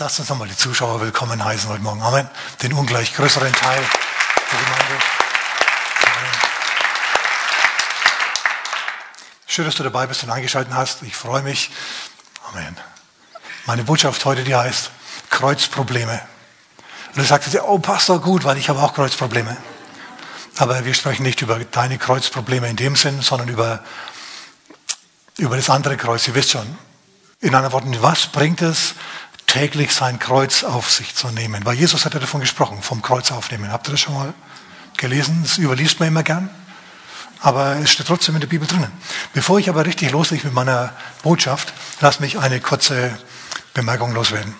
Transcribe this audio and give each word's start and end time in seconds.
Lasst 0.00 0.18
uns 0.18 0.30
nochmal 0.30 0.48
die 0.48 0.56
Zuschauer 0.56 0.98
willkommen 1.02 1.44
heißen 1.44 1.68
heute 1.68 1.82
Morgen. 1.82 2.00
Amen. 2.00 2.26
Den 2.62 2.72
ungleich 2.72 3.14
größeren 3.14 3.52
Teil 3.52 3.82
der 4.50 4.58
Gemeinde. 4.58 5.04
Schön, 9.46 9.66
dass 9.66 9.74
du 9.74 9.82
dabei 9.82 10.06
bist 10.06 10.24
und 10.24 10.30
eingeschaltet 10.30 10.72
hast. 10.72 11.02
Ich 11.02 11.14
freue 11.14 11.42
mich. 11.42 11.70
Amen. 12.48 12.78
Meine 13.66 13.84
Botschaft 13.84 14.24
heute, 14.24 14.42
die 14.42 14.54
heißt 14.54 14.90
Kreuzprobleme. 15.28 16.22
Und 17.08 17.18
du 17.18 17.22
sagst 17.22 17.52
dir, 17.52 17.68
oh, 17.68 17.78
Pastor, 17.78 18.22
gut, 18.22 18.44
weil 18.44 18.56
ich 18.56 18.70
habe 18.70 18.80
auch 18.80 18.94
Kreuzprobleme. 18.94 19.54
Aber 20.56 20.82
wir 20.82 20.94
sprechen 20.94 21.24
nicht 21.24 21.42
über 21.42 21.58
deine 21.58 21.98
Kreuzprobleme 21.98 22.70
in 22.70 22.76
dem 22.76 22.96
Sinn, 22.96 23.20
sondern 23.20 23.48
über, 23.48 23.84
über 25.36 25.56
das 25.56 25.68
andere 25.68 25.98
Kreuz. 25.98 26.26
Ihr 26.26 26.34
wisst 26.34 26.52
schon. 26.52 26.78
In 27.42 27.54
anderen 27.54 27.72
Worten, 27.72 28.02
was 28.02 28.28
bringt 28.28 28.62
es, 28.62 28.94
täglich 29.50 29.92
sein 29.92 30.20
Kreuz 30.20 30.62
auf 30.62 30.90
sich 30.90 31.16
zu 31.16 31.28
nehmen? 31.28 31.64
Weil 31.64 31.74
Jesus 31.74 32.04
hat 32.04 32.14
ja 32.14 32.20
davon 32.20 32.40
gesprochen, 32.40 32.82
vom 32.82 33.02
Kreuz 33.02 33.32
aufnehmen. 33.32 33.72
Habt 33.72 33.88
ihr 33.88 33.92
das 33.92 34.00
schon 34.00 34.14
mal 34.14 34.32
gelesen? 34.96 35.40
Das 35.42 35.58
überliest 35.58 35.98
man 35.98 36.08
immer 36.08 36.22
gern. 36.22 36.48
Aber 37.40 37.76
es 37.76 37.90
steht 37.90 38.06
trotzdem 38.06 38.36
in 38.36 38.40
der 38.40 38.48
Bibel 38.48 38.68
drinnen. 38.68 38.92
Bevor 39.32 39.58
ich 39.58 39.68
aber 39.68 39.86
richtig 39.86 40.12
loslege 40.12 40.46
mit 40.46 40.54
meiner 40.54 40.92
Botschaft, 41.22 41.72
lass 42.00 42.20
mich 42.20 42.38
eine 42.38 42.60
kurze 42.60 43.18
Bemerkung 43.74 44.12
loswerden. 44.12 44.54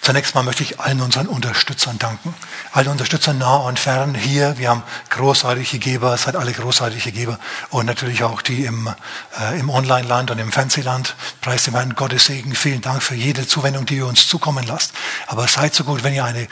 Zunächst 0.00 0.34
mal 0.34 0.42
möchte 0.42 0.62
ich 0.62 0.80
allen 0.80 1.00
unseren 1.00 1.26
Unterstützern 1.26 1.98
danken. 1.98 2.34
Allen 2.72 2.88
Unterstützern 2.88 3.38
nah 3.38 3.56
und 3.56 3.78
fern 3.78 4.14
hier. 4.14 4.58
Wir 4.58 4.70
haben 4.70 4.82
großartige 5.10 5.78
Geber, 5.78 6.16
seid 6.16 6.36
alle 6.36 6.52
großartige 6.52 7.12
Geber. 7.12 7.38
Und 7.70 7.86
natürlich 7.86 8.22
auch 8.22 8.42
die 8.42 8.64
im, 8.64 8.92
äh, 9.40 9.58
im 9.58 9.70
Online-Land 9.70 10.30
und 10.30 10.38
im 10.38 10.52
Fernsehland. 10.52 11.14
Preis 11.40 11.64
dem 11.64 11.74
Herrn 11.74 11.94
Gottes 11.94 12.26
Segen. 12.26 12.54
Vielen 12.54 12.80
Dank 12.80 13.02
für 13.02 13.14
jede 13.14 13.46
Zuwendung, 13.46 13.86
die 13.86 13.96
ihr 13.96 14.06
uns 14.06 14.28
zukommen 14.28 14.64
lasst. 14.66 14.92
Aber 15.26 15.48
seid 15.48 15.74
so 15.74 15.84
gut, 15.84 16.04
wenn 16.04 16.14
ihr 16.14 16.24
eine 16.24 16.48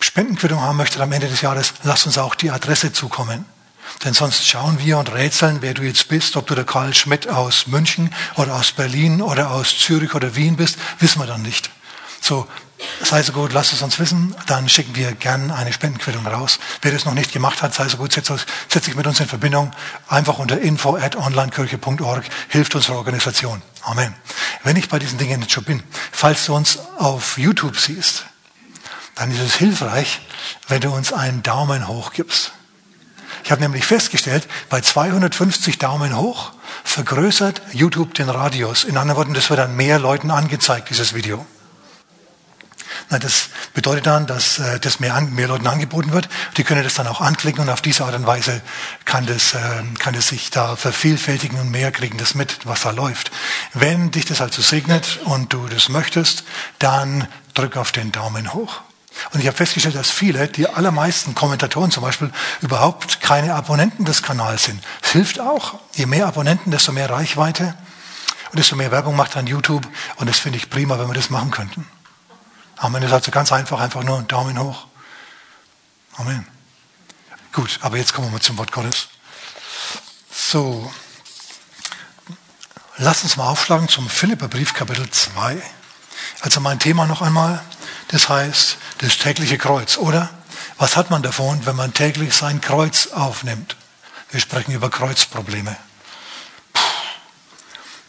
Spendenquittung 0.00 0.60
haben 0.60 0.76
möchtet 0.76 1.00
am 1.00 1.12
Ende 1.12 1.28
des 1.28 1.40
Jahres, 1.40 1.74
lasst 1.82 2.06
uns 2.06 2.18
auch 2.18 2.34
die 2.34 2.50
Adresse 2.50 2.92
zukommen. 2.92 3.46
Denn 4.04 4.14
sonst 4.14 4.46
schauen 4.46 4.78
wir 4.78 4.98
und 4.98 5.12
rätseln, 5.12 5.58
wer 5.60 5.74
du 5.74 5.82
jetzt 5.82 6.08
bist, 6.08 6.36
ob 6.36 6.46
du 6.46 6.54
der 6.54 6.64
Karl 6.64 6.94
Schmidt 6.94 7.28
aus 7.28 7.66
München 7.66 8.12
oder 8.36 8.54
aus 8.54 8.72
Berlin 8.72 9.22
oder 9.22 9.50
aus 9.50 9.78
Zürich 9.78 10.14
oder 10.14 10.36
Wien 10.36 10.56
bist, 10.56 10.78
wissen 10.98 11.20
wir 11.20 11.26
dann 11.26 11.42
nicht. 11.42 11.70
So, 12.26 12.46
sei 13.02 13.22
so 13.22 13.32
gut, 13.32 13.52
lasst 13.52 13.74
es 13.74 13.82
uns 13.82 13.98
wissen, 13.98 14.34
dann 14.46 14.66
schicken 14.70 14.96
wir 14.96 15.12
gern 15.12 15.50
eine 15.50 15.74
Spendenquittung 15.74 16.26
raus. 16.26 16.58
Wer 16.80 16.90
das 16.90 17.04
noch 17.04 17.12
nicht 17.12 17.32
gemacht 17.32 17.60
hat, 17.60 17.74
sei 17.74 17.86
so 17.86 17.98
gut, 17.98 18.14
setzt, 18.14 18.32
setzt 18.70 18.86
sich 18.86 18.96
mit 18.96 19.06
uns 19.06 19.20
in 19.20 19.26
Verbindung. 19.26 19.72
Einfach 20.08 20.38
unter 20.38 20.58
info 20.58 20.96
at 20.96 21.16
onlinekirche.org 21.16 22.24
hilft 22.48 22.74
unsere 22.74 22.96
Organisation. 22.96 23.60
Amen. 23.82 24.14
Wenn 24.62 24.76
ich 24.76 24.88
bei 24.88 24.98
diesen 24.98 25.18
Dingen 25.18 25.42
jetzt 25.42 25.52
schon 25.52 25.64
bin, 25.64 25.82
falls 26.12 26.46
du 26.46 26.54
uns 26.54 26.78
auf 26.96 27.36
YouTube 27.36 27.78
siehst, 27.78 28.24
dann 29.16 29.30
ist 29.30 29.40
es 29.40 29.56
hilfreich, 29.56 30.22
wenn 30.68 30.80
du 30.80 30.92
uns 30.92 31.12
einen 31.12 31.42
Daumen 31.42 31.88
hoch 31.88 32.14
gibst. 32.14 32.52
Ich 33.44 33.50
habe 33.50 33.60
nämlich 33.60 33.84
festgestellt, 33.84 34.48
bei 34.70 34.80
250 34.80 35.76
Daumen 35.76 36.16
hoch 36.16 36.52
vergrößert 36.84 37.60
YouTube 37.72 38.14
den 38.14 38.30
Radius. 38.30 38.84
In 38.84 38.96
anderen 38.96 39.18
Worten, 39.18 39.34
das 39.34 39.50
wird 39.50 39.58
dann 39.58 39.76
mehr 39.76 39.98
Leuten 39.98 40.30
angezeigt, 40.30 40.88
dieses 40.88 41.12
Video. 41.12 41.44
Na, 43.10 43.18
das 43.18 43.50
bedeutet 43.74 44.06
dann, 44.06 44.26
dass 44.26 44.58
äh, 44.58 44.80
das 44.80 45.00
mehr, 45.00 45.14
an, 45.14 45.34
mehr 45.34 45.48
Leuten 45.48 45.66
angeboten 45.66 46.12
wird. 46.12 46.28
Die 46.56 46.64
können 46.64 46.82
das 46.82 46.94
dann 46.94 47.06
auch 47.06 47.20
anklicken 47.20 47.62
und 47.62 47.70
auf 47.70 47.80
diese 47.80 48.04
Art 48.04 48.14
und 48.14 48.26
Weise 48.26 48.62
kann 49.04 49.26
das, 49.26 49.54
äh, 49.54 49.58
kann 49.98 50.14
das 50.14 50.28
sich 50.28 50.50
da 50.50 50.76
vervielfältigen 50.76 51.58
und 51.60 51.70
mehr 51.70 51.92
kriegen 51.92 52.18
das 52.18 52.34
mit, 52.34 52.58
was 52.64 52.82
da 52.82 52.90
läuft. 52.90 53.30
Wenn 53.72 54.10
dich 54.10 54.24
das 54.24 54.40
also 54.40 54.62
segnet 54.62 55.20
und 55.24 55.52
du 55.52 55.66
das 55.68 55.88
möchtest, 55.88 56.44
dann 56.78 57.28
drück 57.54 57.76
auf 57.76 57.92
den 57.92 58.12
Daumen 58.12 58.52
hoch. 58.54 58.80
Und 59.32 59.40
ich 59.40 59.46
habe 59.46 59.56
festgestellt, 59.56 59.94
dass 59.94 60.10
viele, 60.10 60.48
die 60.48 60.68
allermeisten 60.68 61.34
Kommentatoren 61.34 61.90
zum 61.90 62.02
Beispiel, 62.02 62.30
überhaupt 62.60 63.20
keine 63.20 63.54
Abonnenten 63.54 64.04
des 64.04 64.22
Kanals 64.22 64.64
sind. 64.64 64.82
Es 65.02 65.12
hilft 65.12 65.40
auch. 65.40 65.74
Je 65.94 66.06
mehr 66.06 66.26
Abonnenten, 66.26 66.70
desto 66.70 66.92
mehr 66.92 67.10
Reichweite 67.10 67.74
und 68.50 68.58
desto 68.58 68.76
mehr 68.76 68.90
Werbung 68.90 69.16
macht 69.16 69.36
dann 69.36 69.46
YouTube. 69.46 69.86
Und 70.16 70.28
das 70.28 70.38
finde 70.38 70.58
ich 70.58 70.70
prima, 70.70 70.98
wenn 70.98 71.06
wir 71.06 71.14
das 71.14 71.30
machen 71.30 71.50
könnten. 71.50 71.86
Amen. 72.76 73.02
Ist 73.02 73.12
also 73.12 73.30
ganz 73.30 73.52
einfach, 73.52 73.80
einfach 73.80 74.02
nur 74.02 74.18
einen 74.18 74.28
Daumen 74.28 74.58
hoch. 74.58 74.86
Amen. 76.16 76.46
Gut, 77.52 77.78
aber 77.82 77.96
jetzt 77.96 78.12
kommen 78.12 78.28
wir 78.28 78.32
mal 78.32 78.40
zum 78.40 78.58
Wort 78.58 78.72
Gottes. 78.72 79.08
So, 80.32 80.92
lass 82.96 83.22
uns 83.22 83.36
mal 83.36 83.48
aufschlagen 83.48 83.88
zum 83.88 84.08
Philipperbrief 84.08 84.74
Kapitel 84.74 85.08
2. 85.08 85.62
Also 86.40 86.60
mein 86.60 86.78
Thema 86.78 87.06
noch 87.06 87.22
einmal, 87.22 87.62
das 88.08 88.28
heißt 88.28 88.76
das 88.98 89.18
tägliche 89.18 89.58
Kreuz, 89.58 89.96
oder? 89.96 90.30
Was 90.78 90.96
hat 90.96 91.10
man 91.10 91.22
davon, 91.22 91.64
wenn 91.66 91.76
man 91.76 91.94
täglich 91.94 92.34
sein 92.34 92.60
Kreuz 92.60 93.08
aufnimmt? 93.08 93.76
Wir 94.30 94.40
sprechen 94.40 94.72
über 94.72 94.90
Kreuzprobleme. 94.90 95.76
Puh. 96.72 96.82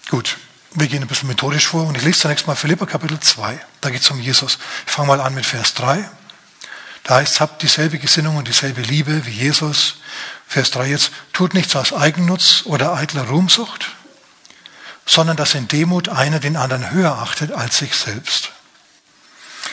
Gut, 0.09 0.37
wir 0.75 0.87
gehen 0.87 1.01
ein 1.01 1.07
bisschen 1.07 1.29
methodisch 1.29 1.67
vor 1.67 1.87
und 1.87 1.95
ich 1.95 2.03
lese 2.03 2.19
zunächst 2.19 2.47
mal 2.47 2.55
Philippa 2.55 2.85
Kapitel 2.85 3.19
2. 3.19 3.59
Da 3.79 3.89
geht 3.89 4.01
es 4.01 4.11
um 4.11 4.19
Jesus. 4.19 4.59
Ich 4.85 4.91
fange 4.91 5.07
mal 5.07 5.21
an 5.21 5.33
mit 5.33 5.45
Vers 5.45 5.73
3. 5.75 6.09
Da 7.03 7.15
heißt 7.15 7.33
es, 7.33 7.39
habt 7.39 7.61
dieselbe 7.61 7.97
Gesinnung 7.97 8.35
und 8.35 8.47
dieselbe 8.47 8.81
Liebe 8.81 9.25
wie 9.25 9.31
Jesus. 9.31 9.95
Vers 10.47 10.71
3 10.71 10.87
jetzt, 10.87 11.11
tut 11.31 11.53
nichts 11.53 11.75
aus 11.75 11.93
Eigennutz 11.93 12.63
oder 12.65 12.93
eitler 12.93 13.23
Ruhmsucht, 13.23 13.91
sondern 15.05 15.37
dass 15.37 15.55
in 15.55 15.67
Demut 15.69 16.09
einer 16.09 16.39
den 16.39 16.57
anderen 16.57 16.91
höher 16.91 17.19
achtet 17.19 17.53
als 17.53 17.77
sich 17.77 17.95
selbst. 17.95 18.51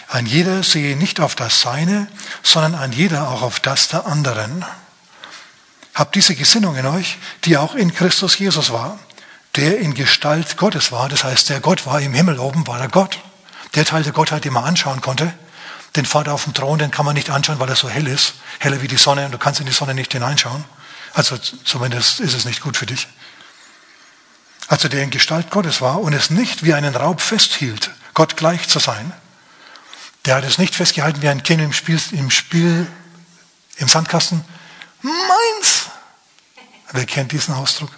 Ein 0.09 0.27
jeder 0.27 0.63
sehe 0.63 0.97
nicht 0.97 1.21
auf 1.21 1.35
das 1.35 1.61
Seine, 1.61 2.07
sondern 2.43 2.75
ein 2.77 2.93
jeder 2.93 3.29
auch 3.29 3.43
auf 3.43 3.59
das 3.59 3.89
der 3.89 4.07
anderen. 4.07 4.65
Habt 5.95 6.15
diese 6.15 6.37
Gesinnung 6.37 6.77
in 6.77 6.87
euch, 6.87 7.19
die 7.45 7.57
auch 7.57 7.75
in 7.75 7.93
Christus 7.93 8.39
Jesus 8.39 8.71
war 8.71 8.99
der 9.57 9.79
in 9.79 9.95
Gestalt 9.95 10.57
Gottes 10.57 10.93
war. 10.93 11.09
Das 11.09 11.25
heißt, 11.25 11.51
der 11.51 11.61
Gott 11.61 11.87
war 11.87 12.01
im 12.01 12.15
Himmel 12.15 12.39
oben, 12.39 12.67
war 12.67 12.79
der 12.79 12.89
Gott. 12.89 13.19
Der 13.75 13.85
Teil 13.85 14.03
der 14.03 14.13
Gottheit, 14.13 14.45
den 14.45 14.53
man 14.53 14.65
anschauen 14.65 15.01
konnte. 15.01 15.33
Den 15.97 16.07
Vater 16.07 16.33
auf 16.33 16.45
dem 16.45 16.55
Thron, 16.55 16.79
den 16.79 16.91
kann 16.91 17.05
man 17.05 17.15
nicht 17.15 17.31
anschauen, 17.31 17.59
weil 17.59 17.69
er 17.69 17.77
so 17.77 17.89
hell 17.89 18.07
ist. 18.07 18.35
Heller 18.59 18.81
wie 18.81 18.89
die 18.89 18.97
Sonne 18.97 19.27
und 19.27 19.33
du 19.33 19.39
kannst 19.39 19.61
in 19.61 19.67
die 19.67 19.73
Sonne 19.73 19.95
nicht 19.95 20.13
hineinschauen. 20.13 20.65
Also 21.15 21.37
zumindest 21.37 22.21
ist 22.21 22.35
es 22.35 22.45
nicht 22.45 22.63
gut 22.63 22.77
für 22.77 22.87
dich. 22.87 23.09
Also 24.69 24.89
der 24.89 25.03
in 25.03 25.11
Gestalt 25.11 25.51
Gottes 25.51 25.83
war 25.83 26.01
und 26.01 26.15
es 26.15 26.31
nicht 26.31 26.65
wie 26.65 26.73
einen 26.73 26.95
Raub 26.95 27.21
festhielt, 27.21 27.91
Gott 28.15 28.37
gleich 28.39 28.69
zu 28.69 28.79
sein. 28.79 29.13
Der 30.25 30.37
hat 30.37 30.45
es 30.45 30.57
nicht 30.57 30.75
festgehalten 30.75 31.21
wie 31.21 31.29
ein 31.29 31.43
Kind 31.43 31.61
im 31.61 31.73
Spiel, 31.73 32.01
im 32.13 32.31
Spiel, 32.31 32.87
im 33.77 33.89
Sandkasten. 33.89 34.45
Meins! 35.03 35.91
Wer 36.93 37.05
kennt 37.05 37.33
diesen 37.33 37.55
Ausdruck? 37.55 37.91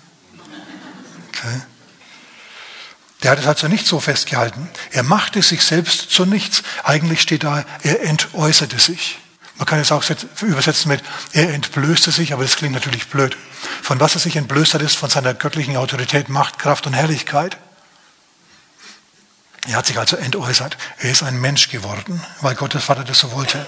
Der 3.22 3.30
hat 3.30 3.38
es 3.38 3.46
also 3.46 3.68
nicht 3.68 3.86
so 3.86 4.00
festgehalten. 4.00 4.68
Er 4.90 5.02
machte 5.02 5.40
sich 5.42 5.62
selbst 5.62 6.10
zu 6.10 6.26
nichts. 6.26 6.62
Eigentlich 6.82 7.22
steht 7.22 7.44
da, 7.44 7.64
er 7.82 8.02
entäußerte 8.02 8.78
sich. 8.78 9.18
Man 9.56 9.66
kann 9.66 9.78
es 9.78 9.92
auch 9.92 10.04
übersetzen 10.42 10.88
mit, 10.88 11.02
er 11.32 11.54
entblößte 11.54 12.10
sich, 12.10 12.32
aber 12.32 12.42
das 12.42 12.56
klingt 12.56 12.74
natürlich 12.74 13.08
blöd. 13.08 13.36
Von 13.82 14.00
was 14.00 14.14
er 14.14 14.20
sich 14.20 14.36
entblößt 14.36 14.74
hat, 14.74 14.82
ist 14.82 14.96
von 14.96 15.10
seiner 15.10 15.32
göttlichen 15.32 15.76
Autorität, 15.76 16.28
Macht, 16.28 16.58
Kraft 16.58 16.86
und 16.86 16.92
Herrlichkeit. 16.92 17.56
Er 19.66 19.76
hat 19.76 19.86
sich 19.86 19.98
also 19.98 20.16
entäußert. 20.16 20.76
Er 20.98 21.10
ist 21.10 21.22
ein 21.22 21.40
Mensch 21.40 21.70
geworden, 21.70 22.22
weil 22.42 22.54
Gottes 22.54 22.84
Vater 22.84 23.04
das 23.04 23.20
so 23.20 23.32
wollte. 23.32 23.66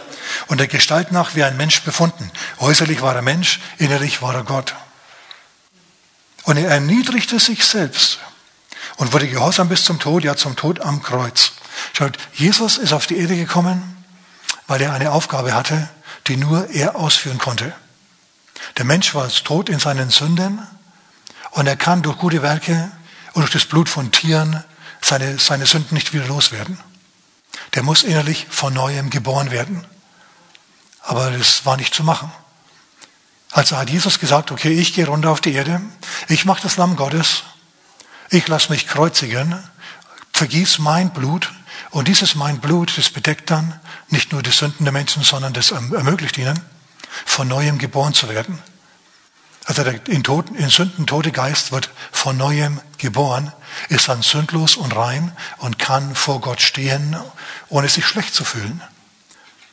Und 0.49 0.59
der 0.59 0.67
Gestalt 0.67 1.13
nach 1.13 1.35
wie 1.35 1.45
ein 1.45 1.57
Mensch 1.57 1.81
befunden. 1.83 2.31
Äußerlich 2.59 3.01
war 3.01 3.15
er 3.15 3.23
Mensch, 3.23 3.61
innerlich 3.79 4.21
war 4.21 4.35
er 4.35 4.43
Gott. 4.43 4.75
Und 6.47 6.59
er 6.59 6.69
erniedrigte 6.71 7.41
sich 7.41 7.65
selbst 7.65 8.21
und 8.99 9.12
wurde 9.12 9.27
gehorsam 9.27 9.69
bis 9.69 9.84
zum 9.84 9.99
Tod, 9.99 10.23
ja 10.23 10.37
zum 10.37 10.55
Tod 10.55 10.81
am 10.81 11.03
Kreuz. 11.03 11.53
Schaut, 11.93 12.17
Jesus 12.34 12.79
ist 12.79 12.93
auf 12.93 13.09
die 13.09 13.19
Erde 13.19 13.37
gekommen, 13.37 13.97
weil 14.69 14.81
er 14.81 14.93
eine 14.93 15.10
Aufgabe 15.10 15.54
hatte, 15.54 15.89
die 16.28 16.37
nur 16.37 16.71
er 16.71 16.95
ausführen 16.95 17.39
konnte. 17.39 17.75
Der 18.77 18.84
Mensch 18.84 19.13
war 19.13 19.28
tot 19.28 19.69
in 19.69 19.81
seinen 19.81 20.10
Sünden 20.10 20.65
und 21.51 21.66
er 21.66 21.77
kann 21.77 22.03
durch 22.03 22.16
gute 22.16 22.43
Werke 22.43 22.93
und 23.33 23.43
durch 23.43 23.53
das 23.53 23.65
Blut 23.65 23.89
von 23.89 24.13
Tieren 24.13 24.63
seine, 25.03 25.41
seine 25.41 25.66
Sünden 25.66 25.97
nicht 25.97 26.15
wieder 26.15 26.27
loswerden. 26.27 26.78
Der 27.75 27.83
muss 27.83 28.04
innerlich 28.04 28.47
von 28.48 28.72
neuem 28.72 29.10
geboren 29.10 29.51
werden. 29.51 29.84
Aber 31.03 31.33
das 31.33 31.66
war 31.66 31.77
nicht 31.77 31.93
zu 31.93 32.04
machen. 32.04 32.31
Also 33.57 33.79
hat 33.79 33.89
Jesus 33.89 34.19
gesagt, 34.19 34.53
okay, 34.53 34.79
ich 34.79 34.93
gehe 34.93 35.07
runter 35.07 35.31
auf 35.31 35.41
die 35.41 35.55
Erde, 35.55 35.81
ich 36.29 36.45
mache 36.45 36.61
das 36.61 36.77
Lamm 36.77 36.95
Gottes, 36.95 37.45
ich 38.29 38.47
lasse 38.49 38.71
mich 38.71 38.87
kreuzigen, 38.87 39.59
vergieß 40.35 40.79
mein 40.81 41.09
Blut 41.09 41.51
und 41.89 42.07
dieses 42.07 42.35
mein 42.35 42.61
Blut, 42.61 42.93
das 42.99 43.09
bedeckt 43.09 43.51
dann 43.51 43.81
nicht 44.11 44.31
nur 44.31 44.43
die 44.43 44.51
Sünden 44.51 44.85
der 44.85 44.93
Menschen, 44.93 45.23
sondern 45.23 45.55
das 45.55 45.71
ermöglicht 45.71 46.37
ihnen, 46.37 46.61
von 47.25 47.49
neuem 47.49 47.79
geboren 47.79 48.13
zu 48.13 48.29
werden. 48.29 48.59
Also 49.65 49.85
der 49.85 50.07
in, 50.07 50.23
Toten, 50.23 50.55
in 50.57 50.69
Sünden 50.69 51.07
tote 51.07 51.33
Geist 51.33 51.73
wird 51.73 51.89
von 52.13 52.37
neuem 52.37 52.83
geboren, 52.99 53.55
ist 53.89 54.09
dann 54.09 54.21
sündlos 54.21 54.77
und 54.77 54.95
rein 54.95 55.33
und 55.57 55.79
kann 55.79 56.15
vor 56.15 56.43
Gott 56.43 56.61
stehen, 56.61 57.17
ohne 57.71 57.89
sich 57.89 58.05
schlecht 58.05 58.35
zu 58.35 58.45
fühlen. 58.45 58.83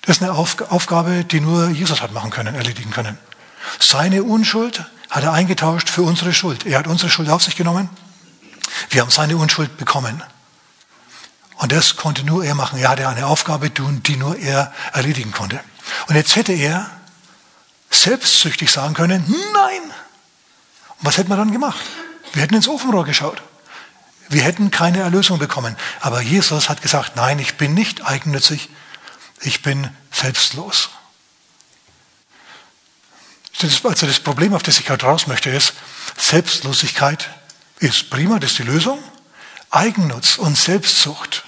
Das 0.04 0.16
ist 0.16 0.24
eine 0.24 0.32
Aufgabe, 0.32 1.26
die 1.26 1.42
nur 1.42 1.68
Jesus 1.68 2.02
hat 2.02 2.14
machen 2.14 2.30
können, 2.30 2.56
erledigen 2.56 2.92
können. 2.92 3.18
Seine 3.80 4.24
Unschuld 4.24 4.86
hat 5.10 5.24
er 5.24 5.34
eingetauscht 5.34 5.90
für 5.90 6.02
unsere 6.04 6.34
Schuld. 6.34 6.66
Er 6.66 6.80
hat 6.80 6.88
unsere 6.88 7.10
Schuld 7.10 7.30
auf 7.30 7.44
sich 7.44 7.56
genommen. 7.56 7.90
Wir 8.90 9.02
haben 9.02 9.12
seine 9.12 9.38
Unschuld 9.38 9.78
bekommen. 9.78 10.24
Und 11.58 11.72
das 11.72 11.96
konnte 11.96 12.24
nur 12.24 12.44
er 12.44 12.56
machen. 12.56 12.80
Er 12.80 12.90
hatte 12.90 13.08
eine 13.08 13.28
Aufgabe 13.28 13.74
tun, 13.74 14.02
die 14.04 14.18
nur 14.18 14.38
er 14.38 14.74
erledigen 14.92 15.32
konnte. 15.32 15.60
Und 16.08 16.16
jetzt 16.16 16.36
hätte 16.36 16.54
er 16.54 16.90
selbstsüchtig 17.92 18.72
sagen 18.72 18.96
können, 18.96 19.24
nein. 19.54 19.82
Und 19.84 21.06
was 21.06 21.18
hätten 21.18 21.30
wir 21.30 21.38
dann 21.38 21.52
gemacht? 21.52 21.86
Wir 22.34 22.42
hätten 22.42 22.56
ins 22.56 22.68
Ofenrohr 22.68 23.06
geschaut. 23.06 23.42
Wir 24.30 24.42
hätten 24.42 24.72
keine 24.72 25.00
Erlösung 25.00 25.38
bekommen. 25.38 25.78
Aber 26.02 26.22
Jesus 26.22 26.70
hat 26.70 26.82
gesagt, 26.82 27.16
nein, 27.16 27.38
ich 27.40 27.56
bin 27.56 27.74
nicht 27.74 28.06
eigennützig, 28.06 28.70
ich 29.42 29.62
bin 29.62 29.90
selbstlos. 30.12 30.90
Also 33.62 34.08
das 34.08 34.20
Problem, 34.20 34.54
auf 34.54 34.64
das 34.64 34.80
ich 34.80 34.90
heute 34.90 35.06
raus 35.06 35.28
möchte, 35.28 35.50
ist, 35.50 35.74
Selbstlosigkeit 36.18 37.30
ist 37.80 38.10
prima, 38.10 38.40
das 38.40 38.52
ist 38.52 38.60
die 38.60 38.64
Lösung. 38.64 39.02
Eigennutz 39.70 40.38
und 40.38 40.58
Selbstsucht 40.58 41.44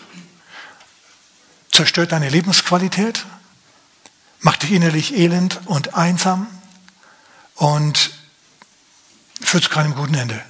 zerstört 1.72 2.12
deine 2.12 2.30
Lebensqualität, 2.30 3.26
macht 4.40 4.64
dich 4.64 4.72
innerlich 4.72 5.14
elend 5.14 5.60
und 5.66 5.96
einsam 5.96 6.48
und 7.56 8.12
führt 9.42 9.66
zu 9.66 9.70
keinem 9.70 9.96
guten 9.96 10.16
Ende. 10.16 10.42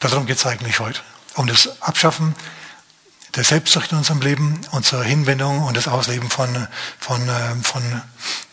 Darum 0.00 0.26
geht 0.26 0.36
es 0.36 0.46
eigentlich 0.46 0.80
heute. 0.80 1.00
Um 1.34 1.46
das 1.46 1.80
Abschaffen 1.82 2.34
der 3.38 3.44
Selbstsucht 3.44 3.92
in 3.92 3.98
unserem 3.98 4.20
Leben 4.20 4.60
und 4.72 4.84
zur 4.84 5.04
Hinwendung 5.04 5.62
und 5.62 5.76
das 5.76 5.86
Ausleben 5.86 6.28
von, 6.28 6.66
von, 6.98 7.28
äh, 7.28 7.54
von 7.62 8.02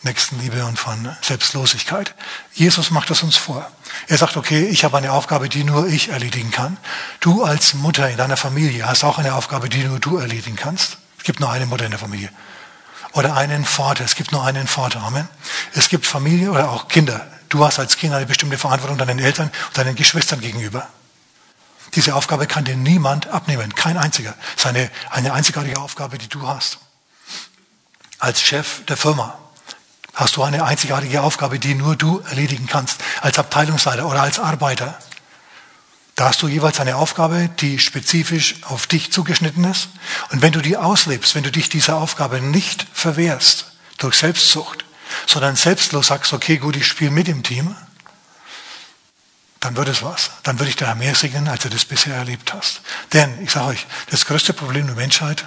Nächstenliebe 0.02 0.64
und 0.64 0.78
von 0.78 1.08
Selbstlosigkeit. 1.22 2.14
Jesus 2.52 2.92
macht 2.92 3.10
das 3.10 3.24
uns 3.24 3.34
vor. 3.34 3.68
Er 4.06 4.16
sagt, 4.16 4.36
okay, 4.36 4.64
ich 4.66 4.84
habe 4.84 4.96
eine 4.96 5.10
Aufgabe, 5.10 5.48
die 5.48 5.64
nur 5.64 5.88
ich 5.88 6.10
erledigen 6.10 6.52
kann. 6.52 6.76
Du 7.18 7.42
als 7.42 7.74
Mutter 7.74 8.08
in 8.08 8.16
deiner 8.16 8.36
Familie 8.36 8.86
hast 8.86 9.02
auch 9.02 9.18
eine 9.18 9.34
Aufgabe, 9.34 9.68
die 9.68 9.82
nur 9.82 9.98
du 9.98 10.18
erledigen 10.18 10.54
kannst. 10.54 10.98
Es 11.18 11.24
gibt 11.24 11.40
nur 11.40 11.50
eine 11.50 11.66
Mutter 11.66 11.84
in 11.84 11.90
der 11.90 11.98
Familie. 11.98 12.30
Oder 13.12 13.34
einen 13.34 13.64
Vater. 13.64 14.04
Es 14.04 14.14
gibt 14.14 14.30
nur 14.30 14.44
einen 14.44 14.68
Vater. 14.68 15.02
Amen. 15.02 15.28
Es 15.74 15.88
gibt 15.88 16.06
Familie 16.06 16.52
oder 16.52 16.70
auch 16.70 16.86
Kinder. 16.86 17.26
Du 17.48 17.64
hast 17.64 17.80
als 17.80 17.96
Kind 17.96 18.14
eine 18.14 18.26
bestimmte 18.26 18.56
Verantwortung 18.56 18.98
deinen 18.98 19.18
Eltern 19.18 19.50
und 19.66 19.78
deinen 19.78 19.96
Geschwistern 19.96 20.40
gegenüber. 20.40 20.86
Diese 21.96 22.14
Aufgabe 22.14 22.46
kann 22.46 22.64
dir 22.64 22.76
niemand 22.76 23.28
abnehmen, 23.28 23.74
kein 23.74 23.96
einziger. 23.96 24.34
Es 24.54 24.62
ist 24.62 24.66
eine, 24.66 24.90
eine 25.10 25.32
einzigartige 25.32 25.80
Aufgabe, 25.80 26.18
die 26.18 26.28
du 26.28 26.46
hast. 26.46 26.78
Als 28.18 28.42
Chef 28.42 28.84
der 28.84 28.98
Firma 28.98 29.38
hast 30.14 30.36
du 30.36 30.42
eine 30.42 30.64
einzigartige 30.64 31.22
Aufgabe, 31.22 31.58
die 31.58 31.74
nur 31.74 31.96
du 31.96 32.20
erledigen 32.20 32.66
kannst. 32.66 33.00
Als 33.22 33.38
Abteilungsleiter 33.38 34.06
oder 34.06 34.20
als 34.20 34.38
Arbeiter. 34.38 34.98
Da 36.16 36.28
hast 36.28 36.42
du 36.42 36.48
jeweils 36.48 36.80
eine 36.80 36.96
Aufgabe, 36.96 37.48
die 37.60 37.78
spezifisch 37.78 38.56
auf 38.64 38.86
dich 38.86 39.10
zugeschnitten 39.10 39.64
ist. 39.64 39.88
Und 40.30 40.42
wenn 40.42 40.52
du 40.52 40.60
die 40.60 40.76
auslebst, 40.76 41.34
wenn 41.34 41.44
du 41.44 41.52
dich 41.52 41.70
dieser 41.70 41.96
Aufgabe 41.96 42.40
nicht 42.42 42.86
verwehrst 42.92 43.72
durch 43.98 44.16
Selbstsucht, 44.16 44.84
sondern 45.26 45.56
selbstlos 45.56 46.08
sagst, 46.08 46.34
okay, 46.34 46.58
gut, 46.58 46.76
ich 46.76 46.86
spiele 46.86 47.10
mit 47.10 47.28
im 47.28 47.42
Team, 47.42 47.74
dann 49.60 49.76
wird 49.76 49.88
es 49.88 50.02
was. 50.02 50.30
Dann 50.42 50.58
würde 50.58 50.70
ich 50.70 50.76
da 50.76 50.94
mehr 50.94 51.14
segnen, 51.14 51.48
als 51.48 51.62
du 51.62 51.68
das 51.68 51.84
bisher 51.84 52.14
erlebt 52.14 52.52
hast. 52.52 52.82
Denn, 53.12 53.42
ich 53.42 53.50
sage 53.50 53.66
euch, 53.68 53.86
das 54.10 54.26
größte 54.26 54.52
Problem 54.52 54.86
der 54.86 54.96
Menschheit 54.96 55.44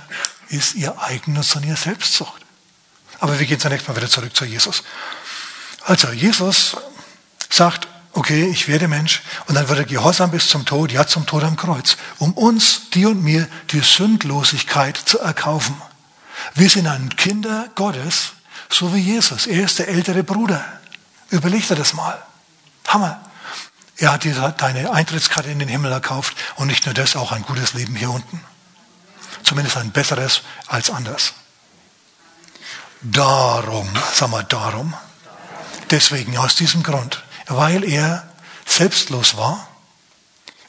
ist 0.50 0.76
ihr 0.76 1.00
Eigennutz 1.02 1.56
und 1.56 1.66
ihr 1.66 1.76
Selbstsucht. 1.76 2.42
Aber 3.20 3.40
wir 3.40 3.46
gehen 3.46 3.60
zunächst 3.60 3.88
mal 3.88 3.96
wieder 3.96 4.10
zurück 4.10 4.36
zu 4.36 4.46
Jesus. 4.46 4.84
Also, 5.86 6.10
Jesus 6.10 6.78
sagt, 7.50 7.88
okay, 8.14 8.48
ich 8.48 8.68
werde 8.68 8.88
Mensch, 8.88 9.22
und 9.48 9.56
dann 9.56 9.70
wird 9.70 9.80
er 9.80 9.86
gehorsam 9.86 10.32
bis 10.32 10.50
zum 10.50 10.66
Tod, 10.66 10.92
ja 10.92 11.06
zum 11.06 11.26
Tod 11.26 11.44
am 11.44 11.56
Kreuz, 11.56 11.98
um 12.18 12.34
uns, 12.34 12.90
dir 12.92 13.10
und 13.10 13.24
mir, 13.24 13.48
die 13.72 13.82
Sündlosigkeit 13.82 14.98
zu 14.98 15.20
erkaufen. 15.20 15.80
Wir 16.56 16.70
sind 16.70 16.88
ein 16.88 17.16
Kinder 17.16 17.70
Gottes, 17.76 18.32
so 18.70 18.94
wie 18.94 19.00
Jesus. 19.00 19.48
Er 19.48 19.66
ist 19.66 19.80
der 19.80 19.88
ältere 19.88 20.24
Bruder. 20.24 20.64
Überleg 21.30 21.68
dir 21.68 21.76
das 21.76 21.94
mal. 21.94 22.22
Hammer. 22.88 23.29
Er 24.00 24.14
hat 24.14 24.24
dir 24.24 24.34
deine 24.58 24.92
Eintrittskarte 24.92 25.50
in 25.50 25.60
den 25.60 25.68
Himmel 25.68 25.92
erkauft 25.92 26.36
und 26.56 26.68
nicht 26.68 26.86
nur 26.86 26.94
das, 26.94 27.18
auch 27.18 27.34
ein 27.34 27.44
gutes 27.44 27.74
Leben 27.74 27.96
hier 27.96 28.10
unten. 28.10 28.42
Zumindest 29.44 29.78
ein 29.78 29.92
besseres 29.92 30.42
als 30.68 30.90
anders. 30.90 31.34
Darum, 33.02 33.90
sag 34.14 34.30
mal 34.30 34.44
darum, 34.44 34.94
deswegen, 35.92 36.38
aus 36.38 36.56
diesem 36.56 36.82
Grund, 36.84 37.24
weil 37.48 37.84
er 37.84 38.28
selbstlos 38.66 39.36
war, 39.36 39.68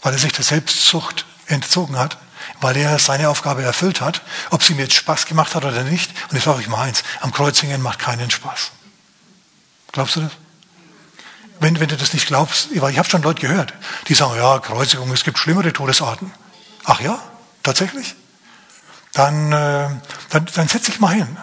weil 0.02 0.12
er 0.12 0.18
sich 0.18 0.32
der 0.32 0.44
Selbstzucht 0.44 1.24
entzogen 1.46 1.96
hat, 1.96 2.18
weil 2.60 2.76
er 2.76 2.98
seine 2.98 3.28
Aufgabe 3.28 3.62
erfüllt 3.62 4.00
hat, 4.00 4.22
ob 4.50 4.62
sie 4.62 4.74
mir 4.74 4.82
jetzt 4.82 4.94
Spaß 4.94 5.26
gemacht 5.26 5.54
hat 5.54 5.64
oder 5.64 5.84
nicht. 5.84 6.10
Und 6.30 6.36
ich 6.36 6.44
sage 6.44 6.58
euch 6.58 6.68
mal 6.68 6.82
eins, 6.82 7.04
am 7.20 7.32
Kreuzingen 7.32 7.80
macht 7.80 7.98
keinen 7.98 8.30
Spaß. 8.30 8.72
Glaubst 9.92 10.16
du 10.16 10.22
das? 10.22 10.32
Wenn, 11.60 11.78
wenn 11.78 11.88
du 11.88 11.96
das 11.96 12.12
nicht 12.14 12.26
glaubst, 12.26 12.70
ich 12.72 12.80
habe 12.80 13.08
schon 13.08 13.22
Leute 13.22 13.40
gehört, 13.40 13.74
die 14.08 14.14
sagen, 14.14 14.36
ja, 14.36 14.58
Kreuzigung, 14.58 15.12
es 15.12 15.24
gibt 15.24 15.38
schlimmere 15.38 15.72
Todesarten. 15.72 16.32
Ach 16.84 17.00
ja, 17.00 17.20
tatsächlich? 17.62 18.16
Dann, 19.12 19.52
äh, 19.52 19.88
dann, 20.30 20.46
dann 20.54 20.68
setz 20.68 20.86
dich 20.86 21.00
mal 21.00 21.14
hin 21.14 21.36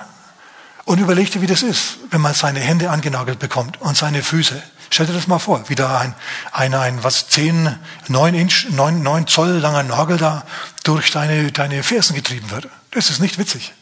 und 0.85 0.99
überleg 0.99 1.31
dir, 1.31 1.41
wie 1.41 1.47
das 1.47 1.61
ist, 1.61 1.97
wenn 2.09 2.21
man 2.21 2.33
seine 2.33 2.59
Hände 2.59 2.89
angenagelt 2.89 3.39
bekommt 3.39 3.79
und 3.81 3.95
seine 3.95 4.23
Füße. 4.23 4.61
Stell 4.89 5.05
dir 5.05 5.13
das 5.13 5.27
mal 5.27 5.37
vor, 5.37 5.67
wie 5.69 5.75
da 5.75 5.99
ein, 5.99 6.15
ein, 6.51 6.73
ein 6.73 7.03
was, 7.03 7.27
zehn, 7.27 7.77
neun 8.07 8.33
Inch, 8.33 8.67
neun, 8.69 9.03
neun 9.03 9.27
Zoll 9.27 9.59
langer 9.59 9.83
Nagel 9.83 10.17
da 10.17 10.45
durch 10.83 11.11
deine, 11.11 11.51
deine 11.51 11.83
Fersen 11.83 12.15
getrieben 12.15 12.49
wird. 12.49 12.69
Das 12.91 13.09
ist 13.09 13.19
nicht 13.19 13.37
witzig. 13.37 13.73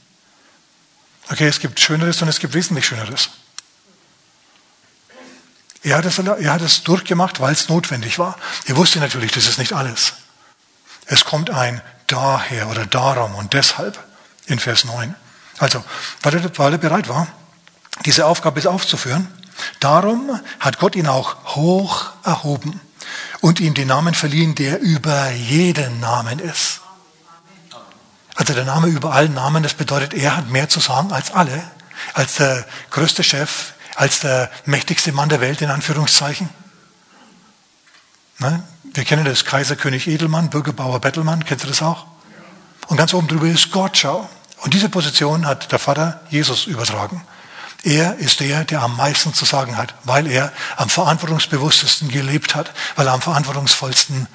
Okay, 1.32 1.48
es 1.48 1.60
gibt 1.60 1.80
Schöneres 1.80 2.22
und 2.22 2.28
es 2.28 2.40
gibt 2.40 2.56
wesentlich 2.56 2.86
Schöneres. 2.86 3.30
Er 5.86 5.98
hat 5.98 6.06
es, 6.06 6.18
er 6.18 6.52
hat 6.52 6.64
es 6.64 6.82
durchgemacht, 6.82 7.40
weil 7.40 7.54
es 7.54 7.70
notwendig 7.70 8.18
war. 8.18 8.38
Er 8.66 8.76
wusste 8.76 9.00
natürlich, 9.00 9.32
das 9.32 9.48
ist 9.48 9.60
nicht 9.60 9.74
alles. 9.74 10.14
Es 11.06 11.26
kommt 11.26 11.52
ein 11.52 11.80
daher 12.08 12.70
oder 12.70 12.88
darum 12.88 13.36
und 13.36 13.54
deshalb 13.54 14.04
in 14.48 14.58
Vers 14.58 14.86
9. 14.86 15.14
Also, 15.60 15.86
weil 16.24 16.34
er, 16.34 16.58
weil 16.58 16.72
er 16.72 16.80
bereit 16.80 17.08
war, 17.08 17.28
diese 18.04 18.26
Aufgabe 18.26 18.68
aufzuführen, 18.68 19.28
darum 19.80 20.40
hat 20.60 20.80
Gott 20.80 20.96
ihn 20.96 21.06
auch 21.06 21.56
hoch 21.56 22.08
erhoben 22.24 22.82
und 23.42 23.60
ihm 23.60 23.76
den 23.76 23.88
Namen 23.88 24.16
verliehen, 24.16 24.56
der 24.56 24.80
über 24.82 25.30
jeden 25.30 26.00
Namen 26.00 26.40
ist. 26.40 26.82
Also 28.34 28.56
der 28.56 28.66
Name 28.66 28.88
über 28.88 29.14
allen 29.14 29.36
Namen, 29.36 29.62
das 29.62 29.76
bedeutet, 29.76 30.16
er 30.16 30.36
hat 30.36 30.50
mehr 30.50 30.68
zu 30.68 30.80
sagen 30.80 31.12
als 31.12 31.32
alle, 31.32 31.64
als 32.16 32.36
der 32.38 32.66
größte 32.90 33.24
Chef 33.24 33.75
als 33.96 34.20
der 34.20 34.52
mächtigste 34.66 35.12
Mann 35.12 35.30
der 35.30 35.42
Welt, 35.42 35.62
in 35.62 35.70
Anführungszeichen. 35.70 36.50
Ne? 38.40 38.64
Wir 38.84 39.04
kennen 39.04 39.26
das 39.26 39.46
Kaiser, 39.46 39.76
König 39.76 40.08
Edelmann, 40.08 40.50
Bürgerbauer, 40.50 41.00
Bettelmann, 41.00 41.44
kennst 41.46 41.64
du 41.64 41.70
das 41.70 41.82
auch? 41.82 42.06
Und 42.88 42.98
ganz 42.98 43.14
oben 43.14 43.28
drüber 43.28 43.48
ist 43.48 43.72
Gott, 43.72 43.98
schau. 43.98 44.30
Und 44.58 44.74
diese 44.74 44.90
Position 44.90 45.46
hat 45.46 45.72
der 45.72 45.80
Vater 45.80 46.22
Jesus 46.30 46.66
übertragen. 46.66 47.26
Er 47.84 48.16
ist 48.18 48.40
der, 48.40 48.64
der 48.64 48.82
am 48.82 48.96
meisten 48.96 49.34
zu 49.34 49.46
sagen 49.46 49.78
hat, 49.78 49.94
weil 50.04 50.28
er 50.28 50.52
am 50.76 50.90
verantwortungsbewusstesten 50.90 52.10
gelebt 52.10 52.56
hat, 52.56 52.74
weil 52.96 53.08
er 53.08 53.14
am 53.14 53.22
verantwortungsvollsten 53.22 54.28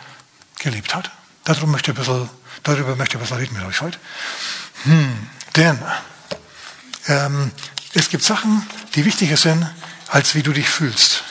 gelebt 0.59 0.95
hat. 0.95 1.11
Darum 1.45 1.71
möchte 1.71 1.91
ich 1.91 1.97
ein 1.97 2.01
bisschen, 2.01 2.31
darüber 2.63 2.95
möchte 2.97 3.17
ich 3.17 3.21
ein 3.21 3.23
bisschen 3.23 3.39
reden 3.39 3.57
mit 3.57 3.65
euch 3.65 3.81
heute. 3.81 3.99
Hm, 4.85 5.29
denn 5.57 5.79
ähm, 7.09 7.51
es 7.95 8.09
gibt 8.09 8.25
Sachen, 8.25 8.67
die 8.95 9.05
wichtiger 9.05 9.37
sind, 9.37 9.69
als 10.09 10.35
wie 10.35 10.43
du 10.43 10.53
dich 10.53 10.69
fühlst. 10.69 11.25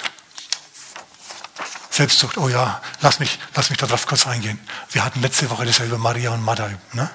Selbstzucht, 1.89 2.37
oh 2.37 2.47
ja, 2.47 2.81
lass 3.01 3.19
mich, 3.19 3.39
lass 3.55 3.69
mich 3.69 3.77
darauf 3.77 4.07
kurz 4.07 4.25
eingehen. 4.27 4.59
Wir 4.91 5.03
hatten 5.03 5.21
letzte 5.21 5.49
Woche 5.49 5.65
das 5.65 5.79
über 5.79 5.97
Maria 5.97 6.31
und 6.31 6.43
Martha. 6.43 6.69
Ne? 6.93 7.09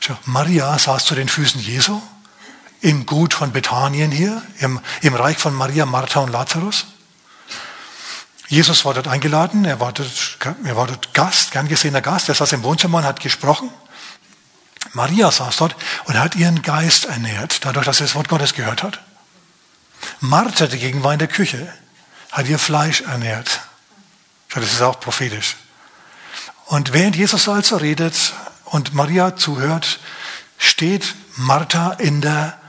Schau, 0.00 0.16
Maria 0.24 0.78
saß 0.78 1.04
zu 1.04 1.14
den 1.14 1.28
Füßen 1.28 1.60
Jesu 1.60 2.00
im 2.80 3.06
Gut 3.06 3.34
von 3.34 3.52
Bethanien 3.52 4.10
hier, 4.10 4.42
im, 4.58 4.80
im 5.02 5.14
Reich 5.14 5.36
von 5.36 5.54
Maria, 5.54 5.84
Martha 5.86 6.20
und 6.20 6.32
Lazarus. 6.32 6.86
Jesus 8.48 8.84
war 8.84 8.94
dort 8.94 9.06
eingeladen, 9.06 9.64
er 9.64 9.78
war 9.78 9.92
dort, 9.92 10.38
er 10.64 10.76
war 10.76 10.86
dort 10.86 11.14
Gast, 11.14 11.52
gern 11.52 11.68
gesehener 11.68 12.00
Gast, 12.00 12.28
er 12.28 12.34
saß 12.34 12.52
im 12.52 12.64
Wohnzimmer 12.64 12.98
und 12.98 13.04
hat 13.04 13.20
gesprochen. 13.20 13.70
Maria 14.92 15.30
saß 15.30 15.56
dort 15.56 15.76
und 16.04 16.18
hat 16.18 16.34
ihren 16.34 16.62
Geist 16.62 17.04
ernährt, 17.04 17.64
dadurch, 17.64 17.86
dass 17.86 17.98
sie 17.98 18.04
das 18.04 18.14
Wort 18.14 18.28
Gottes 18.28 18.54
gehört 18.54 18.82
hat. 18.82 19.00
Martha 20.20 20.66
dagegen 20.66 21.02
war 21.02 21.12
in 21.12 21.18
der 21.18 21.28
Küche. 21.28 21.72
hat 22.30 22.48
ihr 22.48 22.58
Fleisch 22.58 23.02
ernährt. 23.02 23.60
Das 24.54 24.64
ist 24.64 24.82
auch 24.82 25.00
prophetisch. 25.00 25.56
Und 26.66 26.92
während 26.92 27.16
Jesus 27.16 27.48
also 27.48 27.76
redet 27.76 28.32
und 28.66 28.94
Maria 28.94 29.36
zuhört, 29.36 29.98
steht 30.58 31.14
Martha 31.36 31.92
in 31.92 32.20
der 32.20 32.59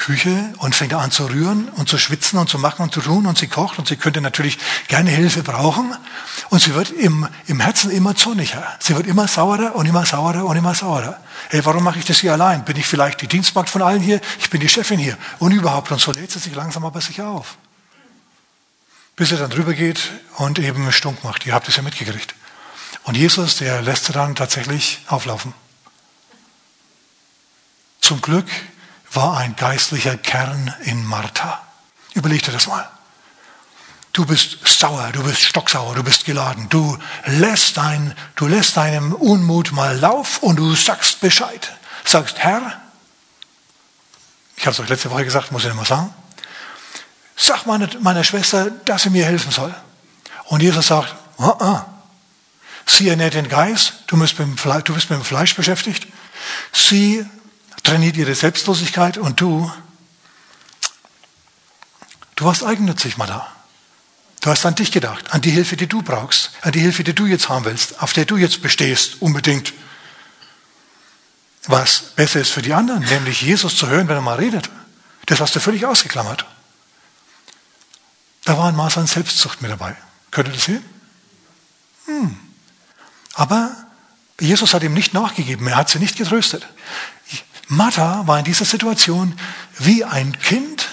Küche 0.00 0.52
und 0.58 0.74
fängt 0.74 0.94
an 0.94 1.10
zu 1.10 1.26
rühren 1.26 1.68
und 1.76 1.88
zu 1.88 1.98
schwitzen 1.98 2.38
und 2.38 2.48
zu 2.48 2.58
machen 2.58 2.82
und 2.82 2.92
zu 2.92 3.00
tun 3.00 3.26
und 3.26 3.38
sie 3.38 3.46
kocht 3.46 3.78
und 3.78 3.86
sie 3.86 3.96
könnte 3.96 4.20
natürlich 4.20 4.58
gerne 4.88 5.10
Hilfe 5.10 5.42
brauchen 5.42 5.94
und 6.48 6.60
sie 6.60 6.74
wird 6.74 6.90
im, 6.90 7.28
im 7.46 7.60
Herzen 7.60 7.90
immer 7.90 8.16
zorniger. 8.16 8.66
Sie 8.80 8.96
wird 8.96 9.06
immer 9.06 9.28
saurer 9.28 9.76
und 9.76 9.86
immer 9.86 10.06
saurer 10.06 10.46
und 10.46 10.56
immer 10.56 10.74
saurer. 10.74 11.20
Hey, 11.50 11.64
warum 11.64 11.84
mache 11.84 11.98
ich 11.98 12.06
das 12.06 12.18
hier 12.18 12.32
allein? 12.32 12.64
Bin 12.64 12.76
ich 12.76 12.86
vielleicht 12.86 13.20
die 13.20 13.28
Dienstmagd 13.28 13.68
von 13.68 13.82
allen 13.82 14.00
hier? 14.00 14.20
Ich 14.38 14.48
bin 14.48 14.60
die 14.60 14.68
Chefin 14.68 14.98
hier 14.98 15.18
und 15.38 15.52
überhaupt. 15.52 15.92
Und 15.92 16.00
so 16.00 16.12
lädt 16.12 16.30
sie 16.30 16.38
sich 16.38 16.54
langsam 16.54 16.84
aber 16.84 17.00
sicher 17.00 17.28
auf. 17.28 17.58
Bis 19.16 19.28
sie 19.28 19.36
dann 19.36 19.50
drüber 19.50 19.74
geht 19.74 20.10
und 20.38 20.58
eben 20.58 20.90
stunk 20.92 21.22
macht. 21.24 21.46
Ihr 21.46 21.52
habt 21.52 21.68
es 21.68 21.76
ja 21.76 21.82
mitgekriegt. 21.82 22.34
Und 23.04 23.16
Jesus, 23.16 23.56
der 23.56 23.82
lässt 23.82 24.06
sie 24.06 24.12
dann 24.12 24.34
tatsächlich 24.34 25.00
auflaufen. 25.08 25.52
Zum 28.00 28.22
Glück 28.22 28.46
war 29.12 29.38
ein 29.38 29.56
geistlicher 29.56 30.16
Kern 30.16 30.74
in 30.82 31.04
Martha. 31.04 31.60
Überleg 32.14 32.42
dir 32.42 32.52
das 32.52 32.66
mal. 32.66 32.88
Du 34.12 34.26
bist 34.26 34.58
sauer, 34.66 35.10
du 35.12 35.22
bist 35.22 35.42
stocksauer, 35.42 35.94
du 35.94 36.02
bist 36.02 36.24
geladen. 36.24 36.68
Du 36.68 36.98
lässt, 37.26 37.76
dein, 37.76 38.14
du 38.34 38.48
lässt 38.48 38.76
deinem 38.76 39.14
Unmut 39.14 39.72
mal 39.72 39.96
Lauf 39.96 40.42
und 40.42 40.56
du 40.56 40.74
sagst 40.74 41.20
Bescheid. 41.20 41.72
Sagst, 42.04 42.38
Herr, 42.38 42.80
ich 44.56 44.66
habe 44.66 44.74
es 44.74 44.80
euch 44.80 44.88
letzte 44.88 45.10
Woche 45.10 45.24
gesagt, 45.24 45.52
muss 45.52 45.64
ich 45.64 45.72
nicht 45.72 45.86
sagen, 45.86 46.12
sag 47.36 47.66
meiner, 47.66 47.88
meiner 48.00 48.24
Schwester, 48.24 48.70
dass 48.84 49.02
sie 49.02 49.10
mir 49.10 49.24
helfen 49.24 49.52
soll. 49.52 49.74
Und 50.46 50.60
Jesus 50.60 50.88
sagt, 50.88 51.14
uh 51.38 51.44
-uh. 51.44 51.84
sie 52.84 53.08
ernährt 53.08 53.34
den 53.34 53.48
Geist, 53.48 54.04
du 54.08 54.18
bist, 54.18 54.38
mit 54.38 54.48
dem 54.48 54.58
Fleisch, 54.58 54.84
du 54.84 54.94
bist 54.94 55.08
mit 55.08 55.20
dem 55.20 55.24
Fleisch 55.24 55.54
beschäftigt. 55.54 56.06
Sie 56.72 57.24
trainiert 57.82 58.16
ihre 58.16 58.34
Selbstlosigkeit 58.34 59.18
und 59.18 59.40
du, 59.40 59.70
du 62.36 62.44
warst 62.44 62.64
eigennützig, 62.64 63.16
Mada. 63.16 63.50
Du 64.40 64.50
hast 64.50 64.64
an 64.64 64.74
dich 64.74 64.90
gedacht, 64.90 65.32
an 65.32 65.42
die 65.42 65.50
Hilfe, 65.50 65.76
die 65.76 65.86
du 65.86 66.02
brauchst, 66.02 66.52
an 66.62 66.72
die 66.72 66.80
Hilfe, 66.80 67.04
die 67.04 67.14
du 67.14 67.26
jetzt 67.26 67.48
haben 67.48 67.66
willst, 67.66 68.02
auf 68.02 68.12
der 68.12 68.24
du 68.24 68.36
jetzt 68.38 68.62
bestehst, 68.62 69.20
unbedingt. 69.20 69.74
Was 71.66 72.14
besser 72.16 72.40
ist 72.40 72.50
für 72.50 72.62
die 72.62 72.72
anderen, 72.72 73.04
nämlich 73.04 73.42
Jesus 73.42 73.76
zu 73.76 73.86
hören, 73.88 74.08
wenn 74.08 74.16
er 74.16 74.22
mal 74.22 74.36
redet. 74.36 74.70
Das 75.26 75.40
hast 75.40 75.54
du 75.54 75.60
völlig 75.60 75.84
ausgeklammert. 75.84 76.46
Da 78.44 78.56
war 78.56 78.68
ein 78.68 78.76
Maß 78.76 78.96
an 78.96 79.06
Selbstzucht 79.06 79.60
mit 79.60 79.70
dabei. 79.70 79.94
Könnt 80.30 80.48
ihr 80.48 80.54
das 80.54 80.64
sehen? 80.64 80.84
Hm. 82.06 82.36
Aber 83.34 83.70
Jesus 84.40 84.72
hat 84.72 84.82
ihm 84.82 84.94
nicht 84.94 85.12
nachgegeben, 85.12 85.66
er 85.66 85.76
hat 85.76 85.90
sie 85.90 85.98
nicht 85.98 86.16
getröstet. 86.16 86.66
Martha 87.70 88.26
war 88.26 88.36
in 88.36 88.44
dieser 88.44 88.64
Situation 88.64 89.32
wie 89.78 90.04
ein 90.04 90.36
Kind, 90.40 90.88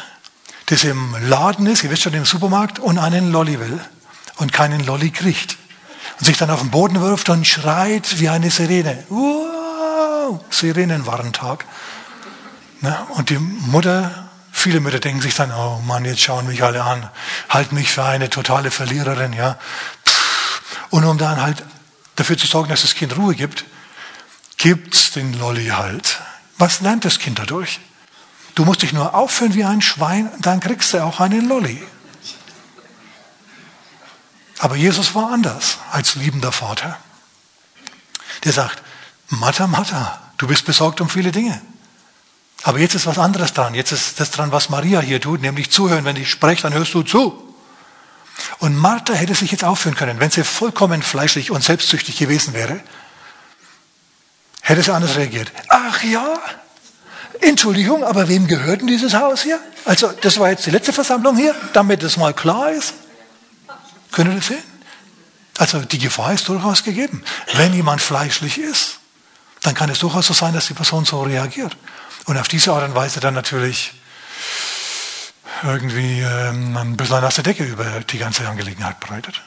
das 0.67 0.83
im 0.83 1.15
Laden 1.27 1.65
ist, 1.65 1.83
ihr 1.83 1.89
wisst 1.89 2.03
schon, 2.03 2.13
im 2.13 2.23
Supermarkt, 2.23 2.77
und 2.77 2.99
einen 2.99 3.31
Lolli 3.31 3.59
will 3.59 3.79
und 4.35 4.53
keinen 4.53 4.85
Lolli 4.85 5.09
kriegt. 5.09 5.57
Und 6.19 6.25
sich 6.25 6.37
dann 6.37 6.51
auf 6.51 6.61
den 6.61 6.69
Boden 6.69 7.01
wirft 7.01 7.29
und 7.29 7.47
schreit 7.47 8.19
wie 8.19 8.29
eine 8.29 8.51
Sirene. 8.51 9.03
Wow, 9.09 10.39
Sirenenwarntag. 10.51 11.65
Und 13.09 13.31
die 13.31 13.39
Mutter, 13.39 14.29
viele 14.51 14.79
Mütter 14.79 14.99
denken 14.99 15.21
sich 15.21 15.33
dann, 15.33 15.51
oh 15.51 15.81
Mann, 15.83 16.05
jetzt 16.05 16.21
schauen 16.21 16.45
mich 16.45 16.61
alle 16.61 16.83
an, 16.83 17.09
halten 17.49 17.73
mich 17.73 17.91
für 17.91 18.03
eine 18.03 18.29
totale 18.29 18.69
Verliererin, 18.69 19.33
ja. 19.33 19.57
Und 20.91 21.05
um 21.05 21.17
dann 21.17 21.41
halt 21.41 21.63
dafür 22.15 22.37
zu 22.37 22.45
sorgen, 22.45 22.69
dass 22.69 22.83
das 22.83 22.93
Kind 22.93 23.17
Ruhe 23.17 23.33
gibt, 23.33 23.65
gibt's 24.57 25.11
den 25.11 25.33
Lolli 25.33 25.69
halt. 25.69 26.19
Was 26.57 26.81
lernt 26.81 27.05
das 27.05 27.19
Kind 27.19 27.39
dadurch? 27.39 27.79
Du 28.55 28.65
musst 28.65 28.81
dich 28.81 28.93
nur 28.93 29.13
aufführen 29.13 29.53
wie 29.53 29.63
ein 29.63 29.81
Schwein, 29.81 30.31
dann 30.39 30.59
kriegst 30.59 30.93
du 30.93 31.03
auch 31.03 31.19
einen 31.19 31.47
Lolli. 31.47 31.81
Aber 34.59 34.75
Jesus 34.75 35.13
war 35.13 35.31
anders 35.31 35.77
als 35.91 36.15
liebender 36.15 36.51
Vater. 36.51 36.97
Der 38.43 38.53
sagt, 38.53 38.81
Matta, 39.29 39.67
Matta, 39.67 40.19
du 40.37 40.47
bist 40.47 40.65
besorgt 40.65 41.01
um 41.01 41.09
viele 41.09 41.31
Dinge. 41.31 41.61
Aber 42.63 42.79
jetzt 42.79 42.95
ist 42.95 43.05
was 43.05 43.19
anderes 43.19 43.53
dran. 43.53 43.75
Jetzt 43.75 43.91
ist 43.91 44.19
das 44.19 44.31
dran, 44.31 44.51
was 44.51 44.69
Maria 44.69 44.99
hier 44.99 45.21
tut, 45.21 45.41
nämlich 45.41 45.69
zuhören. 45.69 46.05
Wenn 46.05 46.15
ich 46.15 46.29
spreche, 46.29 46.63
dann 46.63 46.73
hörst 46.73 46.93
du 46.95 47.03
zu. 47.03 47.43
Und 48.57 48.75
Martha 48.75 49.13
hätte 49.13 49.35
sich 49.35 49.51
jetzt 49.51 49.63
aufführen 49.63 49.95
können, 49.95 50.19
wenn 50.19 50.31
sie 50.31 50.43
vollkommen 50.43 51.03
fleischlich 51.03 51.51
und 51.51 51.63
selbstsüchtig 51.63 52.17
gewesen 52.17 52.53
wäre 52.53 52.81
hätte 54.67 54.83
sie 54.83 54.93
anders 54.93 55.15
reagiert. 55.15 55.51
Ach 55.69 56.03
ja, 56.03 56.39
Entschuldigung, 57.39 58.03
aber 58.03 58.27
wem 58.27 58.47
gehört 58.47 58.81
denn 58.81 58.87
dieses 58.87 59.13
Haus 59.13 59.43
hier? 59.43 59.59
Also, 59.85 60.11
das 60.11 60.39
war 60.39 60.49
jetzt 60.49 60.65
die 60.65 60.71
letzte 60.71 60.91
Versammlung 60.91 61.37
hier, 61.37 61.55
damit 61.71 62.03
es 62.03 62.17
mal 62.17 62.33
klar 62.33 62.71
ist. 62.71 62.93
Können 64.11 64.31
ihr 64.31 64.37
das 64.37 64.47
sehen? 64.47 64.63
Also, 65.57 65.79
die 65.79 65.99
Gefahr 65.99 66.33
ist 66.33 66.49
durchaus 66.49 66.83
gegeben. 66.83 67.23
Wenn 67.53 67.73
jemand 67.73 68.01
fleischlich 68.01 68.57
ist, 68.57 68.99
dann 69.61 69.73
kann 69.73 69.89
es 69.89 69.99
durchaus 69.99 70.27
so 70.27 70.33
sein, 70.33 70.53
dass 70.53 70.67
die 70.67 70.73
Person 70.73 71.05
so 71.05 71.21
reagiert. 71.21 71.77
Und 72.25 72.37
auf 72.37 72.49
diese 72.49 72.73
Art 72.73 72.83
und 72.83 72.95
Weise 72.95 73.21
dann 73.21 73.35
natürlich 73.35 73.93
irgendwie 75.63 76.19
ähm, 76.19 76.75
ein 76.75 76.97
bisschen 76.97 77.21
nasse 77.21 77.41
Decke 77.41 77.63
über 77.63 77.85
die 78.01 78.17
ganze 78.17 78.47
Angelegenheit 78.47 78.99
breitet. 78.99 79.41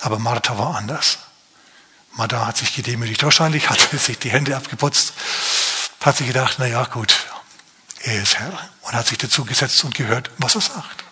Aber 0.00 0.18
Martha 0.18 0.58
war 0.58 0.76
anders. 0.76 1.18
Martha 2.14 2.46
hat 2.46 2.56
sich 2.56 2.74
gedemütigt. 2.74 3.22
Wahrscheinlich 3.22 3.70
hat 3.70 3.80
sie 3.90 3.96
sich 3.96 4.18
die 4.18 4.30
Hände 4.30 4.56
abgeputzt, 4.56 5.14
hat 6.00 6.16
sich 6.16 6.26
gedacht, 6.26 6.56
na 6.58 6.66
ja, 6.66 6.84
gut, 6.84 7.14
er 8.02 8.22
ist 8.22 8.38
Herr 8.38 8.52
und 8.82 8.92
hat 8.92 9.06
sich 9.06 9.18
dazu 9.18 9.44
gesetzt 9.44 9.82
und 9.84 9.94
gehört, 9.94 10.30
was 10.38 10.54
er 10.54 10.60
sagt. 10.60 11.04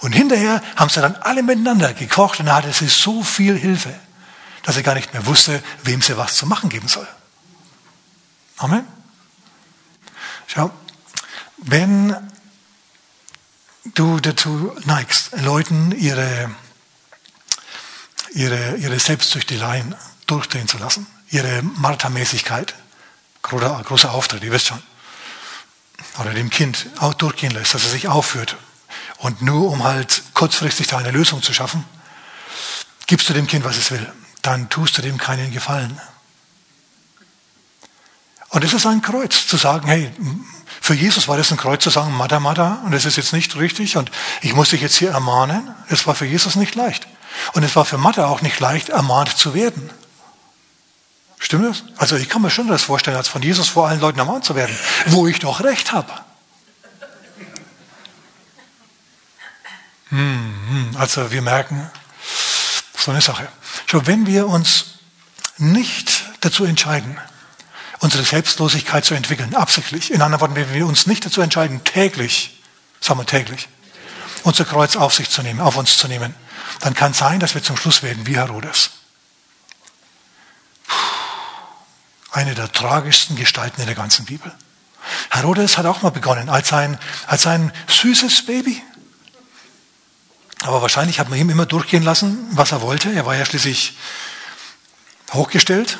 Und 0.00 0.12
hinterher 0.12 0.62
haben 0.76 0.88
sie 0.88 1.00
dann 1.00 1.16
alle 1.16 1.42
miteinander 1.42 1.92
gekocht 1.92 2.40
und 2.40 2.52
hatte 2.52 2.72
sie 2.72 2.88
so 2.88 3.22
viel 3.22 3.56
Hilfe, 3.58 3.94
dass 4.62 4.76
sie 4.76 4.82
gar 4.82 4.94
nicht 4.94 5.12
mehr 5.12 5.26
wusste, 5.26 5.62
wem 5.82 6.00
sie 6.00 6.16
was 6.16 6.36
zu 6.36 6.46
machen 6.46 6.68
geben 6.68 6.88
soll. 6.88 7.08
Amen. 8.58 8.86
Schau, 10.46 10.70
wenn 11.56 12.16
du 13.84 14.20
dazu 14.20 14.74
neigst, 14.84 15.32
Leuten 15.40 15.92
ihre 15.92 16.50
ihre, 18.34 18.76
ihre 18.76 18.98
Selbstsüchteleien 18.98 19.94
durchdrehen 20.26 20.68
zu 20.68 20.78
lassen, 20.78 21.06
ihre 21.30 21.62
Martha-Mäßigkeit, 21.62 22.74
großer, 23.42 23.82
großer 23.84 24.12
Auftritt, 24.12 24.42
ihr 24.42 24.52
wisst 24.52 24.66
schon, 24.66 24.82
oder 26.18 26.34
dem 26.34 26.50
Kind 26.50 26.86
auch 26.98 27.14
durchgehen 27.14 27.52
lässt, 27.52 27.74
dass 27.74 27.84
er 27.84 27.90
sich 27.90 28.08
aufführt 28.08 28.56
und 29.18 29.42
nur 29.42 29.70
um 29.70 29.84
halt 29.84 30.22
kurzfristig 30.34 30.86
da 30.88 30.98
eine 30.98 31.10
Lösung 31.10 31.42
zu 31.42 31.52
schaffen, 31.52 31.84
gibst 33.06 33.28
du 33.28 33.32
dem 33.32 33.46
Kind, 33.46 33.64
was 33.64 33.76
es 33.76 33.90
will, 33.90 34.12
dann 34.42 34.68
tust 34.68 34.98
du 34.98 35.02
dem 35.02 35.18
keinen 35.18 35.50
Gefallen. 35.52 36.00
Und 38.50 38.62
es 38.62 38.72
ist 38.72 38.86
ein 38.86 39.02
Kreuz, 39.02 39.46
zu 39.46 39.56
sagen, 39.56 39.88
hey, 39.88 40.12
für 40.80 40.94
Jesus 40.94 41.26
war 41.26 41.36
das 41.36 41.50
ein 41.50 41.56
Kreuz 41.56 41.82
zu 41.82 41.90
sagen, 41.90 42.12
Mada, 42.12 42.38
Mada, 42.38 42.82
und 42.84 42.92
das 42.92 43.04
ist 43.04 43.16
jetzt 43.16 43.32
nicht 43.32 43.56
richtig 43.56 43.96
und 43.96 44.10
ich 44.42 44.54
muss 44.54 44.70
dich 44.70 44.80
jetzt 44.80 44.96
hier 44.96 45.10
ermahnen. 45.10 45.74
Es 45.88 46.06
war 46.06 46.14
für 46.14 46.26
Jesus 46.26 46.54
nicht 46.54 46.74
leicht. 46.74 47.06
Und 47.52 47.62
es 47.62 47.76
war 47.76 47.84
für 47.84 47.98
Mathe 47.98 48.26
auch 48.26 48.42
nicht 48.42 48.60
leicht, 48.60 48.88
ermahnt 48.88 49.36
zu 49.36 49.54
werden. 49.54 49.90
Stimmt 51.38 51.66
das? 51.66 51.84
Also 51.96 52.16
ich 52.16 52.28
kann 52.28 52.42
mir 52.42 52.50
schon 52.50 52.68
das 52.68 52.84
vorstellen, 52.84 53.16
als 53.16 53.28
von 53.28 53.42
Jesus 53.42 53.68
vor 53.68 53.88
allen 53.88 54.00
Leuten 54.00 54.18
ermahnt 54.18 54.44
zu 54.44 54.54
werden, 54.54 54.76
wo 55.06 55.26
ich 55.26 55.40
doch 55.40 55.62
recht 55.62 55.92
habe. 55.92 56.10
Hm, 60.08 60.96
also 60.98 61.30
wir 61.30 61.42
merken, 61.42 61.90
so 62.96 63.10
eine 63.10 63.20
Sache. 63.20 63.48
Schon 63.86 64.06
wenn 64.06 64.26
wir 64.26 64.46
uns 64.46 64.86
nicht 65.58 66.24
dazu 66.40 66.64
entscheiden, 66.64 67.18
unsere 67.98 68.24
Selbstlosigkeit 68.24 69.04
zu 69.04 69.14
entwickeln, 69.14 69.54
absichtlich, 69.54 70.12
in 70.12 70.22
anderen 70.22 70.40
Worten, 70.40 70.56
wenn 70.56 70.72
wir 70.72 70.86
uns 70.86 71.06
nicht 71.06 71.24
dazu 71.26 71.40
entscheiden, 71.40 71.84
täglich, 71.84 72.62
sagen 73.00 73.20
wir 73.20 73.26
täglich, 73.26 73.68
unser 74.44 74.64
Kreuz 74.64 74.94
auf 74.96 75.12
sich 75.12 75.30
zu 75.30 75.42
nehmen, 75.42 75.60
auf 75.60 75.76
uns 75.76 75.96
zu 75.96 76.06
nehmen, 76.06 76.34
dann 76.80 76.94
kann 76.94 77.10
es 77.10 77.18
sein, 77.18 77.40
dass 77.40 77.54
wir 77.54 77.62
zum 77.62 77.76
Schluss 77.76 78.02
werden 78.02 78.26
wie 78.26 78.36
Herodes. 78.36 78.90
Eine 82.30 82.54
der 82.54 82.70
tragischsten 82.70 83.36
Gestalten 83.36 83.80
in 83.80 83.86
der 83.86 83.96
ganzen 83.96 84.26
Bibel. 84.26 84.52
Herodes 85.30 85.78
hat 85.78 85.86
auch 85.86 86.02
mal 86.02 86.10
begonnen 86.10 86.48
als 86.48 86.72
ein, 86.72 86.98
als 87.26 87.46
ein 87.46 87.72
süßes 87.88 88.46
Baby. 88.46 88.82
Aber 90.62 90.82
wahrscheinlich 90.82 91.20
hat 91.20 91.28
man 91.28 91.38
ihm 91.38 91.50
immer 91.50 91.66
durchgehen 91.66 92.02
lassen, 92.02 92.46
was 92.52 92.72
er 92.72 92.80
wollte. 92.80 93.12
Er 93.12 93.26
war 93.26 93.36
ja 93.36 93.44
schließlich 93.44 93.96
hochgestellt. 95.32 95.98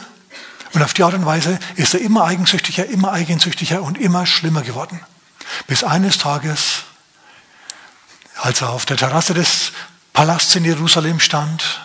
Und 0.73 0.83
auf 0.83 0.93
die 0.93 1.05
Art 1.05 1.15
und 1.15 1.25
Weise 1.25 1.59
ist 1.77 1.95
er 1.95 2.01
immer 2.01 2.25
eigensüchtiger, 2.25 2.87
immer 2.87 3.13
eigensüchtiger 3.13 3.83
und 3.83 3.97
immer 3.97 4.27
schlimmer 4.27 4.63
geworden. 4.63 5.01
Bis 5.67 5.85
eines 5.85 6.19
Tages 6.19 6.74
als 8.45 8.61
er 8.61 8.69
auf 8.69 8.85
der 8.85 8.99
Terrasse 8.99 9.33
des 9.33 9.73
Palasts 10.13 10.55
in 10.55 10.67
Jerusalem 10.67 11.19
stand, 11.19 11.81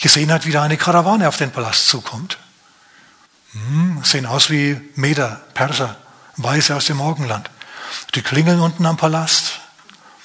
gesehen 0.00 0.32
hat, 0.32 0.46
wie 0.46 0.50
da 0.50 0.62
eine 0.62 0.78
Karawane 0.78 1.28
auf 1.28 1.36
den 1.36 1.50
Palast 1.50 1.88
zukommt. 1.88 2.38
Hm, 3.52 4.02
sehen 4.02 4.24
aus 4.24 4.48
wie 4.48 4.80
Meder, 4.94 5.42
Perser, 5.52 5.96
Weiße 6.38 6.74
aus 6.74 6.86
dem 6.86 6.96
Morgenland. 6.96 7.50
Die 8.14 8.22
klingeln 8.22 8.60
unten 8.60 8.86
am 8.86 8.96
Palast. 8.96 9.60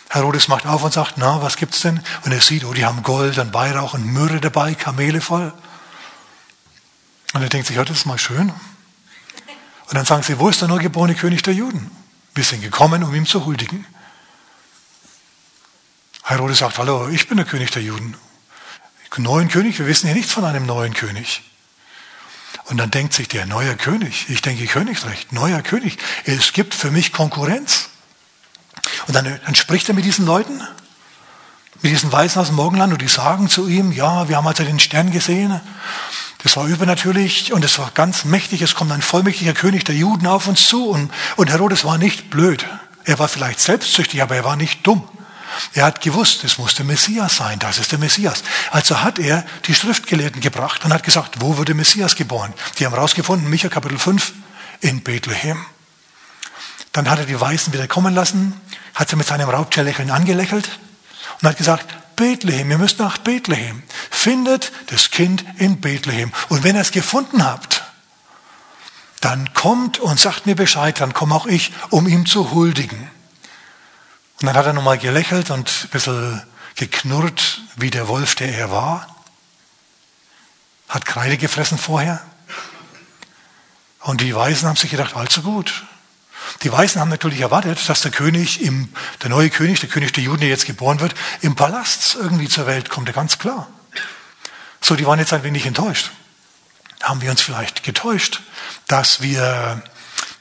Herodes 0.09 0.47
macht 0.47 0.65
auf 0.65 0.81
und 0.81 0.93
sagt, 0.93 1.17
na, 1.17 1.41
was 1.41 1.57
gibt's 1.57 1.81
denn? 1.81 2.01
Und 2.23 2.31
er 2.31 2.39
sieht, 2.39 2.63
oh, 2.63 2.73
die 2.73 2.85
haben 2.85 3.03
Gold 3.03 3.37
und 3.37 3.53
Weihrauch 3.53 3.93
und 3.93 4.05
Myrrhe 4.05 4.39
dabei, 4.39 4.75
Kamele 4.75 5.19
voll. 5.19 5.51
Und 7.33 7.41
er 7.41 7.49
denkt 7.49 7.67
sich, 7.67 7.75
ja, 7.75 7.83
das 7.83 7.97
ist 7.97 8.05
mal 8.05 8.17
schön. 8.17 8.49
Und 9.87 9.95
dann 9.95 10.05
sagen 10.05 10.23
sie, 10.23 10.39
wo 10.39 10.47
ist 10.47 10.61
der 10.61 10.69
neugeborene 10.69 11.15
König 11.15 11.43
der 11.43 11.53
Juden? 11.53 11.91
Wir 12.33 12.45
sind 12.45 12.61
gekommen, 12.61 13.03
um 13.03 13.13
ihm 13.13 13.25
zu 13.25 13.45
huldigen. 13.45 13.85
Herodes 16.29 16.59
sagt, 16.59 16.77
hallo, 16.77 17.09
ich 17.09 17.27
bin 17.27 17.37
der 17.37 17.45
König 17.45 17.71
der 17.71 17.81
Juden. 17.81 18.15
Neuen 19.17 19.49
König, 19.49 19.79
wir 19.79 19.87
wissen 19.87 20.07
ja 20.07 20.13
nichts 20.13 20.31
von 20.31 20.45
einem 20.45 20.67
neuen 20.67 20.93
König. 20.93 21.41
Und 22.65 22.77
dann 22.77 22.91
denkt 22.91 23.13
sich 23.13 23.27
der 23.27 23.47
neue 23.47 23.75
König, 23.75 24.29
ich 24.29 24.43
denke 24.43 24.67
Königsrecht, 24.67 25.33
neuer 25.33 25.63
König, 25.63 25.97
es 26.25 26.53
gibt 26.53 26.75
für 26.75 26.91
mich 26.91 27.13
Konkurrenz. 27.13 27.89
Und 29.07 29.15
dann, 29.15 29.39
dann 29.43 29.55
spricht 29.55 29.89
er 29.89 29.95
mit 29.95 30.05
diesen 30.05 30.27
Leuten, 30.27 30.61
mit 31.81 31.91
diesen 31.91 32.11
Weisen 32.11 32.39
aus 32.39 32.47
dem 32.47 32.57
Morgenland 32.57 32.93
und 32.93 33.01
die 33.01 33.07
sagen 33.07 33.49
zu 33.49 33.67
ihm, 33.67 33.91
ja, 33.91 34.29
wir 34.29 34.37
haben 34.37 34.45
also 34.45 34.63
den 34.63 34.79
Stern 34.79 35.09
gesehen. 35.09 35.59
Das 36.43 36.55
war 36.55 36.67
übernatürlich 36.67 37.53
und 37.53 37.65
es 37.65 37.79
war 37.79 37.89
ganz 37.95 38.23
mächtig. 38.23 38.61
Es 38.61 38.75
kommt 38.75 38.91
ein 38.91 39.01
vollmächtiger 39.01 39.53
König 39.53 39.83
der 39.83 39.95
Juden 39.95 40.27
auf 40.27 40.47
uns 40.47 40.67
zu 40.67 40.89
und, 40.89 41.11
und 41.37 41.49
Herodes 41.49 41.85
war 41.85 41.97
nicht 41.97 42.29
blöd. 42.29 42.67
Er 43.03 43.17
war 43.17 43.27
vielleicht 43.27 43.59
selbstsüchtig, 43.59 44.21
aber 44.21 44.35
er 44.35 44.43
war 44.43 44.55
nicht 44.55 44.85
dumm. 44.85 45.09
Er 45.73 45.85
hat 45.85 46.01
gewusst, 46.01 46.43
es 46.43 46.57
muss 46.57 46.75
der 46.75 46.85
Messias 46.85 47.37
sein, 47.37 47.59
das 47.59 47.77
ist 47.77 47.91
der 47.91 47.99
Messias. 47.99 48.43
Also 48.71 49.01
hat 49.01 49.19
er 49.19 49.45
die 49.65 49.75
Schriftgelehrten 49.75 50.41
gebracht 50.41 50.85
und 50.85 50.93
hat 50.93 51.03
gesagt, 51.03 51.41
wo 51.41 51.57
wurde 51.57 51.73
Messias 51.73 52.15
geboren? 52.15 52.53
Die 52.77 52.85
haben 52.85 52.93
rausgefunden, 52.93 53.49
Micha 53.49 53.69
Kapitel 53.69 53.99
5, 53.99 54.33
in 54.81 55.01
Bethlehem. 55.01 55.65
Dann 56.91 57.09
hat 57.09 57.19
er 57.19 57.25
die 57.25 57.39
Weißen 57.39 57.73
wieder 57.73 57.87
kommen 57.87 58.13
lassen, 58.13 58.59
hat 58.95 59.09
sie 59.09 59.15
mit 59.15 59.27
seinem 59.27 59.49
Raubtierlächeln 59.49 60.11
angelächelt 60.11 60.79
und 61.41 61.47
hat 61.47 61.57
gesagt, 61.57 61.85
Bethlehem, 62.15 62.69
ihr 62.69 62.77
müsst 62.77 62.99
nach 62.99 63.17
Bethlehem. 63.17 63.81
Findet 64.09 64.71
das 64.87 65.09
Kind 65.09 65.45
in 65.57 65.79
Bethlehem. 65.79 66.33
Und 66.49 66.63
wenn 66.63 66.75
ihr 66.75 66.81
es 66.81 66.91
gefunden 66.91 67.45
habt, 67.45 67.83
dann 69.21 69.53
kommt 69.53 69.99
und 69.99 70.19
sagt 70.19 70.45
mir 70.45 70.55
Bescheid, 70.55 70.99
dann 70.99 71.13
komme 71.13 71.35
auch 71.35 71.45
ich, 71.45 71.71
um 71.89 72.07
ihm 72.07 72.25
zu 72.25 72.51
huldigen. 72.51 73.09
Und 74.41 74.45
dann 74.45 74.55
hat 74.55 74.65
er 74.65 74.73
nochmal 74.73 74.97
gelächelt 74.97 75.49
und 75.49 75.69
ein 75.83 75.89
bisschen 75.89 76.41
geknurrt, 76.75 77.61
wie 77.75 77.89
der 77.89 78.07
Wolf, 78.07 78.35
der 78.35 78.57
er 78.57 78.71
war. 78.71 79.23
Hat 80.87 81.05
Kreide 81.05 81.37
gefressen 81.37 81.77
vorher. 81.77 82.21
Und 83.99 84.21
die 84.21 84.33
Weisen 84.33 84.67
haben 84.67 84.77
sich 84.77 84.91
gedacht, 84.91 85.15
allzu 85.15 85.41
gut. 85.41 85.83
Die 86.63 86.71
Weisen 86.71 87.01
haben 87.01 87.09
natürlich 87.09 87.41
erwartet, 87.41 87.87
dass 87.89 88.01
der 88.01 88.11
König, 88.11 88.61
im, 88.61 88.93
der 89.21 89.29
neue 89.29 89.49
König, 89.49 89.81
der 89.81 89.89
König 89.89 90.13
der 90.13 90.23
Juden, 90.23 90.39
der 90.39 90.49
jetzt 90.49 90.65
geboren 90.65 91.01
wird, 91.01 91.13
im 91.41 91.55
Palast 91.55 92.15
irgendwie 92.15 92.47
zur 92.47 92.65
Welt 92.65 92.89
kommt, 92.89 93.11
ganz 93.13 93.39
klar. 93.39 93.67
So, 94.79 94.95
die 94.95 95.05
waren 95.05 95.19
jetzt 95.19 95.33
ein 95.33 95.43
wenig 95.43 95.65
enttäuscht. 95.65 96.11
Haben 97.03 97.21
wir 97.21 97.29
uns 97.29 97.41
vielleicht 97.41 97.83
getäuscht, 97.83 98.41
dass 98.87 99.21
wir 99.21 99.83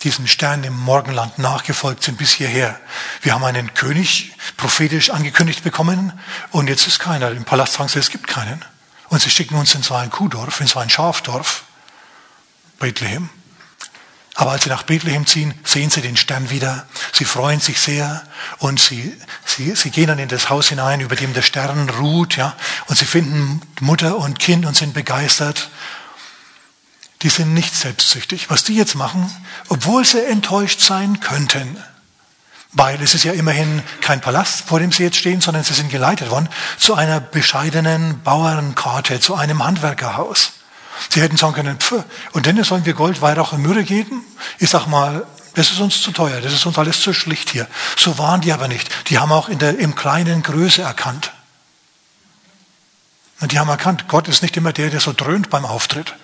diesen 0.03 0.29
Stern 0.29 0.63
im 0.65 0.77
Morgenland 0.79 1.39
nachgefolgt 1.39 2.05
sind 2.05 2.19
bis 2.19 2.33
hierher. 2.33 2.79
Wir 3.23 3.35
haben 3.35 3.45
einen 3.45 3.75
König 3.75 4.33
prophetisch 4.57 5.11
angekündigt 5.11 5.65
bekommen 5.65 6.13
und 6.51 6.69
jetzt 6.69 6.87
ist 6.87 7.01
keiner. 7.01 7.31
Im 7.33 7.45
Palast 7.45 7.79
sie, 7.89 7.99
es 7.99 8.11
gibt 8.11 8.29
keinen. 8.29 8.65
Und 9.09 9.23
sie 9.23 9.31
schicken 9.31 9.57
uns 9.57 9.75
in 9.75 9.83
so 9.83 9.95
ein 9.95 10.11
Kuhdorf, 10.11 10.61
in 10.61 10.67
so 10.67 10.79
ein 10.79 10.91
Schafdorf, 10.91 11.65
Bethlehem. 12.79 13.31
Aber 14.35 14.53
als 14.53 14.65
sie 14.65 14.71
nach 14.71 14.85
Bethlehem 14.85 15.27
ziehen, 15.27 15.53
sehen 15.65 15.91
sie 15.91 16.01
den 16.01 16.17
Stern 16.17 16.51
wieder. 16.51 16.87
Sie 17.13 17.25
freuen 17.25 17.59
sich 17.59 17.81
sehr 17.81 18.23
und 18.59 18.79
sie, 18.79 19.17
sie, 19.45 19.75
sie 19.75 19.91
gehen 19.91 20.07
dann 20.07 20.21
in 20.21 20.29
das 20.29 20.49
Haus 20.49 20.69
hinein, 20.69 21.01
über 21.01 21.17
dem 21.17 21.35
der 21.35 21.43
Stern 21.43 21.91
ruht, 21.91 22.37
ja. 22.37 22.55
Und 22.87 22.97
sie 22.97 23.05
finden 23.05 23.61
Mutter 23.81 24.17
und 24.17 24.39
Kind 24.39 24.65
und 24.65 24.77
sind 24.77 24.95
begeistert 24.95 25.71
die 27.23 27.29
sind 27.29 27.55
nicht 27.55 27.75
selbstsüchtig. 27.75 28.51
Was 28.51 28.65
die 28.65 28.75
jetzt 28.75 28.95
machen, 28.95 29.31
obwohl 29.69 30.05
sie 30.05 30.25
enttäuscht 30.25 30.81
sein 30.81 31.21
könnten, 31.21 31.77
weil 32.73 33.01
es 33.03 33.15
ist 33.15 33.25
ja 33.25 33.33
immerhin 33.33 33.83
kein 34.01 34.21
Palast, 34.21 34.63
vor 34.67 34.79
dem 34.79 34.93
sie 34.93 35.03
jetzt 35.03 35.17
stehen, 35.17 35.41
sondern 35.41 35.65
sie 35.65 35.75
sind 35.75 35.91
geleitet 35.91 36.31
worden 36.31 36.49
zu 36.79 36.95
einer 36.95 37.21
bescheidenen 37.21 38.23
Bauernkarte, 38.23 39.21
zu 39.21 39.35
einem 39.35 39.65
Handwerkerhaus. 39.65 40.53
Sie 41.11 41.21
hätten 41.21 41.37
sagen 41.37 41.55
können, 41.55 41.79
pf, 41.79 42.05
und 42.33 42.47
denen 42.47 42.65
sollen 42.65 42.85
wir 42.85 42.95
Gold, 42.95 43.23
Weihrauch 43.23 43.53
und 43.53 43.63
Myrrhe 43.63 43.85
geben? 43.85 44.25
Ich 44.59 44.71
sag 44.71 44.87
mal, 44.87 45.27
das 45.55 45.71
ist 45.71 45.81
uns 45.81 46.03
zu 46.03 46.13
teuer, 46.13 46.41
das 46.41 46.53
ist 46.53 46.67
uns 46.67 46.79
alles 46.79 47.01
zu 47.01 47.13
schlicht 47.13 47.51
hier. 47.51 47.67
So 47.97 48.19
waren 48.19 48.41
die 48.41 48.53
aber 48.53 48.69
nicht. 48.69 49.09
Die 49.09 49.19
haben 49.19 49.33
auch 49.33 49.49
in 49.49 49.59
der, 49.59 49.79
im 49.79 49.95
kleinen 49.95 50.43
Größe 50.43 50.83
erkannt. 50.83 51.33
Und 53.41 53.53
die 53.53 53.59
haben 53.59 53.69
erkannt, 53.69 54.07
Gott 54.09 54.29
ist 54.29 54.43
nicht 54.43 54.57
immer 54.57 54.73
der, 54.73 54.91
der 54.91 55.01
so 55.01 55.13
dröhnt 55.13 55.49
beim 55.51 55.65
Auftritt. 55.65 56.15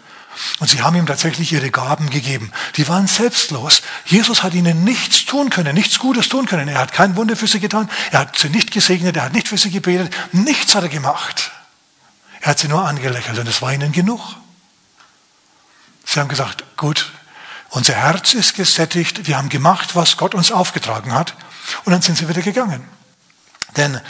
Und 0.58 0.68
sie 0.68 0.82
haben 0.82 0.96
ihm 0.96 1.06
tatsächlich 1.06 1.52
ihre 1.52 1.70
Gaben 1.70 2.10
gegeben. 2.10 2.52
Die 2.76 2.88
waren 2.88 3.06
selbstlos. 3.06 3.82
Jesus 4.04 4.42
hat 4.42 4.54
ihnen 4.54 4.84
nichts 4.84 5.24
tun 5.24 5.50
können, 5.50 5.74
nichts 5.74 5.98
Gutes 5.98 6.28
tun 6.28 6.46
können. 6.46 6.68
Er 6.68 6.78
hat 6.78 6.92
kein 6.92 7.16
Wunder 7.16 7.36
für 7.36 7.46
sie 7.46 7.60
getan. 7.60 7.90
Er 8.10 8.20
hat 8.20 8.38
sie 8.38 8.48
nicht 8.48 8.70
gesegnet. 8.70 9.16
Er 9.16 9.24
hat 9.24 9.32
nicht 9.32 9.48
für 9.48 9.58
sie 9.58 9.70
gebetet. 9.70 10.14
Nichts 10.32 10.74
hat 10.74 10.82
er 10.82 10.88
gemacht. 10.88 11.52
Er 12.40 12.50
hat 12.50 12.58
sie 12.58 12.68
nur 12.68 12.86
angelächelt 12.86 13.38
und 13.38 13.48
es 13.48 13.62
war 13.62 13.72
ihnen 13.72 13.92
genug. 13.92 14.20
Sie 16.04 16.20
haben 16.20 16.28
gesagt, 16.28 16.64
gut, 16.76 17.12
unser 17.70 17.94
Herz 17.94 18.34
ist 18.34 18.54
gesättigt. 18.54 19.26
Wir 19.26 19.36
haben 19.36 19.48
gemacht, 19.48 19.96
was 19.96 20.16
Gott 20.16 20.34
uns 20.34 20.52
aufgetragen 20.52 21.12
hat. 21.12 21.34
Und 21.84 21.92
dann 21.92 22.02
sind 22.02 22.18
sie 22.18 22.28
wieder 22.28 22.42
gegangen. 22.42 22.84
Denn, 23.76 24.00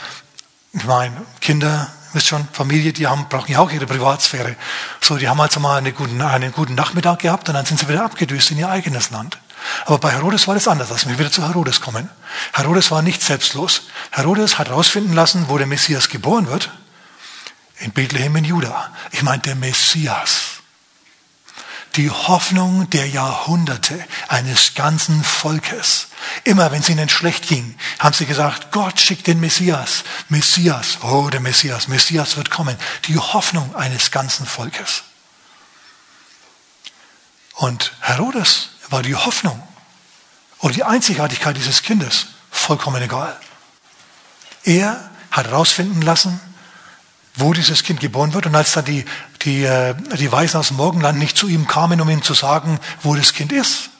ich 0.72 0.84
meine, 0.84 1.24
Kinder 1.40 1.92
wisst 2.14 2.28
schon, 2.28 2.46
Familie, 2.52 2.92
die 2.92 3.06
haben, 3.06 3.28
brauchen 3.28 3.52
ja 3.52 3.58
auch 3.58 3.70
ihre 3.70 3.86
Privatsphäre. 3.86 4.56
So, 5.00 5.16
die 5.16 5.28
haben 5.28 5.40
also 5.40 5.60
mal 5.60 5.78
einen 5.78 5.94
guten, 5.94 6.20
einen 6.22 6.52
guten 6.52 6.74
Nachmittag 6.74 7.20
gehabt 7.20 7.48
und 7.48 7.54
dann 7.54 7.66
sind 7.66 7.80
sie 7.80 7.88
wieder 7.88 8.04
abgedüst 8.04 8.50
in 8.50 8.58
ihr 8.58 8.68
eigenes 8.68 9.10
Land. 9.10 9.38
Aber 9.86 9.98
bei 9.98 10.10
Herodes 10.10 10.46
war 10.46 10.54
das 10.54 10.68
anders. 10.68 10.90
Lassen 10.90 11.08
wir 11.08 11.18
wieder 11.18 11.32
zu 11.32 11.46
Herodes 11.46 11.80
kommen. 11.80 12.08
Herodes 12.52 12.90
war 12.90 13.02
nicht 13.02 13.22
selbstlos. 13.22 13.82
Herodes 14.10 14.58
hat 14.58 14.68
herausfinden 14.68 15.12
lassen, 15.12 15.46
wo 15.48 15.58
der 15.58 15.66
Messias 15.66 16.08
geboren 16.08 16.48
wird. 16.48 16.70
In 17.78 17.90
Bethlehem 17.90 18.36
in 18.36 18.44
Juda. 18.44 18.92
Ich 19.10 19.22
meine, 19.22 19.42
der 19.42 19.56
Messias 19.56 20.53
die 21.96 22.10
Hoffnung 22.10 22.88
der 22.90 23.08
Jahrhunderte 23.08 24.04
eines 24.28 24.74
ganzen 24.74 25.22
Volkes. 25.22 26.08
Immer 26.44 26.72
wenn 26.72 26.80
es 26.80 26.88
ihnen 26.88 27.08
schlecht 27.08 27.48
ging, 27.48 27.76
haben 27.98 28.14
sie 28.14 28.26
gesagt, 28.26 28.72
Gott 28.72 29.00
schickt 29.00 29.26
den 29.26 29.40
Messias. 29.40 30.04
Messias, 30.28 30.98
oh 31.02 31.28
der 31.30 31.40
Messias, 31.40 31.88
Messias 31.88 32.36
wird 32.36 32.50
kommen. 32.50 32.76
Die 33.06 33.18
Hoffnung 33.18 33.74
eines 33.76 34.10
ganzen 34.10 34.46
Volkes. 34.46 35.04
Und 37.54 37.92
Herodes 38.00 38.70
war 38.90 39.02
die 39.02 39.14
Hoffnung 39.14 39.62
und 40.58 40.74
die 40.76 40.84
Einzigartigkeit 40.84 41.56
dieses 41.56 41.82
Kindes 41.82 42.26
vollkommen 42.50 43.02
egal. 43.02 43.38
Er 44.64 45.10
hat 45.30 45.46
herausfinden 45.46 46.02
lassen, 46.02 46.40
wo 47.36 47.52
dieses 47.52 47.82
Kind 47.82 48.00
geboren 48.00 48.34
wird. 48.34 48.46
Und 48.46 48.54
als 48.54 48.72
dann 48.72 48.84
die, 48.84 49.04
die, 49.42 49.64
äh, 49.64 49.94
die 50.18 50.30
Weisen 50.30 50.58
aus 50.58 50.68
dem 50.68 50.76
Morgenland 50.76 51.18
nicht 51.18 51.36
zu 51.36 51.48
ihm 51.48 51.66
kamen, 51.66 52.00
um 52.00 52.08
ihm 52.08 52.22
zu 52.22 52.34
sagen, 52.34 52.78
wo 53.02 53.14
das 53.14 53.32
Kind 53.32 53.52
ist, 53.52 53.90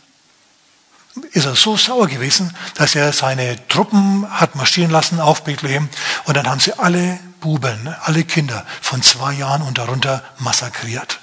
ist 1.33 1.47
er 1.47 1.55
so 1.55 1.77
sauer 1.77 2.09
gewesen, 2.09 2.55
dass 2.75 2.95
er 2.95 3.13
seine 3.13 3.69
Truppen 3.69 4.27
hat 4.31 4.57
marschieren 4.57 4.91
lassen 4.91 5.21
auf 5.21 5.45
Bethlehem. 5.45 5.89
Und 6.25 6.37
dann 6.37 6.49
haben 6.49 6.61
sie 6.61 6.79
alle 6.79 7.19
Buben, 7.41 7.95
alle 8.03 8.25
Kinder 8.25 8.65
von 8.81 9.03
zwei 9.03 9.35
Jahren 9.35 9.63
und 9.63 9.79
darunter 9.79 10.23
massakriert. 10.39 11.21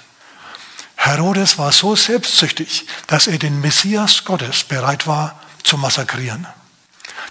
Herodes 0.96 1.58
war 1.58 1.72
so 1.72 1.96
selbstsüchtig, 1.96 2.86
dass 3.08 3.26
er 3.26 3.38
den 3.38 3.60
Messias 3.60 4.24
Gottes 4.24 4.64
bereit 4.64 5.06
war 5.06 5.40
zu 5.64 5.76
massakrieren 5.76 6.46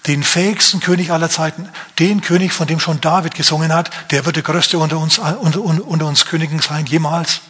den 0.07 0.23
fähigsten 0.23 0.79
König 0.79 1.11
aller 1.11 1.29
Zeiten, 1.29 1.69
den 1.99 2.21
König, 2.21 2.53
von 2.53 2.67
dem 2.67 2.79
schon 2.79 3.01
David 3.01 3.35
gesungen 3.35 3.73
hat, 3.73 3.91
der 4.11 4.25
wird 4.25 4.35
der 4.35 4.43
größte 4.43 4.79
unter 4.79 4.97
uns, 4.97 5.19
unter, 5.19 5.61
unter 5.61 6.05
uns 6.05 6.25
Königen 6.25 6.59
sein 6.59 6.85
jemals. 6.85 7.41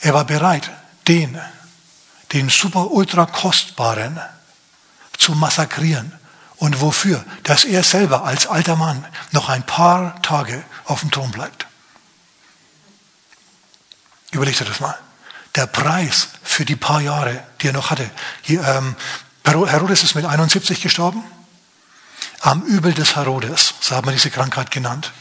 Er 0.00 0.14
war 0.14 0.24
bereit, 0.24 0.70
den, 1.08 1.38
den 2.32 2.48
super 2.48 2.90
ultra 2.90 3.26
kostbaren 3.26 4.18
zu 5.16 5.32
massakrieren. 5.32 6.12
Und 6.56 6.80
wofür? 6.80 7.24
Dass 7.44 7.64
er 7.64 7.84
selber 7.84 8.24
als 8.24 8.46
alter 8.46 8.76
Mann 8.76 9.04
noch 9.32 9.48
ein 9.48 9.64
paar 9.64 10.20
Tage 10.22 10.64
auf 10.86 11.00
dem 11.00 11.10
Thron 11.10 11.30
bleibt. 11.30 11.66
Überleg 14.32 14.56
dir 14.56 14.64
das 14.64 14.80
mal. 14.80 14.98
Der 15.54 15.66
Preis 15.66 16.28
für 16.42 16.64
die 16.64 16.76
paar 16.76 17.00
Jahre, 17.00 17.42
die 17.60 17.68
er 17.68 17.72
noch 17.72 17.90
hatte. 17.90 18.10
Hier, 18.42 18.62
ähm, 18.64 18.96
Herodes 19.44 20.02
ist 20.02 20.14
mit 20.14 20.24
71 20.24 20.80
gestorben. 20.82 21.24
Am 22.40 22.62
Übel 22.62 22.94
des 22.94 23.16
Herodes, 23.16 23.74
so 23.80 23.96
hat 23.96 24.04
man 24.04 24.14
diese 24.14 24.30
Krankheit 24.30 24.70
genannt. 24.70 25.12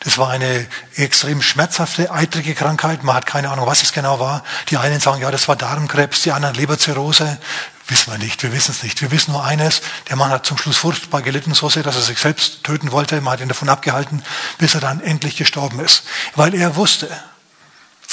Das 0.00 0.16
war 0.16 0.30
eine 0.30 0.66
extrem 0.94 1.42
schmerzhafte, 1.42 2.10
eitrige 2.10 2.54
Krankheit. 2.54 3.02
Man 3.02 3.14
hat 3.14 3.26
keine 3.26 3.50
Ahnung, 3.50 3.66
was 3.66 3.82
es 3.82 3.92
genau 3.92 4.18
war. 4.18 4.44
Die 4.70 4.78
einen 4.78 4.98
sagen, 4.98 5.20
ja, 5.20 5.30
das 5.30 5.46
war 5.46 5.56
Darmkrebs, 5.56 6.22
die 6.22 6.32
anderen 6.32 6.54
Leberzirrhose. 6.54 7.38
Wissen 7.86 8.12
wir 8.12 8.18
nicht, 8.18 8.42
wir 8.42 8.52
wissen 8.52 8.70
es 8.70 8.82
nicht. 8.82 9.02
Wir 9.02 9.10
wissen 9.10 9.32
nur 9.32 9.44
eines, 9.44 9.82
der 10.08 10.16
Mann 10.16 10.30
hat 10.30 10.46
zum 10.46 10.56
Schluss 10.56 10.78
furchtbar 10.78 11.22
gelitten, 11.22 11.52
so 11.54 11.68
sehr, 11.68 11.82
dass 11.82 11.96
er 11.96 12.02
sich 12.02 12.18
selbst 12.18 12.62
töten 12.64 12.92
wollte. 12.92 13.20
Man 13.20 13.34
hat 13.34 13.40
ihn 13.40 13.48
davon 13.48 13.68
abgehalten, 13.68 14.22
bis 14.58 14.74
er 14.74 14.80
dann 14.80 15.00
endlich 15.00 15.36
gestorben 15.36 15.80
ist. 15.80 16.04
Weil 16.34 16.54
er 16.54 16.76
wusste, 16.76 17.10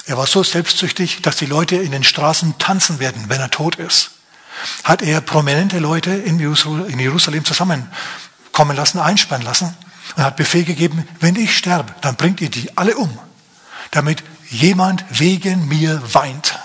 er 0.07 0.17
war 0.17 0.27
so 0.27 0.43
selbstsüchtig, 0.43 1.21
dass 1.21 1.37
die 1.37 1.45
Leute 1.45 1.75
in 1.75 1.91
den 1.91 2.03
Straßen 2.03 2.57
tanzen 2.57 2.99
werden, 2.99 3.25
wenn 3.29 3.39
er 3.39 3.51
tot 3.51 3.75
ist. 3.75 4.11
Hat 4.83 5.01
er 5.03 5.21
prominente 5.21 5.79
Leute 5.79 6.09
in 6.11 6.39
Jerusalem 6.39 7.45
zusammenkommen 8.57 8.75
lassen, 8.75 8.99
einsperren 8.99 9.43
lassen 9.43 9.77
und 10.15 10.23
hat 10.23 10.35
Befehl 10.35 10.63
gegeben, 10.63 11.07
wenn 11.19 11.35
ich 11.35 11.55
sterbe, 11.55 11.93
dann 12.01 12.15
bringt 12.15 12.41
ihr 12.41 12.49
die 12.49 12.75
alle 12.75 12.97
um, 12.97 13.17
damit 13.91 14.23
jemand 14.49 15.05
wegen 15.09 15.67
mir 15.67 16.01
weint 16.13 16.57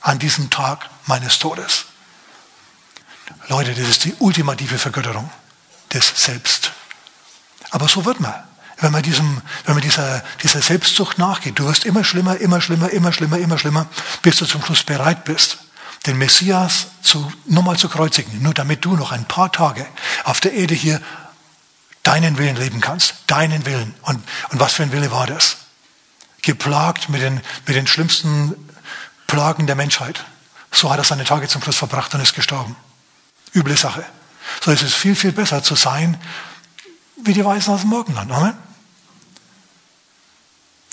an 0.00 0.18
diesem 0.18 0.50
Tag 0.50 0.88
meines 1.06 1.38
Todes. 1.38 1.86
Leute, 3.48 3.74
das 3.74 3.88
ist 3.88 4.04
die 4.04 4.14
ultimative 4.18 4.78
Vergötterung 4.78 5.30
des 5.92 6.12
Selbst. 6.16 6.72
Aber 7.70 7.88
so 7.88 8.04
wird 8.04 8.20
man. 8.20 8.34
Wenn 8.78 8.92
man, 8.92 9.02
diesem, 9.02 9.40
wenn 9.64 9.74
man 9.74 9.82
dieser, 9.82 10.22
dieser 10.42 10.60
Selbstsucht 10.60 11.16
nachgeht, 11.16 11.58
du 11.58 11.64
wirst 11.64 11.84
immer 11.84 12.04
schlimmer, 12.04 12.36
immer 12.36 12.60
schlimmer, 12.60 12.90
immer 12.90 13.12
schlimmer, 13.12 13.38
immer 13.38 13.58
schlimmer, 13.58 13.86
bis 14.22 14.36
du 14.36 14.46
zum 14.46 14.62
Schluss 14.62 14.82
bereit 14.82 15.24
bist, 15.24 15.58
den 16.06 16.18
Messias 16.18 16.88
zu, 17.02 17.32
nochmal 17.46 17.78
zu 17.78 17.88
kreuzigen, 17.88 18.42
nur 18.42 18.52
damit 18.52 18.84
du 18.84 18.96
noch 18.96 19.12
ein 19.12 19.24
paar 19.24 19.50
Tage 19.50 19.86
auf 20.24 20.40
der 20.40 20.52
Erde 20.52 20.74
hier 20.74 21.00
deinen 22.06 22.38
Willen 22.38 22.56
leben 22.56 22.80
kannst. 22.80 23.14
Deinen 23.26 23.66
Willen. 23.66 23.94
Und, 24.02 24.22
und 24.50 24.60
was 24.60 24.74
für 24.74 24.84
ein 24.84 24.92
Wille 24.92 25.10
war 25.10 25.26
das? 25.26 25.56
Geplagt 26.42 27.08
mit 27.08 27.20
den, 27.20 27.40
mit 27.66 27.76
den 27.76 27.86
schlimmsten 27.86 28.54
Plagen 29.26 29.66
der 29.66 29.74
Menschheit. 29.74 30.24
So 30.70 30.90
hat 30.90 30.98
er 30.98 31.04
seine 31.04 31.24
Tage 31.24 31.48
zum 31.48 31.62
Schluss 31.62 31.76
verbracht 31.76 32.14
und 32.14 32.20
ist 32.20 32.34
gestorben. 32.34 32.76
Üble 33.54 33.76
Sache. 33.76 34.04
So 34.64 34.70
ist 34.70 34.82
es 34.82 34.94
viel, 34.94 35.16
viel 35.16 35.32
besser 35.32 35.62
zu 35.62 35.74
sein 35.74 36.16
wie 37.16 37.32
die 37.32 37.44
Weißen 37.44 37.72
aus 37.72 37.80
dem 37.80 37.90
Morgenland. 37.90 38.30
Amen. 38.30 38.54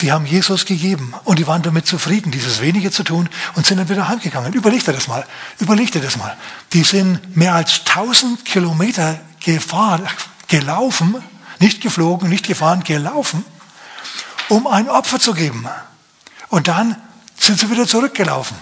Die 0.02 0.12
haben 0.12 0.26
Jesus 0.26 0.66
gegeben 0.66 1.14
und 1.24 1.38
die 1.40 1.48
waren 1.48 1.62
damit 1.62 1.86
zufrieden, 1.86 2.32
dieses 2.32 2.60
Wenige 2.60 2.92
zu 2.92 3.04
tun 3.04 3.30
und 3.56 3.66
sind 3.66 3.78
dann 3.78 3.88
wieder 3.88 4.08
heimgegangen. 4.08 4.54
Überleg 4.54 4.84
dir 4.84 4.94
das 4.94 5.08
mal. 5.08 5.26
Überleg 5.60 5.92
dir 5.92 6.02
das 6.02 6.18
mal. 6.18 6.36
Die 6.74 6.84
sind 6.84 7.38
mehr 7.38 7.54
als 7.54 7.82
1000 7.86 8.44
Kilometer 8.44 9.20
gefahren, 9.40 10.08
gelaufen, 10.48 11.24
nicht 11.60 11.82
geflogen, 11.82 12.30
nicht 12.30 12.46
gefahren, 12.46 12.84
gelaufen, 12.84 13.46
um 14.50 14.68
ein 14.68 14.90
Opfer 14.90 15.20
zu 15.20 15.34
geben. 15.34 15.68
Und 16.50 16.68
dann 16.68 16.96
sind 17.40 17.60
sie 17.60 17.70
wieder 17.70 17.88
zurückgelaufen. 17.88 18.58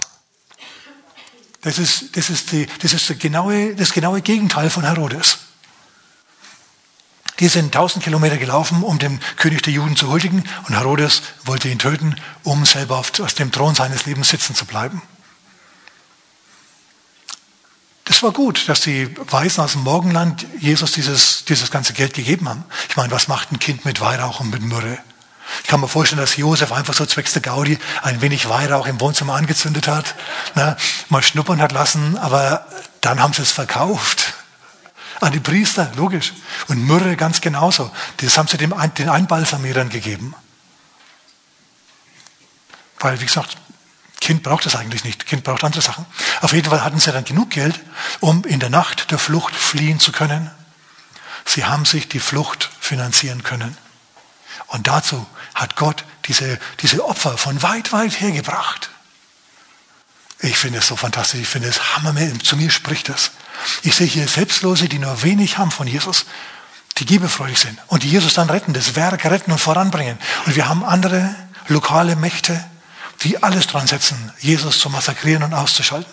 Das 1.62 1.78
ist, 1.78 2.16
das 2.16 2.28
ist, 2.28 2.50
die, 2.52 2.66
das, 2.80 2.92
ist 2.92 3.08
die 3.08 3.18
genaue, 3.18 3.74
das 3.76 3.92
genaue 3.92 4.20
Gegenteil 4.20 4.68
von 4.68 4.84
Herodes. 4.84 5.38
Die 7.38 7.48
sind 7.48 7.72
tausend 7.72 8.04
Kilometer 8.04 8.36
gelaufen, 8.36 8.82
um 8.82 8.98
dem 8.98 9.20
König 9.36 9.62
der 9.62 9.72
Juden 9.72 9.96
zu 9.96 10.08
huldigen, 10.08 10.44
und 10.68 10.74
Herodes 10.74 11.22
wollte 11.44 11.68
ihn 11.68 11.78
töten, 11.78 12.16
um 12.42 12.66
selber 12.66 12.98
auf, 12.98 13.18
auf 13.20 13.34
dem 13.34 13.52
Thron 13.52 13.74
seines 13.74 14.06
Lebens 14.06 14.28
sitzen 14.28 14.54
zu 14.54 14.64
bleiben. 14.64 15.02
Das 18.12 18.22
war 18.22 18.32
gut, 18.32 18.68
dass 18.68 18.82
die 18.82 19.08
Weisen 19.32 19.64
aus 19.64 19.72
dem 19.72 19.84
Morgenland 19.84 20.44
Jesus 20.60 20.92
dieses, 20.92 21.46
dieses 21.46 21.70
ganze 21.70 21.94
Geld 21.94 22.12
gegeben 22.12 22.46
haben. 22.46 22.62
Ich 22.90 22.96
meine, 22.98 23.10
was 23.10 23.26
macht 23.26 23.50
ein 23.50 23.58
Kind 23.58 23.86
mit 23.86 24.02
Weihrauch 24.02 24.40
und 24.40 24.50
mit 24.50 24.60
Myrrhe? 24.60 24.98
Ich 25.62 25.68
kann 25.70 25.80
mir 25.80 25.88
vorstellen, 25.88 26.20
dass 26.20 26.36
Josef 26.36 26.72
einfach 26.72 26.92
so 26.92 27.06
zwecks 27.06 27.32
der 27.32 27.40
Gaudi 27.40 27.78
ein 28.02 28.20
wenig 28.20 28.50
Weihrauch 28.50 28.86
im 28.86 29.00
Wohnzimmer 29.00 29.32
angezündet 29.32 29.88
hat, 29.88 30.14
ne, 30.54 30.76
mal 31.08 31.22
schnuppern 31.22 31.62
hat 31.62 31.72
lassen, 31.72 32.18
aber 32.18 32.66
dann 33.00 33.18
haben 33.18 33.32
sie 33.32 33.40
es 33.40 33.50
verkauft. 33.50 34.34
An 35.22 35.32
die 35.32 35.40
Priester, 35.40 35.90
logisch. 35.96 36.34
Und 36.68 36.86
Myrrhe 36.86 37.16
ganz 37.16 37.40
genauso. 37.40 37.90
Das 38.18 38.36
haben 38.36 38.46
sie 38.46 38.58
dem, 38.58 38.74
den 38.98 39.08
Einbalsamierern 39.08 39.88
gegeben. 39.88 40.34
Weil, 42.98 43.18
wie 43.22 43.26
gesagt, 43.26 43.56
Kind 44.22 44.44
braucht 44.44 44.66
das 44.66 44.76
eigentlich 44.76 45.02
nicht. 45.02 45.26
Kind 45.26 45.42
braucht 45.42 45.64
andere 45.64 45.82
Sachen. 45.82 46.06
Auf 46.42 46.52
jeden 46.52 46.70
Fall 46.70 46.84
hatten 46.84 47.00
sie 47.00 47.10
dann 47.10 47.24
genug 47.24 47.50
Geld, 47.50 47.80
um 48.20 48.44
in 48.44 48.60
der 48.60 48.70
Nacht 48.70 49.10
der 49.10 49.18
Flucht 49.18 49.52
fliehen 49.52 49.98
zu 49.98 50.12
können. 50.12 50.48
Sie 51.44 51.64
haben 51.64 51.84
sich 51.84 52.06
die 52.06 52.20
Flucht 52.20 52.70
finanzieren 52.78 53.42
können. 53.42 53.76
Und 54.68 54.86
dazu 54.86 55.26
hat 55.56 55.74
Gott 55.74 56.04
diese, 56.26 56.60
diese 56.82 57.04
Opfer 57.04 57.36
von 57.36 57.64
weit, 57.64 57.92
weit 57.92 58.20
hergebracht. 58.20 58.90
Ich 60.38 60.56
finde 60.56 60.78
es 60.78 60.86
so 60.86 60.94
fantastisch, 60.94 61.40
ich 61.40 61.48
finde 61.48 61.66
es 61.66 61.96
hammermäßig, 61.96 62.44
zu 62.44 62.56
mir 62.56 62.70
spricht 62.70 63.08
es. 63.08 63.32
Ich 63.82 63.96
sehe 63.96 64.06
hier 64.06 64.28
Selbstlose, 64.28 64.88
die 64.88 65.00
nur 65.00 65.24
wenig 65.24 65.58
haben 65.58 65.72
von 65.72 65.88
Jesus, 65.88 66.26
die 66.98 67.06
gibefreudig 67.06 67.58
sind 67.58 67.76
und 67.88 68.04
die 68.04 68.10
Jesus 68.10 68.34
dann 68.34 68.50
retten, 68.50 68.72
das 68.72 68.94
Werk 68.94 69.24
retten 69.24 69.50
und 69.50 69.58
voranbringen. 69.58 70.16
Und 70.46 70.54
wir 70.54 70.68
haben 70.68 70.84
andere 70.84 71.34
lokale 71.66 72.14
Mächte, 72.14 72.64
die 73.22 73.42
alles 73.42 73.66
dran 73.66 73.86
setzen, 73.86 74.32
Jesus 74.40 74.78
zu 74.78 74.90
massakrieren 74.90 75.42
und 75.42 75.54
auszuschalten. 75.54 76.12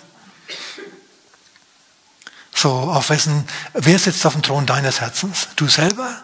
So, 2.53 2.71
auf 2.71 3.09
wessen, 3.09 3.47
wer 3.73 3.97
sitzt 3.97 4.25
auf 4.25 4.33
dem 4.33 4.41
Thron 4.41 4.65
deines 4.65 4.99
Herzens? 4.99 5.47
Du 5.55 5.67
selber? 5.67 6.23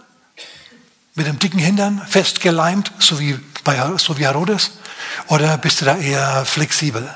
Mit 1.14 1.28
dem 1.28 1.40
dicken 1.40 1.60
Hintern 1.60 2.06
festgeleimt, 2.08 2.92
so 3.00 3.20
wie, 3.20 3.40
bei, 3.64 3.80
so 3.98 4.18
wie 4.18 4.26
Herodes? 4.26 4.72
Oder 5.28 5.58
bist 5.58 5.80
du 5.80 5.86
da 5.86 5.96
eher 5.98 6.46
flexibel? 6.46 7.10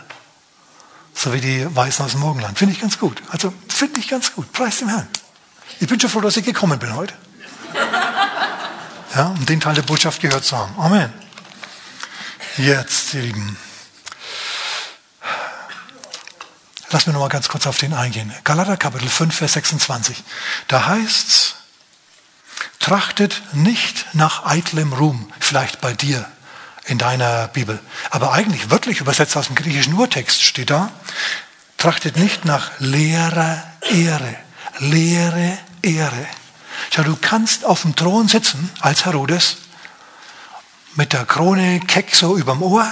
So 1.14 1.34
wie 1.34 1.42
die 1.42 1.76
Weißen 1.76 2.06
aus 2.06 2.12
dem 2.12 2.22
Morgenland. 2.22 2.58
Finde 2.58 2.74
ich 2.74 2.80
ganz 2.80 2.98
gut. 2.98 3.22
Also, 3.30 3.54
finde 3.68 4.00
ich 4.00 4.08
ganz 4.08 4.34
gut. 4.34 4.54
Preis 4.54 4.80
dem 4.80 4.88
Herrn. 4.88 5.08
Ich 5.82 5.88
bin 5.88 6.00
schon 6.00 6.10
froh, 6.10 6.22
dass 6.22 6.38
ich 6.38 6.46
gekommen 6.46 6.80
bin 6.80 6.96
heute. 6.96 7.14
Ja, 9.16 9.28
um 9.28 9.46
den 9.46 9.60
Teil 9.60 9.76
der 9.76 9.82
Botschaft 9.82 10.22
gehört 10.22 10.46
zu 10.46 10.58
haben. 10.58 10.74
Amen. 10.78 11.12
Jetzt, 12.60 13.14
ihr 13.14 13.22
Lieben. 13.22 13.58
Lass 16.90 17.08
mir 17.08 17.14
noch 17.14 17.22
mal 17.22 17.30
ganz 17.30 17.48
kurz 17.48 17.66
auf 17.66 17.78
den 17.78 17.94
eingehen. 17.94 18.34
Galater 18.44 18.76
Kapitel 18.76 19.08
5, 19.08 19.34
Vers 19.34 19.54
26. 19.54 20.22
Da 20.68 20.86
heißt's, 20.88 21.56
trachtet 22.82 23.42
nicht 23.54 24.08
nach 24.12 24.46
eitlem 24.46 24.92
Ruhm, 24.92 25.32
vielleicht 25.40 25.80
bei 25.80 25.94
dir 25.94 26.30
in 26.84 26.98
deiner 26.98 27.48
Bibel. 27.48 27.80
Aber 28.10 28.34
eigentlich 28.34 28.70
wörtlich 28.70 29.00
übersetzt 29.00 29.38
aus 29.38 29.46
dem 29.46 29.56
griechischen 29.56 29.94
Urtext 29.94 30.42
steht 30.42 30.70
da, 30.70 30.92
trachtet 31.78 32.18
nicht 32.18 32.44
nach 32.44 32.72
leerer 32.80 33.64
Ehre. 33.90 34.36
Leere 34.80 35.58
Ehre. 35.82 36.28
Schau, 36.94 37.04
du 37.04 37.16
kannst 37.16 37.64
auf 37.64 37.84
dem 37.84 37.96
Thron 37.96 38.28
sitzen 38.28 38.70
als 38.82 39.06
Herodes 39.06 39.56
mit 40.96 41.14
der 41.14 41.26
Krone 41.26 41.80
keck 41.82 42.16
so 42.16 42.38
überm 42.38 42.62
Ohr. 42.62 42.88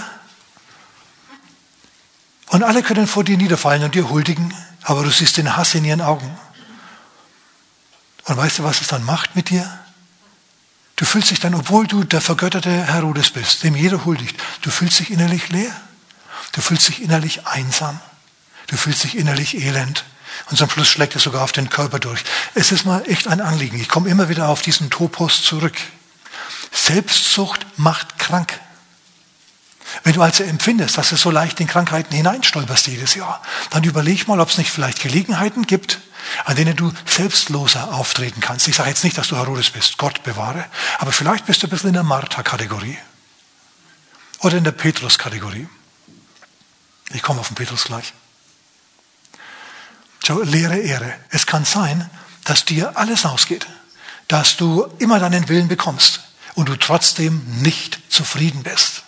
Und 2.47 2.63
alle 2.63 2.83
können 2.83 3.07
vor 3.07 3.23
dir 3.23 3.37
niederfallen 3.37 3.83
und 3.83 3.95
dir 3.95 4.09
huldigen, 4.09 4.53
aber 4.83 5.03
du 5.03 5.09
siehst 5.09 5.37
den 5.37 5.57
Hass 5.57 5.75
in 5.75 5.83
ihren 5.83 6.01
Augen. 6.01 6.37
Und 8.25 8.37
weißt 8.37 8.59
du, 8.59 8.63
was 8.63 8.81
es 8.81 8.87
dann 8.87 9.03
macht 9.03 9.35
mit 9.35 9.49
dir? 9.49 9.79
Du 10.95 11.05
fühlst 11.05 11.29
dich 11.29 11.39
dann, 11.39 11.53
obwohl 11.53 11.85
du 11.87 12.03
der 12.03 12.21
vergötterte 12.21 12.71
Herodes 12.87 13.31
bist, 13.31 13.63
dem 13.63 13.75
jeder 13.75 14.03
huldigt, 14.05 14.35
du 14.61 14.71
fühlst 14.71 14.99
dich 14.99 15.11
innerlich 15.11 15.49
leer. 15.49 15.75
Du 16.53 16.61
fühlst 16.61 16.87
dich 16.87 17.01
innerlich 17.03 17.45
einsam. 17.45 17.99
Du 18.67 18.77
fühlst 18.77 19.03
dich 19.03 19.15
innerlich 19.15 19.57
elend. 19.57 20.05
Und 20.49 20.57
zum 20.57 20.69
Schluss 20.69 20.87
schlägt 20.87 21.15
es 21.15 21.23
sogar 21.23 21.43
auf 21.43 21.51
den 21.51 21.69
Körper 21.69 21.99
durch. 21.99 22.23
Es 22.55 22.71
ist 22.71 22.85
mal 22.85 23.03
echt 23.07 23.27
ein 23.27 23.41
Anliegen. 23.41 23.79
Ich 23.79 23.89
komme 23.89 24.09
immer 24.09 24.27
wieder 24.27 24.49
auf 24.49 24.61
diesen 24.61 24.89
Topos 24.89 25.43
zurück. 25.43 25.75
Selbstsucht 26.71 27.65
macht 27.77 28.19
krank. 28.19 28.59
Wenn 30.03 30.13
du 30.13 30.21
also 30.21 30.43
empfindest, 30.43 30.97
dass 30.97 31.09
du 31.09 31.15
so 31.15 31.31
leicht 31.31 31.59
in 31.59 31.67
Krankheiten 31.67 32.13
hineinstolperst 32.13 32.87
jedes 32.87 33.15
Jahr, 33.15 33.41
dann 33.69 33.83
überleg 33.83 34.27
mal, 34.27 34.39
ob 34.39 34.49
es 34.49 34.57
nicht 34.57 34.71
vielleicht 34.71 35.01
Gelegenheiten 35.01 35.65
gibt, 35.65 35.99
an 36.45 36.55
denen 36.55 36.75
du 36.75 36.91
selbstloser 37.05 37.93
auftreten 37.93 38.41
kannst. 38.41 38.67
Ich 38.67 38.75
sage 38.75 38.89
jetzt 38.89 39.03
nicht, 39.03 39.17
dass 39.17 39.29
du 39.29 39.37
Herodes 39.37 39.69
bist, 39.69 39.97
Gott 39.97 40.23
bewahre, 40.23 40.65
aber 40.99 41.11
vielleicht 41.11 41.45
bist 41.45 41.63
du 41.63 41.67
ein 41.67 41.69
bisschen 41.69 41.89
in 41.89 41.93
der 41.93 42.03
Martha-Kategorie 42.03 42.97
oder 44.39 44.57
in 44.57 44.63
der 44.63 44.71
Petrus-Kategorie. 44.71 45.67
Ich 47.11 47.21
komme 47.21 47.39
auf 47.39 47.47
den 47.47 47.55
Petrus 47.55 47.85
gleich. 47.85 48.13
Schau, 50.25 50.41
leere 50.41 50.77
Ehre. 50.77 51.13
Es 51.29 51.45
kann 51.45 51.63
sein, 51.63 52.09
dass 52.43 52.65
dir 52.65 52.97
alles 52.97 53.25
ausgeht, 53.25 53.65
dass 54.27 54.57
du 54.57 54.85
immer 54.99 55.19
deinen 55.19 55.47
Willen 55.47 55.69
bekommst, 55.69 56.26
und 56.57 56.69
du 56.69 56.75
trotzdem 56.75 57.43
nicht 57.61 57.99
zufrieden 58.09 58.63
bist. 58.63 59.03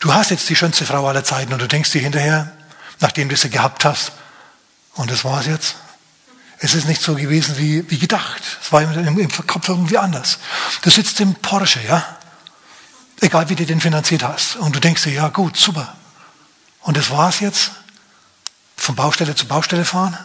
Du 0.00 0.14
hast 0.14 0.30
jetzt 0.30 0.48
die 0.48 0.56
schönste 0.56 0.86
Frau 0.86 1.06
aller 1.06 1.22
Zeiten 1.22 1.52
und 1.52 1.58
du 1.60 1.68
denkst 1.68 1.90
dir 1.90 2.00
hinterher, 2.00 2.50
nachdem 2.98 3.28
du 3.28 3.36
sie 3.36 3.50
gehabt 3.50 3.84
hast, 3.84 4.12
und 4.94 5.10
das 5.10 5.22
war's 5.22 5.44
jetzt. 5.44 5.76
Es 6.58 6.74
ist 6.74 6.88
nicht 6.88 7.02
so 7.02 7.14
gewesen 7.14 7.58
wie, 7.58 7.88
wie 7.90 7.98
gedacht. 7.98 8.42
Es 8.62 8.72
war 8.72 8.80
im, 8.80 9.18
im 9.18 9.46
Kopf 9.46 9.68
irgendwie 9.68 9.98
anders. 9.98 10.38
Du 10.80 10.88
sitzt 10.88 11.20
im 11.20 11.34
Porsche, 11.34 11.80
ja? 11.86 12.16
Egal 13.20 13.50
wie 13.50 13.54
du 13.54 13.66
den 13.66 13.80
finanziert 13.82 14.22
hast. 14.22 14.56
Und 14.56 14.74
du 14.74 14.80
denkst 14.80 15.02
dir, 15.02 15.12
ja 15.12 15.28
gut, 15.28 15.58
super. 15.58 15.94
Und 16.80 16.96
das 16.96 17.10
war's 17.10 17.40
jetzt? 17.40 17.72
Von 18.78 18.96
Baustelle 18.96 19.34
zu 19.34 19.46
Baustelle 19.46 19.84
fahren? 19.84 20.16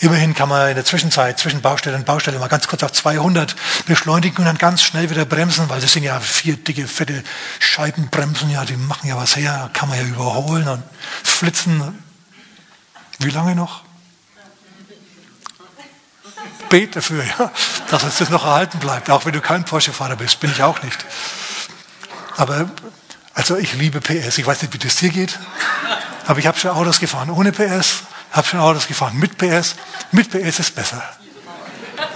Immerhin 0.00 0.34
kann 0.34 0.50
man 0.50 0.68
in 0.68 0.74
der 0.74 0.84
Zwischenzeit 0.84 1.38
zwischen 1.38 1.62
Baustelle 1.62 1.96
und 1.96 2.04
Baustelle 2.04 2.38
mal 2.38 2.48
ganz 2.48 2.68
kurz 2.68 2.82
auf 2.82 2.92
200 2.92 3.56
beschleunigen 3.86 4.38
und 4.38 4.44
dann 4.44 4.58
ganz 4.58 4.82
schnell 4.82 5.08
wieder 5.08 5.24
bremsen, 5.24 5.70
weil 5.70 5.80
das 5.80 5.92
sind 5.94 6.02
ja 6.02 6.20
vier 6.20 6.56
dicke, 6.56 6.86
fette 6.86 7.24
Scheibenbremsen, 7.60 8.50
ja, 8.50 8.66
die 8.66 8.76
machen 8.76 9.08
ja 9.08 9.16
was 9.16 9.36
her, 9.36 9.70
kann 9.72 9.88
man 9.88 9.98
ja 9.98 10.04
überholen 10.04 10.68
und 10.68 10.82
flitzen. 11.22 12.04
Wie 13.20 13.30
lange 13.30 13.54
noch? 13.54 13.84
Bet 16.68 16.96
dafür, 16.96 17.24
ja, 17.24 17.50
dass 17.90 18.04
uns 18.04 18.18
das 18.18 18.28
noch 18.28 18.44
erhalten 18.44 18.78
bleibt, 18.78 19.08
auch 19.08 19.24
wenn 19.24 19.32
du 19.32 19.40
kein 19.40 19.64
Porsche-Fahrer 19.64 20.16
bist, 20.16 20.40
bin 20.40 20.50
ich 20.50 20.62
auch 20.62 20.82
nicht. 20.82 21.06
Aber, 22.36 22.68
also 23.32 23.56
ich 23.56 23.72
liebe 23.72 24.02
PS, 24.02 24.36
ich 24.36 24.46
weiß 24.46 24.60
nicht, 24.60 24.74
wie 24.74 24.78
das 24.78 24.96
dir 24.96 25.08
geht, 25.08 25.38
aber 26.26 26.38
ich 26.38 26.46
habe 26.46 26.58
schon 26.58 26.72
Autos 26.72 27.00
gefahren 27.00 27.30
ohne 27.30 27.52
PS 27.52 28.02
habe 28.36 28.46
schon 28.46 28.60
Autos 28.60 28.86
gefahren 28.86 29.16
mit 29.18 29.38
PS. 29.38 29.76
Mit 30.12 30.30
PS 30.30 30.60
ist 30.60 30.74
besser. 30.74 31.02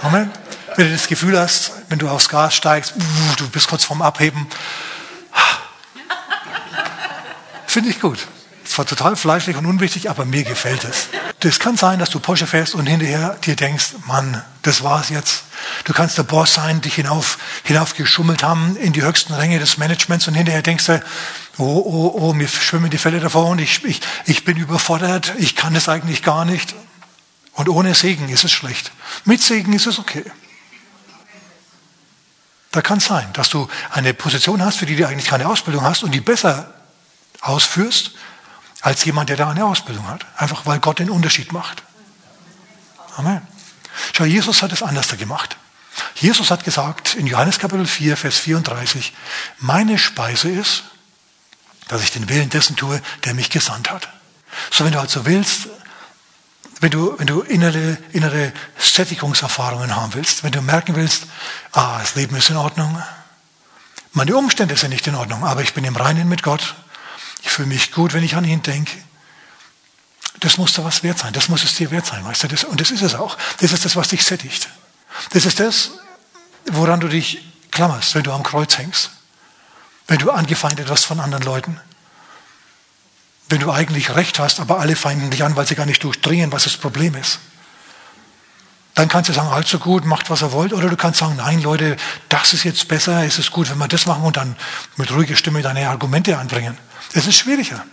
Amen. 0.01 0.31
Wenn 0.75 0.87
du 0.87 0.93
das 0.93 1.07
Gefühl 1.07 1.37
hast, 1.37 1.71
wenn 1.89 1.99
du 1.99 2.07
aufs 2.07 2.29
Gas 2.29 2.55
steigst, 2.55 2.93
du 3.37 3.49
bist 3.49 3.67
kurz 3.67 3.83
vorm 3.83 4.01
Abheben. 4.01 4.47
Finde 7.67 7.89
ich 7.89 7.99
gut. 7.99 8.19
Es 8.71 8.77
war 8.77 8.85
total 8.85 9.17
fleischlich 9.17 9.57
und 9.57 9.65
unwichtig, 9.65 10.09
aber 10.09 10.23
mir 10.23 10.45
gefällt 10.45 10.85
es. 10.85 11.09
Das 11.41 11.59
kann 11.59 11.75
sein, 11.75 11.99
dass 11.99 12.09
du 12.09 12.21
Porsche 12.21 12.47
fährst 12.47 12.73
und 12.73 12.85
hinterher 12.85 13.37
dir 13.43 13.57
denkst, 13.57 13.95
Mann, 14.07 14.41
das 14.61 14.81
war's 14.81 15.09
jetzt. 15.09 15.43
Du 15.83 15.91
kannst 15.91 16.17
der 16.17 16.23
Boss 16.23 16.53
sein, 16.53 16.79
dich 16.79 16.95
hinauf, 16.95 17.37
hinaufgeschummelt 17.65 18.43
haben 18.43 18.77
in 18.77 18.93
die 18.93 19.01
höchsten 19.01 19.33
Ränge 19.33 19.59
des 19.59 19.77
Managements 19.77 20.25
und 20.29 20.35
hinterher 20.35 20.61
denkst 20.61 20.85
du, 20.85 21.03
oh, 21.57 21.83
oh, 21.85 22.13
oh, 22.15 22.33
mir 22.33 22.47
schwimmen 22.47 22.89
die 22.89 22.97
Fälle 22.97 23.19
davor 23.19 23.47
und 23.47 23.59
ich, 23.59 23.83
ich, 23.83 23.99
ich 24.25 24.45
bin 24.45 24.55
überfordert, 24.55 25.33
ich 25.37 25.57
kann 25.57 25.75
es 25.75 25.89
eigentlich 25.89 26.23
gar 26.23 26.45
nicht. 26.45 26.73
Und 27.51 27.67
ohne 27.67 27.93
Segen 27.93 28.29
ist 28.29 28.45
es 28.45 28.53
schlecht. 28.53 28.93
Mit 29.25 29.41
Segen 29.41 29.73
ist 29.73 29.85
es 29.85 29.99
okay. 29.99 30.23
Da 32.71 32.81
kann 32.81 32.99
es 32.99 33.05
sein, 33.05 33.27
dass 33.33 33.49
du 33.49 33.67
eine 33.89 34.13
Position 34.13 34.63
hast, 34.63 34.77
für 34.77 34.85
die 34.85 34.95
du 34.95 35.05
eigentlich 35.05 35.27
keine 35.27 35.49
Ausbildung 35.49 35.83
hast 35.83 36.03
und 36.03 36.11
die 36.11 36.21
besser 36.21 36.73
ausführst 37.41 38.11
als 38.81 39.05
jemand, 39.05 39.29
der 39.29 39.37
da 39.37 39.49
eine 39.49 39.65
Ausbildung 39.65 40.07
hat. 40.07 40.25
Einfach 40.35 40.65
weil 40.65 40.79
Gott 40.79 40.99
den 40.99 41.09
Unterschied 41.09 41.51
macht. 41.51 41.83
Amen. 43.17 43.41
Schau, 44.13 44.25
Jesus 44.25 44.61
hat 44.61 44.71
es 44.71 44.83
anders 44.83 45.07
gemacht. 45.17 45.57
Jesus 46.15 46.51
hat 46.51 46.63
gesagt 46.63 47.15
in 47.15 47.27
Johannes 47.27 47.59
Kapitel 47.59 47.85
4, 47.85 48.15
Vers 48.15 48.37
34, 48.37 49.13
meine 49.59 49.97
Speise 49.97 50.49
ist, 50.49 50.83
dass 51.87 52.01
ich 52.01 52.11
den 52.11 52.29
Willen 52.29 52.49
dessen 52.49 52.75
tue, 52.75 53.01
der 53.25 53.33
mich 53.33 53.49
gesandt 53.49 53.91
hat. 53.91 54.07
So, 54.69 54.85
wenn 54.85 54.93
du 54.93 54.99
also 54.99 55.25
willst, 55.25 55.67
wenn 56.79 56.91
du, 56.91 57.17
wenn 57.19 57.27
du 57.27 57.41
innere, 57.41 57.97
innere 58.13 58.53
Sättigungserfahrungen 58.77 59.95
haben 59.95 60.13
willst, 60.13 60.43
wenn 60.43 60.51
du 60.51 60.61
merken 60.61 60.95
willst, 60.95 61.25
ah, 61.73 61.99
das 61.99 62.15
Leben 62.15 62.35
ist 62.35 62.49
in 62.49 62.57
Ordnung, 62.57 63.01
meine 64.13 64.35
Umstände 64.35 64.75
sind 64.75 64.91
nicht 64.91 65.07
in 65.07 65.15
Ordnung, 65.15 65.45
aber 65.45 65.61
ich 65.61 65.73
bin 65.73 65.83
im 65.83 65.95
Reinen 65.95 66.27
mit 66.27 66.43
Gott, 66.43 66.75
ich 67.41 67.49
fühle 67.49 67.67
mich 67.67 67.91
gut, 67.91 68.13
wenn 68.13 68.23
ich 68.23 68.35
an 68.35 68.45
ihn 68.45 68.61
denke, 68.61 68.91
das 70.39 70.57
muss 70.57 70.73
da 70.73 70.83
was 70.83 71.03
wert 71.03 71.19
sein, 71.19 71.33
das 71.33 71.49
muss 71.49 71.63
es 71.63 71.75
dir 71.75 71.91
wert 71.91 72.05
sein, 72.05 72.23
du, 72.23 72.47
das, 72.47 72.63
und 72.63 72.79
das 72.79 72.91
ist 72.91 73.01
es 73.01 73.15
auch. 73.15 73.37
Das 73.59 73.71
ist 73.73 73.85
das, 73.85 73.95
was 73.95 74.07
dich 74.09 74.23
sättigt. 74.23 74.69
Das 75.31 75.45
ist 75.45 75.59
das, 75.59 75.91
woran 76.65 76.99
du 76.99 77.07
dich 77.07 77.45
klammerst, 77.69 78.15
wenn 78.15 78.23
du 78.23 78.31
am 78.31 78.43
Kreuz 78.43 78.77
hängst 78.77 79.11
wenn 80.11 80.19
du 80.19 80.29
angefeindet 80.29 80.89
wirst 80.89 81.05
von 81.05 81.21
anderen 81.21 81.45
Leuten. 81.45 81.79
Wenn 83.47 83.61
du 83.61 83.71
eigentlich 83.71 84.13
recht 84.13 84.39
hast, 84.39 84.59
aber 84.59 84.79
alle 84.79 84.97
feinden 84.97 85.29
dich 85.29 85.41
an, 85.45 85.55
weil 85.55 85.65
sie 85.65 85.75
gar 85.75 85.85
nicht 85.85 86.03
durchdrehen, 86.03 86.51
was 86.51 86.65
das 86.65 86.75
Problem 86.75 87.15
ist. 87.15 87.39
Dann 88.93 89.07
kannst 89.07 89.29
du 89.29 89.33
sagen, 89.33 89.47
allzu 89.47 89.79
gut, 89.79 90.03
macht 90.03 90.29
was 90.29 90.41
er 90.41 90.51
wollt. 90.51 90.73
Oder 90.73 90.89
du 90.89 90.97
kannst 90.97 91.19
sagen, 91.19 91.37
nein 91.37 91.61
Leute, 91.61 91.95
das 92.27 92.51
ist 92.51 92.65
jetzt 92.65 92.89
besser, 92.89 93.23
es 93.23 93.39
ist 93.39 93.51
gut, 93.51 93.69
wenn 93.69 93.77
wir 93.77 93.87
das 93.87 94.05
machen 94.05 94.23
und 94.23 94.35
dann 94.35 94.57
mit 94.97 95.11
ruhiger 95.11 95.37
Stimme 95.37 95.61
deine 95.61 95.87
Argumente 95.87 96.37
anbringen. 96.37 96.77
Es 97.13 97.27
ist 97.27 97.35
schwieriger, 97.35 97.85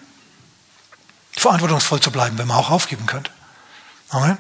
verantwortungsvoll 1.33 2.01
zu 2.01 2.11
bleiben, 2.11 2.39
wenn 2.39 2.47
man 2.47 2.57
auch 2.57 2.71
aufgeben 2.71 3.07
könnte. 3.07 3.31
Amen. 4.11 4.39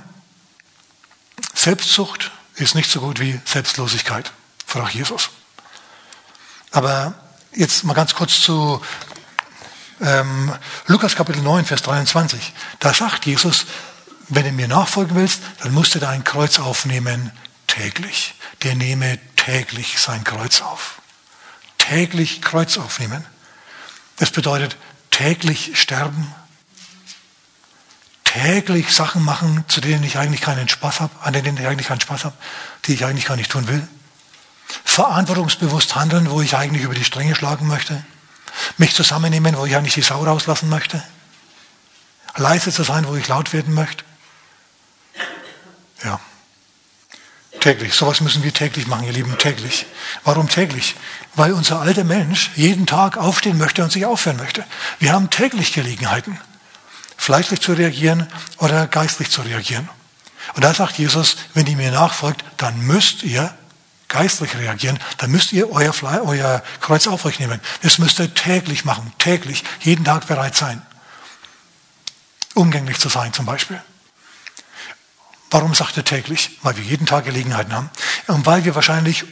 Selbstsucht 1.54 2.30
ist 2.54 2.74
nicht 2.74 2.90
so 2.90 3.00
gut 3.00 3.20
wie 3.20 3.40
Selbstlosigkeit, 3.44 4.32
fragt 4.66 4.94
Jesus. 4.94 5.30
Aber 6.70 7.14
jetzt 7.52 7.84
mal 7.84 7.94
ganz 7.94 8.14
kurz 8.14 8.40
zu 8.40 8.80
ähm, 10.00 10.54
Lukas 10.86 11.16
Kapitel 11.16 11.42
9, 11.42 11.64
Vers 11.64 11.82
23. 11.82 12.52
Da 12.78 12.94
sagt 12.94 13.26
Jesus, 13.26 13.66
wenn 14.28 14.44
du 14.44 14.52
mir 14.52 14.68
nachfolgen 14.68 15.16
willst, 15.16 15.40
dann 15.62 15.72
musst 15.72 15.94
du 15.94 15.98
dein 15.98 16.22
Kreuz 16.22 16.58
aufnehmen 16.58 17.32
täglich. 17.66 18.34
Der 18.62 18.74
nehme 18.74 19.18
täglich 19.36 19.98
sein 19.98 20.24
Kreuz 20.24 20.60
auf. 20.60 21.00
Täglich 21.78 22.42
Kreuz 22.42 22.76
aufnehmen. 22.76 23.24
Das 24.18 24.30
bedeutet 24.30 24.76
täglich 25.10 25.80
sterben, 25.80 26.34
täglich 28.24 28.94
Sachen 28.94 29.24
machen, 29.24 29.64
zu 29.68 29.80
denen 29.80 30.04
ich 30.04 30.18
eigentlich 30.18 30.40
keinen 30.40 30.68
Spaß 30.68 31.00
habe, 31.00 31.12
an 31.22 31.32
denen 31.32 31.56
ich 31.56 31.66
eigentlich 31.66 31.88
keinen 31.88 32.00
Spaß 32.00 32.24
habe, 32.24 32.36
die 32.86 32.94
ich 32.94 33.04
eigentlich 33.04 33.26
gar 33.26 33.36
nicht 33.36 33.50
tun 33.50 33.68
will 33.68 33.86
verantwortungsbewusst 34.84 35.96
handeln, 35.96 36.30
wo 36.30 36.40
ich 36.40 36.56
eigentlich 36.56 36.82
über 36.82 36.94
die 36.94 37.04
Stränge 37.04 37.34
schlagen 37.34 37.66
möchte, 37.66 38.04
mich 38.76 38.94
zusammennehmen, 38.94 39.56
wo 39.56 39.64
ich 39.64 39.76
eigentlich 39.76 39.94
die 39.94 40.02
Sau 40.02 40.24
rauslassen 40.24 40.68
möchte, 40.68 41.02
leise 42.36 42.72
zu 42.72 42.82
sein, 42.82 43.06
wo 43.06 43.16
ich 43.16 43.28
laut 43.28 43.52
werden 43.52 43.74
möchte. 43.74 44.04
Ja. 46.04 46.20
Täglich. 47.60 47.94
Sowas 47.94 48.20
müssen 48.20 48.44
wir 48.44 48.54
täglich 48.54 48.86
machen, 48.86 49.04
ihr 49.04 49.12
Lieben, 49.12 49.36
täglich. 49.36 49.86
Warum 50.24 50.48
täglich? 50.48 50.94
Weil 51.34 51.52
unser 51.52 51.80
alter 51.80 52.04
Mensch 52.04 52.50
jeden 52.54 52.86
Tag 52.86 53.16
aufstehen 53.16 53.58
möchte 53.58 53.82
und 53.82 53.90
sich 53.90 54.06
aufhören 54.06 54.36
möchte. 54.36 54.64
Wir 55.00 55.12
haben 55.12 55.28
täglich 55.28 55.72
Gelegenheiten, 55.72 56.38
fleischlich 57.16 57.60
zu 57.60 57.72
reagieren 57.72 58.28
oder 58.58 58.86
geistlich 58.86 59.30
zu 59.30 59.42
reagieren. 59.42 59.88
Und 60.54 60.62
da 60.64 60.72
sagt 60.72 60.98
Jesus, 60.98 61.36
wenn 61.54 61.66
ihr 61.66 61.76
mir 61.76 61.90
nachfolgt, 61.90 62.44
dann 62.56 62.80
müsst 62.86 63.22
ihr 63.22 63.52
geistlich 64.08 64.56
reagieren, 64.56 64.98
dann 65.18 65.30
müsst 65.30 65.52
ihr 65.52 65.70
euer, 65.70 65.92
Fle 65.92 66.22
euer 66.24 66.62
Kreuz 66.80 67.06
auf 67.06 67.24
euch 67.24 67.38
nehmen. 67.40 67.60
Das 67.82 67.98
müsst 67.98 68.18
ihr 68.20 68.32
täglich 68.32 68.84
machen, 68.84 69.12
täglich, 69.18 69.64
jeden 69.80 70.04
Tag 70.04 70.26
bereit 70.26 70.56
sein. 70.56 70.80
Umgänglich 72.54 72.98
zu 72.98 73.08
sein 73.08 73.32
zum 73.32 73.46
Beispiel. 73.46 73.80
Warum 75.50 75.74
sagt 75.74 75.96
er 75.96 76.04
täglich? 76.04 76.58
Weil 76.62 76.76
wir 76.76 76.84
jeden 76.84 77.06
Tag 77.06 77.24
Gelegenheiten 77.24 77.72
haben. 77.72 77.90
Und 78.26 78.46
weil 78.46 78.64
wir 78.64 78.74
wahrscheinlich 78.74 79.24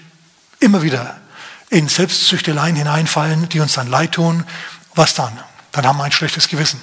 immer 0.61 0.83
wieder 0.83 1.17
in 1.69 1.89
Selbstzüchteleien 1.89 2.77
hineinfallen, 2.77 3.49
die 3.49 3.61
uns 3.61 3.75
dann 3.75 3.89
leid 3.89 4.13
tun. 4.13 4.45
Was 4.95 5.15
dann? 5.15 5.39
Dann 5.73 5.87
haben 5.87 5.99
wir 5.99 6.05
ein 6.05 6.13
schlechtes 6.13 6.49
Gewissen. 6.49 6.81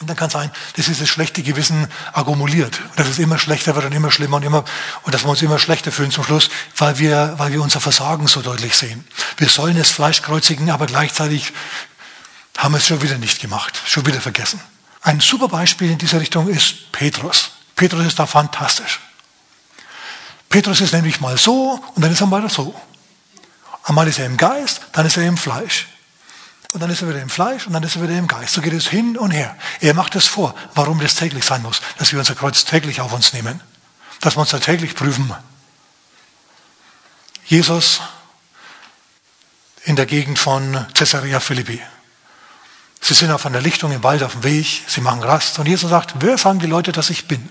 Und 0.00 0.10
dann 0.10 0.16
kann 0.16 0.26
es 0.26 0.32
sein, 0.32 0.50
dass 0.74 0.86
dieses 0.86 1.08
schlechte 1.08 1.42
Gewissen 1.42 1.86
akkumuliert. 2.12 2.80
Dass 2.96 3.06
es 3.08 3.18
immer 3.18 3.38
schlechter 3.38 3.74
wird 3.76 3.86
und 3.86 3.92
immer 3.92 4.10
schlimmer 4.10 4.36
und 4.36 4.42
immer, 4.42 4.64
und 5.04 5.14
dass 5.14 5.24
wir 5.24 5.30
uns 5.30 5.40
immer 5.40 5.58
schlechter 5.58 5.92
fühlen 5.92 6.10
zum 6.10 6.24
Schluss, 6.24 6.50
weil 6.76 6.98
wir, 6.98 7.34
weil 7.38 7.52
wir 7.52 7.62
unser 7.62 7.80
Versagen 7.80 8.26
so 8.26 8.42
deutlich 8.42 8.74
sehen. 8.74 9.06
Wir 9.36 9.48
sollen 9.48 9.76
das 9.76 9.90
Fleisch 9.90 10.20
kreuzigen, 10.20 10.70
aber 10.70 10.86
gleichzeitig 10.86 11.52
haben 12.58 12.74
wir 12.74 12.78
es 12.78 12.86
schon 12.86 13.02
wieder 13.02 13.18
nicht 13.18 13.40
gemacht, 13.40 13.80
schon 13.86 14.04
wieder 14.04 14.20
vergessen. 14.20 14.60
Ein 15.00 15.20
super 15.20 15.48
Beispiel 15.48 15.90
in 15.90 15.98
dieser 15.98 16.20
Richtung 16.20 16.48
ist 16.48 16.90
Petrus. 16.90 17.52
Petrus 17.76 18.06
ist 18.06 18.18
da 18.18 18.26
fantastisch. 18.26 19.00
Petrus 20.48 20.80
ist 20.80 20.92
nämlich 20.92 21.20
mal 21.20 21.36
so 21.36 21.82
und 21.94 22.02
dann 22.02 22.12
ist 22.12 22.20
er 22.20 22.26
mal 22.26 22.48
so. 22.48 22.74
Einmal 23.82 24.08
ist 24.08 24.18
er 24.18 24.26
im 24.26 24.36
Geist, 24.36 24.82
dann 24.92 25.04
ist 25.04 25.16
er 25.16 25.24
im 25.24 25.36
Fleisch 25.36 25.88
und 26.72 26.80
dann 26.80 26.90
ist 26.90 27.02
er 27.02 27.08
wieder 27.08 27.20
im 27.20 27.28
Fleisch 27.28 27.66
und 27.66 27.72
dann 27.72 27.82
ist 27.82 27.96
er 27.96 28.02
wieder 28.02 28.18
im 28.18 28.26
Geist. 28.26 28.54
So 28.54 28.60
geht 28.60 28.72
es 28.72 28.88
hin 28.88 29.16
und 29.16 29.30
her. 29.30 29.56
Er 29.80 29.94
macht 29.94 30.16
es 30.16 30.26
vor, 30.26 30.54
warum 30.74 31.00
das 31.00 31.14
täglich 31.14 31.44
sein 31.44 31.62
muss, 31.62 31.80
dass 31.98 32.12
wir 32.12 32.18
unser 32.18 32.34
Kreuz 32.34 32.64
täglich 32.64 33.00
auf 33.00 33.12
uns 33.12 33.32
nehmen, 33.32 33.60
dass 34.20 34.36
wir 34.36 34.40
uns 34.40 34.50
da 34.50 34.58
täglich 34.58 34.94
prüfen. 34.94 35.32
Jesus 37.46 38.00
in 39.84 39.96
der 39.96 40.06
Gegend 40.06 40.38
von 40.38 40.86
Caesarea 40.94 41.40
Philippi. 41.40 41.80
Sie 43.00 43.14
sind 43.14 43.30
auf 43.30 43.44
einer 43.44 43.60
Lichtung 43.60 43.92
im 43.92 44.02
Wald 44.02 44.22
auf 44.22 44.32
dem 44.32 44.44
Weg, 44.44 44.82
sie 44.86 45.02
machen 45.02 45.22
Rast 45.22 45.58
und 45.58 45.66
Jesus 45.66 45.90
sagt, 45.90 46.14
wer 46.20 46.38
sagen 46.38 46.58
die 46.58 46.66
Leute, 46.66 46.90
dass 46.90 47.10
ich 47.10 47.28
bin? 47.28 47.50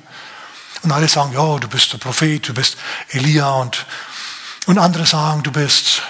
Und 0.84 0.92
alle 0.92 1.08
sagen, 1.08 1.34
ja, 1.34 1.58
du 1.58 1.68
bist 1.68 1.92
der 1.94 1.98
Prophet, 1.98 2.48
du 2.48 2.54
bist 2.54 2.78
Elia 3.10 3.50
und, 3.52 3.86
und 4.66 4.78
andere 4.78 5.06
sagen, 5.06 5.44
du 5.44 5.52
bist 5.52 6.04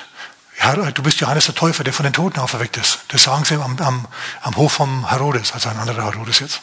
Herr, 0.55 0.91
du 0.91 1.03
bist 1.03 1.19
Johannes 1.19 1.45
der 1.45 1.55
Täufer, 1.55 1.83
der 1.83 1.93
von 1.93 2.03
den 2.03 2.13
Toten 2.13 2.39
auferweckt 2.39 2.77
ist. 2.77 2.99
Das 3.09 3.23
sagen 3.23 3.43
sie 3.43 3.55
am, 3.55 3.77
am, 3.79 4.07
am 4.41 4.55
Hof 4.55 4.73
vom 4.73 5.09
Herodes, 5.09 5.51
also 5.51 5.69
ein 5.69 5.77
anderer 5.77 6.03
Herodes 6.03 6.39
jetzt. 6.39 6.62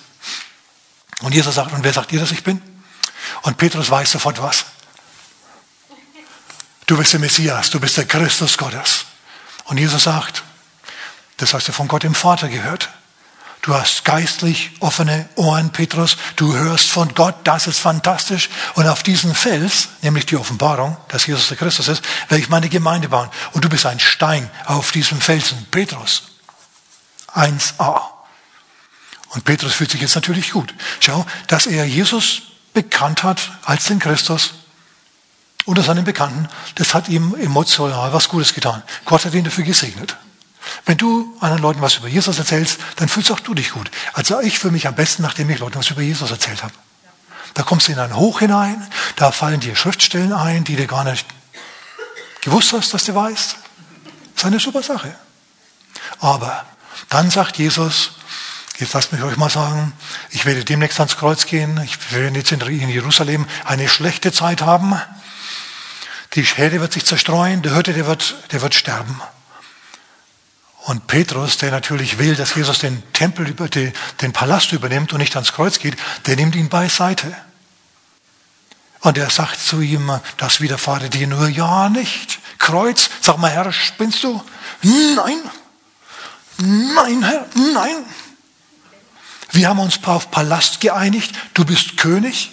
Und 1.20 1.34
Jesus 1.34 1.54
sagt, 1.54 1.72
und 1.72 1.84
wer 1.84 1.92
sagt 1.92 2.12
ihr, 2.12 2.20
dass 2.20 2.30
ich 2.30 2.42
bin? 2.42 2.62
Und 3.42 3.58
Petrus 3.58 3.90
weiß 3.90 4.10
sofort 4.10 4.40
was. 4.40 4.64
Du 6.86 6.96
bist 6.96 7.12
der 7.12 7.20
Messias, 7.20 7.70
du 7.70 7.78
bist 7.78 7.96
der 7.96 8.06
Christus 8.06 8.56
Gottes. 8.56 9.04
Und 9.64 9.78
Jesus 9.78 10.04
sagt, 10.04 10.42
das 11.36 11.52
hast 11.52 11.68
du 11.68 11.72
von 11.72 11.86
Gott 11.86 12.02
dem 12.02 12.14
Vater 12.14 12.48
gehört. 12.48 12.88
Du 13.62 13.74
hast 13.74 14.06
geistlich 14.06 14.70
offene 14.80 15.28
Ohren, 15.36 15.70
Petrus. 15.70 16.16
Du 16.36 16.54
hörst 16.54 16.88
von 16.88 17.14
Gott, 17.14 17.34
das 17.44 17.66
ist 17.66 17.78
fantastisch. 17.78 18.48
Und 18.74 18.86
auf 18.86 19.02
diesen 19.02 19.34
Fels, 19.34 19.88
nämlich 20.00 20.24
die 20.26 20.36
Offenbarung, 20.36 20.96
dass 21.08 21.26
Jesus 21.26 21.48
der 21.48 21.58
Christus 21.58 21.88
ist, 21.88 22.02
werde 22.28 22.42
ich 22.42 22.48
meine 22.48 22.70
Gemeinde 22.70 23.10
bauen. 23.10 23.28
Und 23.52 23.64
du 23.64 23.68
bist 23.68 23.84
ein 23.84 24.00
Stein 24.00 24.50
auf 24.64 24.92
diesem 24.92 25.20
Felsen, 25.20 25.66
Petrus. 25.70 26.22
1a. 27.34 28.00
Und 29.30 29.44
Petrus 29.44 29.74
fühlt 29.74 29.90
sich 29.90 30.00
jetzt 30.00 30.14
natürlich 30.14 30.52
gut. 30.52 30.74
Schau, 31.00 31.26
dass 31.46 31.66
er 31.66 31.84
Jesus 31.84 32.42
bekannt 32.72 33.22
hat 33.22 33.50
als 33.64 33.84
den 33.84 33.98
Christus 33.98 34.54
unter 35.66 35.82
seinen 35.82 36.04
Bekannten, 36.04 36.48
das 36.76 36.94
hat 36.94 37.08
ihm 37.08 37.34
emotional 37.34 38.12
was 38.12 38.28
Gutes 38.28 38.54
getan. 38.54 38.82
Gott 39.04 39.24
hat 39.24 39.34
ihn 39.34 39.44
dafür 39.44 39.64
gesegnet. 39.64 40.16
Wenn 40.86 40.96
du 40.96 41.36
anderen 41.40 41.62
Leuten 41.62 41.80
was 41.80 41.96
über 41.96 42.08
Jesus 42.08 42.38
erzählst, 42.38 42.78
dann 42.96 43.08
fühlst 43.08 43.30
auch 43.30 43.40
du 43.40 43.54
dich 43.54 43.72
gut. 43.72 43.90
Also 44.12 44.40
ich 44.40 44.58
fühle 44.58 44.72
mich 44.72 44.86
am 44.86 44.94
besten, 44.94 45.22
nachdem 45.22 45.50
ich 45.50 45.58
Leuten 45.58 45.78
was 45.78 45.90
über 45.90 46.02
Jesus 46.02 46.30
erzählt 46.30 46.62
habe. 46.62 46.74
Da 47.54 47.62
kommst 47.62 47.88
du 47.88 47.92
in 47.92 47.98
ein 47.98 48.14
Hoch 48.16 48.40
hinein, 48.40 48.86
da 49.16 49.32
fallen 49.32 49.60
dir 49.60 49.74
Schriftstellen 49.74 50.32
ein, 50.32 50.64
die 50.64 50.76
du 50.76 50.86
gar 50.86 51.04
nicht 51.04 51.26
gewusst 52.40 52.72
hast, 52.72 52.94
dass 52.94 53.04
du 53.04 53.14
weißt. 53.14 53.56
Das 54.34 54.36
ist 54.36 54.44
eine 54.44 54.60
super 54.60 54.82
Sache. 54.82 55.14
Aber 56.20 56.64
dann 57.08 57.30
sagt 57.30 57.58
Jesus, 57.58 58.12
jetzt 58.78 58.94
lasst 58.94 59.12
mich 59.12 59.22
euch 59.22 59.36
mal 59.36 59.50
sagen, 59.50 59.92
ich 60.30 60.46
werde 60.46 60.64
demnächst 60.64 61.00
ans 61.00 61.16
Kreuz 61.16 61.46
gehen, 61.46 61.80
ich 61.84 62.12
werde 62.12 62.38
jetzt 62.38 62.52
in 62.52 62.88
Jerusalem 62.88 63.46
eine 63.64 63.88
schlechte 63.88 64.32
Zeit 64.32 64.62
haben. 64.62 65.00
Die 66.34 66.42
Herde 66.42 66.80
wird 66.80 66.92
sich 66.92 67.04
zerstreuen, 67.04 67.62
der 67.62 67.74
Hirte, 67.74 67.92
der 67.92 68.06
wird, 68.06 68.36
der 68.52 68.62
wird 68.62 68.74
sterben. 68.74 69.20
Und 70.84 71.06
Petrus, 71.06 71.58
der 71.58 71.70
natürlich 71.70 72.18
will, 72.18 72.34
dass 72.34 72.54
Jesus 72.54 72.78
den 72.78 73.02
Tempel, 73.12 73.46
über 73.48 73.68
die, 73.68 73.92
den 74.22 74.32
Palast 74.32 74.72
übernimmt 74.72 75.12
und 75.12 75.18
nicht 75.18 75.36
ans 75.36 75.52
Kreuz 75.52 75.78
geht, 75.78 75.96
der 76.26 76.36
nimmt 76.36 76.54
ihn 76.56 76.68
beiseite. 76.68 77.34
Und 79.00 79.18
er 79.18 79.30
sagt 79.30 79.60
zu 79.60 79.80
ihm, 79.80 80.20
das 80.36 80.60
widerfahre 80.60 81.10
dir 81.10 81.26
nur 81.26 81.48
ja 81.48 81.88
nicht. 81.88 82.38
Kreuz, 82.58 83.10
sag 83.20 83.38
mal, 83.38 83.50
Herr, 83.50 83.72
spinnst 83.72 84.22
du? 84.24 84.42
Nein. 84.82 85.38
Nein, 86.58 87.22
Herr, 87.22 87.46
nein. 87.74 88.04
Wir 89.52 89.68
haben 89.68 89.80
uns 89.80 90.02
auf 90.04 90.30
Palast 90.30 90.80
geeinigt. 90.80 91.34
Du 91.54 91.64
bist 91.64 91.96
König. 91.96 92.52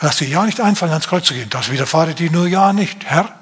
Lass 0.00 0.16
dir 0.16 0.28
ja 0.28 0.44
nicht 0.44 0.60
einfallen, 0.60 0.92
ans 0.92 1.08
Kreuz 1.08 1.26
zu 1.26 1.34
gehen. 1.34 1.50
Das 1.50 1.70
widerfahre 1.70 2.14
dir 2.14 2.30
nur 2.30 2.46
ja 2.46 2.72
nicht, 2.72 3.04
Herr. 3.04 3.41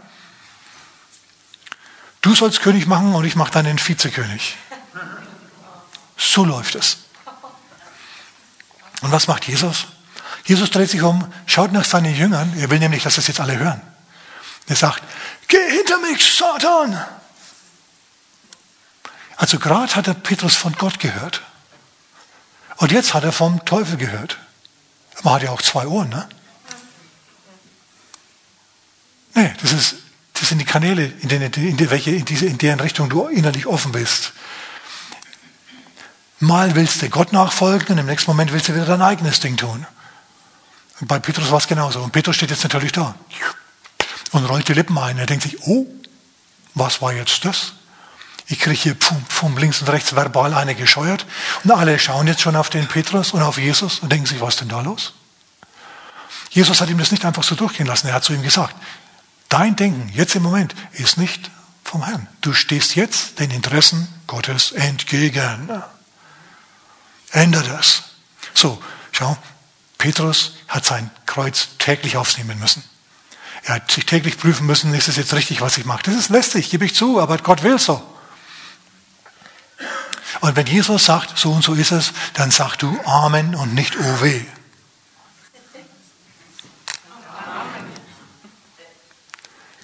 Du 2.20 2.35
sollst 2.35 2.61
König 2.61 2.87
machen 2.87 3.14
und 3.14 3.24
ich 3.24 3.37
mache 3.37 3.52
dann 3.52 3.64
den 3.64 3.78
Vizekönig. 3.78 4.56
So 6.16 6.44
läuft 6.44 6.74
es. 6.74 6.98
Und 9.00 9.11
was 9.12 9.26
macht 9.26 9.46
Jesus? 9.46 9.87
Jesus 10.44 10.70
dreht 10.70 10.90
sich 10.90 11.02
um, 11.02 11.33
schaut 11.46 11.72
nach 11.72 11.85
seinen 11.85 12.14
Jüngern. 12.14 12.52
Er 12.59 12.70
will 12.70 12.78
nämlich, 12.78 13.02
dass 13.02 13.16
das 13.16 13.26
jetzt 13.26 13.40
alle 13.40 13.59
hören. 13.59 13.80
Er 14.66 14.76
sagt, 14.76 15.02
geh 15.48 15.70
hinter 15.70 15.98
mich, 15.98 16.37
Satan. 16.37 17.02
Also 19.37 19.59
gerade 19.59 19.94
hat 19.96 20.06
er 20.06 20.14
Petrus 20.14 20.56
von 20.56 20.74
Gott 20.74 21.00
gehört. 21.00 21.42
Und 22.76 22.92
jetzt 22.92 23.14
hat 23.14 23.24
er 23.24 23.33
vom 23.33 23.64
Teufel 23.64 23.96
gehört. 23.96 24.38
Man 25.22 25.35
hat 25.35 25.42
ja 25.42 25.50
auch 25.50 25.62
zwei 25.62 25.87
Ohren, 25.87 26.09
ne? 26.09 26.28
Nee, 29.35 29.54
das, 29.62 29.72
ist, 29.72 29.94
das 30.40 30.48
sind 30.48 30.59
die 30.59 30.64
Kanäle, 30.64 31.05
in, 31.05 31.29
denen, 31.29 31.53
in, 31.53 31.76
die, 31.76 31.90
welche, 31.90 32.12
in, 32.12 32.24
diese, 32.24 32.46
in 32.46 32.57
deren 32.57 32.81
Richtung 32.81 33.11
du 33.11 33.26
innerlich 33.26 33.66
offen 33.66 33.92
bist. 33.92 34.33
Mal 36.38 36.74
willst 36.74 37.03
du 37.03 37.11
Gott 37.11 37.35
nachfolgen 37.35 37.88
und 37.92 37.98
im 37.98 38.07
nächsten 38.07 38.31
Moment 38.31 38.50
willst 38.53 38.68
du 38.68 38.74
wieder 38.74 38.87
dein 38.87 39.03
eigenes 39.03 39.40
Ding 39.40 39.59
tun. 39.59 39.87
Und 41.00 41.09
bei 41.09 41.18
Petrus 41.18 41.50
war 41.50 41.59
es 41.59 41.68
genauso. 41.68 42.00
Und 42.00 42.12
Petrus 42.12 42.37
steht 42.37 42.50
jetzt 42.50 42.62
natürlich 42.62 42.92
da 42.92 43.14
und 44.33 44.46
rollt 44.46 44.66
die 44.68 44.72
Lippen 44.72 44.96
ein. 44.96 45.18
Er 45.18 45.26
denkt 45.26 45.42
sich, 45.42 45.61
oh, 45.66 45.87
was 46.74 47.03
war 47.03 47.12
jetzt 47.12 47.44
das? 47.44 47.74
Ich 48.46 48.59
kriege 48.59 48.81
hier 48.81 48.94
pfum, 48.94 49.59
links 49.59 49.83
und 49.83 49.88
rechts 49.88 50.14
verbal 50.16 50.55
eine 50.55 50.74
gescheuert. 50.74 51.26
Und 51.64 51.70
alle 51.70 51.98
schauen 51.98 52.26
jetzt 52.26 52.40
schon 52.40 52.57
auf 52.57 52.70
den 52.70 52.88
Petrus 52.88 53.33
und 53.33 53.42
auf 53.42 53.59
Jesus 53.59 53.98
und 53.98 54.11
denken 54.11 54.26
sich, 54.26 54.40
was 54.40 54.55
ist 54.55 54.61
denn 54.62 54.70
da 54.70 54.81
los? 54.81 55.12
Jesus 56.48 56.81
hat 56.81 56.88
ihm 56.88 56.98
das 56.98 57.12
nicht 57.12 57.26
einfach 57.26 57.42
so 57.42 57.55
durchgehen 57.55 57.87
lassen. 57.87 58.09
Er 58.09 58.14
hat 58.14 58.24
zu 58.24 58.33
ihm 58.33 58.42
gesagt, 58.42 58.74
Dein 59.50 59.76
Denken 59.76 60.08
jetzt 60.14 60.36
im 60.36 60.44
Moment 60.44 60.74
ist 60.92 61.18
nicht 61.18 61.50
vom 61.84 62.04
Herrn. 62.04 62.28
Du 62.40 62.54
stehst 62.54 62.94
jetzt 62.94 63.40
den 63.40 63.50
Interessen 63.50 64.08
Gottes 64.28 64.70
entgegen. 64.70 65.82
Ändere 67.32 67.68
das. 67.68 68.04
So, 68.54 68.80
schau, 69.10 69.36
Petrus 69.98 70.54
hat 70.68 70.86
sein 70.86 71.10
Kreuz 71.26 71.68
täglich 71.78 72.16
aufnehmen 72.16 72.60
müssen. 72.60 72.82
Er 73.64 73.74
hat 73.74 73.90
sich 73.90 74.06
täglich 74.06 74.38
prüfen 74.38 74.66
müssen, 74.66 74.94
ist 74.94 75.08
es 75.08 75.16
jetzt 75.16 75.34
richtig, 75.34 75.60
was 75.60 75.78
ich 75.78 75.84
mache. 75.84 76.04
Das 76.04 76.14
ist 76.14 76.30
lästig, 76.30 76.70
gebe 76.70 76.84
ich 76.84 76.94
zu, 76.94 77.20
aber 77.20 77.36
Gott 77.38 77.64
will 77.64 77.78
so. 77.78 78.00
Und 80.40 80.54
wenn 80.54 80.66
Jesus 80.66 81.06
sagt, 81.06 81.36
so 81.36 81.50
und 81.50 81.64
so 81.64 81.74
ist 81.74 81.90
es, 81.90 82.12
dann 82.34 82.52
sagst 82.52 82.82
du 82.82 82.98
Amen 83.04 83.56
und 83.56 83.74
nicht 83.74 83.96
Oh 83.98 84.22
weh. 84.22 84.44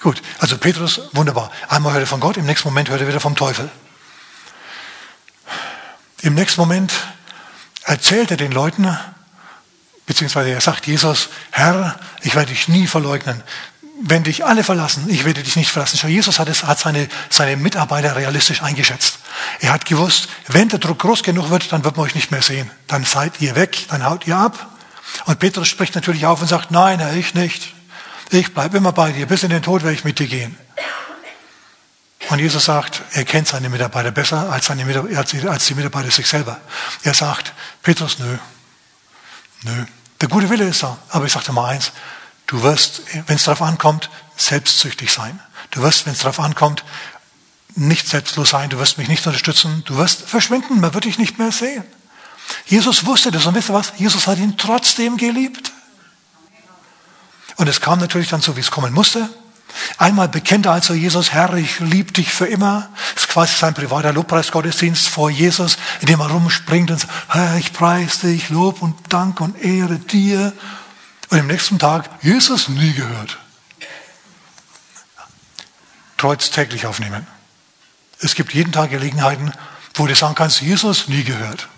Gut, 0.06 0.22
also 0.38 0.56
Petrus, 0.56 1.00
wunderbar. 1.14 1.50
Einmal 1.66 1.94
hört 1.94 2.04
er 2.04 2.06
von 2.06 2.20
Gott, 2.20 2.36
im 2.36 2.46
nächsten 2.46 2.68
Moment 2.68 2.88
hört 2.90 3.00
er 3.00 3.08
wieder 3.08 3.18
vom 3.18 3.34
Teufel. 3.34 3.68
Im 6.22 6.34
nächsten 6.34 6.60
Moment 6.60 6.92
erzählt 7.82 8.30
er 8.30 8.36
den 8.36 8.52
Leuten, 8.52 8.96
beziehungsweise 10.06 10.50
er 10.50 10.60
sagt 10.60 10.86
Jesus, 10.86 11.28
Herr, 11.50 11.98
ich 12.22 12.36
werde 12.36 12.52
dich 12.52 12.68
nie 12.68 12.86
verleugnen. 12.86 13.42
Wenn 14.00 14.22
dich 14.22 14.44
alle 14.44 14.62
verlassen, 14.62 15.10
ich 15.10 15.24
werde 15.24 15.42
dich 15.42 15.56
nicht 15.56 15.72
verlassen. 15.72 15.98
Schau, 16.00 16.06
Jesus 16.06 16.38
hat, 16.38 16.48
es, 16.48 16.62
hat 16.62 16.78
seine, 16.78 17.08
seine 17.28 17.56
Mitarbeiter 17.56 18.14
realistisch 18.14 18.62
eingeschätzt. 18.62 19.18
Er 19.58 19.72
hat 19.72 19.86
gewusst, 19.86 20.28
wenn 20.46 20.68
der 20.68 20.78
Druck 20.78 21.00
groß 21.00 21.24
genug 21.24 21.50
wird, 21.50 21.72
dann 21.72 21.82
wird 21.82 21.96
man 21.96 22.06
euch 22.06 22.14
nicht 22.14 22.30
mehr 22.30 22.42
sehen. 22.42 22.70
Dann 22.86 23.04
seid 23.04 23.40
ihr 23.40 23.56
weg, 23.56 23.86
dann 23.88 24.04
haut 24.04 24.24
ihr 24.28 24.36
ab. 24.36 24.68
Und 25.24 25.40
Petrus 25.40 25.66
spricht 25.66 25.96
natürlich 25.96 26.26
auf 26.26 26.40
und 26.40 26.46
sagt, 26.46 26.70
nein, 26.70 27.00
Herr, 27.00 27.12
ich 27.14 27.34
nicht. 27.34 27.72
Ich 28.30 28.52
bleibe 28.52 28.76
immer 28.76 28.92
bei 28.92 29.12
dir. 29.12 29.26
Bis 29.26 29.42
in 29.42 29.50
den 29.50 29.62
Tod 29.62 29.82
werde 29.82 29.94
ich 29.94 30.04
mit 30.04 30.18
dir 30.18 30.26
gehen. 30.26 30.56
Und 32.28 32.40
Jesus 32.40 32.64
sagt, 32.64 33.02
er 33.12 33.24
kennt 33.24 33.46
seine 33.46 33.68
Mitarbeiter 33.68 34.10
besser 34.10 34.50
als, 34.50 34.66
seine 34.66 34.84
Mitarbeiter, 34.84 35.50
als 35.50 35.66
die 35.66 35.74
Mitarbeiter 35.74 36.10
sich 36.10 36.26
selber. 36.26 36.60
Er 37.02 37.14
sagt, 37.14 37.52
Petrus, 37.82 38.18
nö, 38.18 38.36
nö. 39.62 39.84
Der 40.20 40.28
gute 40.28 40.50
Wille 40.50 40.64
ist 40.64 40.82
da. 40.82 40.98
Aber 41.10 41.26
ich 41.26 41.32
sage 41.32 41.46
dir 41.46 41.52
mal 41.52 41.68
eins, 41.68 41.92
du 42.46 42.62
wirst, 42.62 43.02
wenn 43.26 43.36
es 43.36 43.44
darauf 43.44 43.62
ankommt, 43.62 44.10
selbstsüchtig 44.36 45.12
sein. 45.12 45.38
Du 45.70 45.82
wirst, 45.82 46.06
wenn 46.06 46.14
es 46.14 46.20
darauf 46.20 46.40
ankommt, 46.40 46.84
nicht 47.76 48.08
selbstlos 48.08 48.50
sein. 48.50 48.70
Du 48.70 48.78
wirst 48.78 48.98
mich 48.98 49.08
nicht 49.08 49.24
unterstützen. 49.26 49.84
Du 49.84 49.96
wirst 49.96 50.22
verschwinden. 50.22 50.80
Man 50.80 50.94
wird 50.94 51.04
dich 51.04 51.18
nicht 51.18 51.38
mehr 51.38 51.52
sehen. 51.52 51.84
Jesus 52.66 53.04
wusste 53.06 53.30
das. 53.30 53.46
Und 53.46 53.54
wisst 53.54 53.70
ihr 53.70 53.74
was? 53.74 53.92
Jesus 53.98 54.26
hat 54.26 54.38
ihn 54.38 54.56
trotzdem 54.56 55.16
geliebt. 55.16 55.72
Und 57.56 57.68
es 57.68 57.80
kam 57.80 57.98
natürlich 57.98 58.28
dann 58.28 58.42
so, 58.42 58.56
wie 58.56 58.60
es 58.60 58.70
kommen 58.70 58.92
musste. 58.92 59.28
Einmal 59.98 60.28
bekennt 60.28 60.66
er 60.66 60.72
also 60.72 60.94
Jesus, 60.94 61.32
Herr, 61.32 61.54
ich 61.54 61.80
liebe 61.80 62.12
dich 62.12 62.32
für 62.32 62.46
immer. 62.46 62.88
Das 63.14 63.24
ist 63.24 63.28
quasi 63.28 63.54
sein 63.54 63.74
privater 63.74 64.12
Lobpreisgottesdienst 64.12 65.08
vor 65.08 65.30
Jesus, 65.30 65.76
in 66.00 66.06
dem 66.06 66.20
er 66.20 66.30
rumspringt 66.30 66.90
und 66.90 66.98
sagt, 67.00 67.12
Herr, 67.28 67.56
ich 67.56 67.72
preise 67.72 68.28
dich, 68.28 68.48
Lob 68.50 68.82
und 68.82 69.12
Dank 69.12 69.40
und 69.40 69.62
Ehre 69.62 69.98
dir. 69.98 70.52
Und 71.30 71.38
im 71.38 71.46
nächsten 71.46 71.78
Tag, 71.78 72.08
Jesus 72.22 72.68
nie 72.68 72.92
gehört. 72.92 73.38
Kreuz 76.16 76.50
täglich 76.50 76.86
aufnehmen. 76.86 77.26
Es 78.20 78.34
gibt 78.34 78.54
jeden 78.54 78.72
Tag 78.72 78.90
Gelegenheiten, 78.90 79.52
wo 79.94 80.06
du 80.06 80.14
sagen 80.14 80.34
kannst, 80.34 80.62
Jesus 80.62 81.08
nie 81.08 81.24
gehört. 81.24 81.68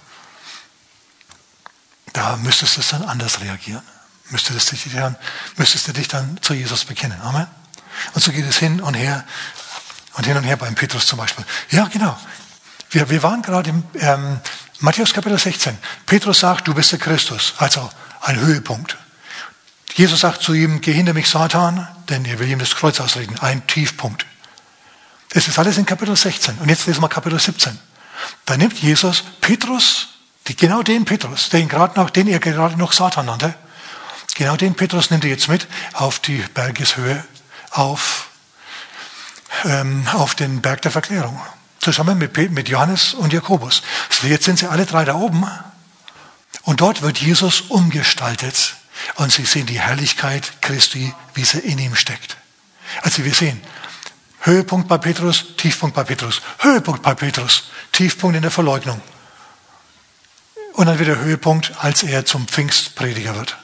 Da 2.12 2.36
müsstest 2.36 2.76
du 2.76 2.80
es 2.80 2.88
dann 2.88 3.02
anders 3.02 3.40
reagieren 3.40 3.82
müsstest 4.30 4.72
du, 4.72 4.76
dich 4.76 4.92
dann, 4.94 5.16
müsstest 5.56 5.88
du 5.88 5.92
dich 5.92 6.08
dann 6.08 6.38
zu 6.42 6.54
Jesus 6.54 6.84
bekennen. 6.84 7.20
Amen. 7.22 7.46
Und 8.14 8.22
so 8.22 8.30
geht 8.30 8.46
es 8.46 8.58
hin 8.58 8.80
und 8.80 8.94
her 8.94 9.24
und 10.14 10.26
hin 10.26 10.36
und 10.36 10.44
her 10.44 10.56
beim 10.56 10.74
Petrus 10.74 11.06
zum 11.06 11.18
Beispiel. 11.18 11.44
Ja, 11.70 11.86
genau. 11.86 12.16
Wir, 12.90 13.10
wir 13.10 13.22
waren 13.22 13.42
gerade 13.42 13.70
im 13.70 13.84
ähm, 13.94 14.40
Matthäus 14.80 15.12
Kapitel 15.12 15.38
16. 15.38 15.76
Petrus 16.06 16.40
sagt, 16.40 16.68
du 16.68 16.74
bist 16.74 16.92
der 16.92 16.98
Christus. 16.98 17.54
Also 17.58 17.88
ein 18.22 18.38
Höhepunkt. 18.38 18.96
Jesus 19.94 20.20
sagt 20.20 20.42
zu 20.42 20.52
ihm, 20.52 20.80
geh 20.80 20.92
hinter 20.92 21.12
mich, 21.12 21.28
Satan, 21.28 21.88
denn 22.08 22.24
er 22.24 22.38
will 22.38 22.48
ihm 22.48 22.58
das 22.58 22.76
Kreuz 22.76 23.00
ausreden. 23.00 23.38
Ein 23.40 23.66
Tiefpunkt. 23.66 24.26
Das 25.30 25.48
ist 25.48 25.58
alles 25.58 25.76
in 25.76 25.86
Kapitel 25.86 26.16
16. 26.16 26.58
Und 26.58 26.68
jetzt 26.68 26.86
lesen 26.86 27.02
wir 27.02 27.08
Kapitel 27.08 27.38
17. 27.38 27.78
Da 28.46 28.56
nimmt 28.56 28.78
Jesus 28.78 29.24
Petrus 29.40 30.08
genau 30.56 30.82
den 30.82 31.04
Petrus, 31.04 31.50
den, 31.50 31.68
gerade 31.68 31.98
noch, 31.98 32.10
den 32.10 32.26
er 32.28 32.38
gerade 32.38 32.78
noch 32.78 32.92
Satan 32.92 33.26
nannte, 33.26 33.54
genau 34.38 34.56
den 34.56 34.74
Petrus 34.74 35.10
nimmt 35.10 35.24
er 35.24 35.30
jetzt 35.30 35.48
mit 35.48 35.66
auf 35.92 36.20
die 36.20 36.38
Bergeshöhe, 36.54 37.22
auf, 37.70 38.28
ähm, 39.64 40.06
auf 40.14 40.34
den 40.34 40.62
Berg 40.62 40.80
der 40.82 40.92
Verklärung. 40.92 41.38
Zusammen 41.80 42.16
mit, 42.18 42.36
mit 42.52 42.68
Johannes 42.68 43.14
und 43.14 43.32
Jakobus. 43.32 43.82
Also 44.10 44.28
jetzt 44.28 44.44
sind 44.44 44.58
sie 44.58 44.70
alle 44.70 44.86
drei 44.86 45.04
da 45.04 45.14
oben. 45.14 45.46
Und 46.62 46.80
dort 46.80 47.02
wird 47.02 47.18
Jesus 47.18 47.62
umgestaltet. 47.62 48.76
Und 49.16 49.32
sie 49.32 49.44
sehen 49.44 49.66
die 49.66 49.80
Herrlichkeit 49.80 50.60
Christi, 50.60 51.12
wie 51.34 51.44
sie 51.44 51.58
in 51.58 51.78
ihm 51.78 51.94
steckt. 51.94 52.36
Also 53.02 53.24
wir 53.24 53.34
sehen, 53.34 53.60
Höhepunkt 54.40 54.88
bei 54.88 54.98
Petrus, 54.98 55.56
Tiefpunkt 55.56 55.94
bei 55.94 56.04
Petrus. 56.04 56.42
Höhepunkt 56.58 57.02
bei 57.02 57.14
Petrus, 57.14 57.70
Tiefpunkt 57.92 58.36
in 58.36 58.42
der 58.42 58.50
Verleugnung. 58.50 59.00
Und 60.74 60.86
dann 60.86 60.98
wieder 60.98 61.18
Höhepunkt, 61.18 61.72
als 61.78 62.02
er 62.04 62.24
zum 62.24 62.46
Pfingstprediger 62.46 63.34
wird. 63.34 63.56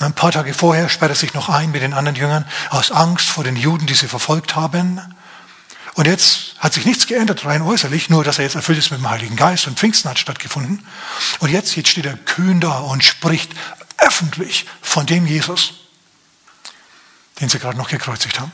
Ein 0.00 0.12
paar 0.12 0.30
Tage 0.30 0.54
vorher 0.54 0.88
sperrt 0.88 1.10
er 1.10 1.16
sich 1.16 1.34
noch 1.34 1.48
ein 1.48 1.72
mit 1.72 1.82
den 1.82 1.92
anderen 1.92 2.16
Jüngern 2.16 2.44
aus 2.70 2.92
Angst 2.92 3.28
vor 3.30 3.42
den 3.42 3.56
Juden, 3.56 3.86
die 3.86 3.94
sie 3.94 4.06
verfolgt 4.06 4.54
haben. 4.54 5.00
Und 5.94 6.06
jetzt 6.06 6.54
hat 6.60 6.72
sich 6.72 6.84
nichts 6.84 7.08
geändert, 7.08 7.44
rein 7.44 7.62
äußerlich, 7.62 8.08
nur 8.08 8.22
dass 8.22 8.38
er 8.38 8.44
jetzt 8.44 8.54
erfüllt 8.54 8.78
ist 8.78 8.92
mit 8.92 9.00
dem 9.00 9.10
Heiligen 9.10 9.34
Geist 9.34 9.66
und 9.66 9.76
Pfingsten 9.76 10.08
hat 10.08 10.18
stattgefunden. 10.20 10.86
Und 11.40 11.50
jetzt, 11.50 11.74
jetzt 11.74 11.88
steht 11.88 12.06
er 12.06 12.16
kühn 12.16 12.60
da 12.60 12.78
und 12.78 13.02
spricht 13.02 13.50
öffentlich 13.96 14.66
von 14.80 15.06
dem 15.06 15.26
Jesus, 15.26 15.72
den 17.40 17.48
sie 17.48 17.58
gerade 17.58 17.76
noch 17.76 17.88
gekreuzigt 17.88 18.38
haben. 18.38 18.52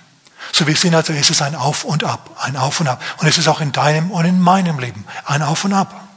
So 0.53 0.67
wir 0.67 0.77
sehen 0.77 0.95
also, 0.95 1.13
es 1.13 1.29
ist 1.29 1.43
ein 1.43 1.55
Auf 1.55 1.85
und 1.85 2.05
Ab, 2.05 2.39
ein 2.41 2.57
Auf 2.57 2.81
und 2.81 2.89
Ab. 2.89 3.03
Und 3.19 3.29
es 3.29 3.37
ist 3.37 3.49
auch 3.49 3.61
in 3.61 3.73
deinem 3.73 4.11
und 4.11 4.25
in 4.25 4.41
meinem 4.41 4.79
Leben 4.79 5.05
ein 5.27 5.43
Auf 5.43 5.65
und 5.65 5.75
Ab. 5.75 6.09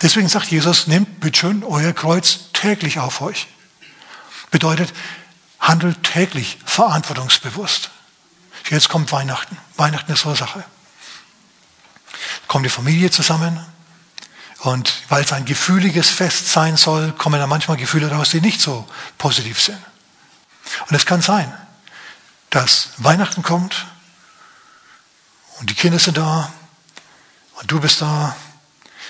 Deswegen 0.00 0.28
sagt 0.28 0.46
Jesus, 0.46 0.86
nehmt 0.86 1.18
bitteschön 1.18 1.64
euer 1.64 1.92
Kreuz 1.92 2.52
täglich 2.52 3.00
auf 3.00 3.20
euch. 3.20 3.48
Bedeutet, 4.52 4.92
handelt 5.58 6.02
täglich 6.04 6.58
verantwortungsbewusst. 6.64 7.90
Jetzt 8.70 8.88
kommt 8.88 9.10
Weihnachten. 9.10 9.56
Weihnachten 9.76 10.12
ist 10.12 10.20
so 10.20 10.28
eine 10.28 10.38
Sache. 10.38 10.62
Kommt 12.46 12.64
die 12.64 12.70
Familie 12.70 13.10
zusammen 13.10 13.64
und 14.60 15.02
weil 15.08 15.24
es 15.24 15.32
ein 15.32 15.44
gefühliges 15.44 16.10
Fest 16.10 16.52
sein 16.52 16.76
soll, 16.76 17.12
kommen 17.12 17.40
da 17.40 17.46
manchmal 17.46 17.76
Gefühle 17.76 18.10
raus, 18.12 18.30
die 18.30 18.40
nicht 18.40 18.60
so 18.60 18.86
positiv 19.18 19.60
sind. 19.60 19.78
Und 20.88 20.94
es 20.94 21.06
kann 21.06 21.22
sein, 21.22 21.52
dass 22.50 22.90
Weihnachten 22.98 23.42
kommt 23.42 23.86
und 25.58 25.70
die 25.70 25.74
Kinder 25.74 25.98
sind 25.98 26.18
da 26.18 26.52
und 27.54 27.70
du 27.70 27.80
bist 27.80 28.02
da 28.02 28.36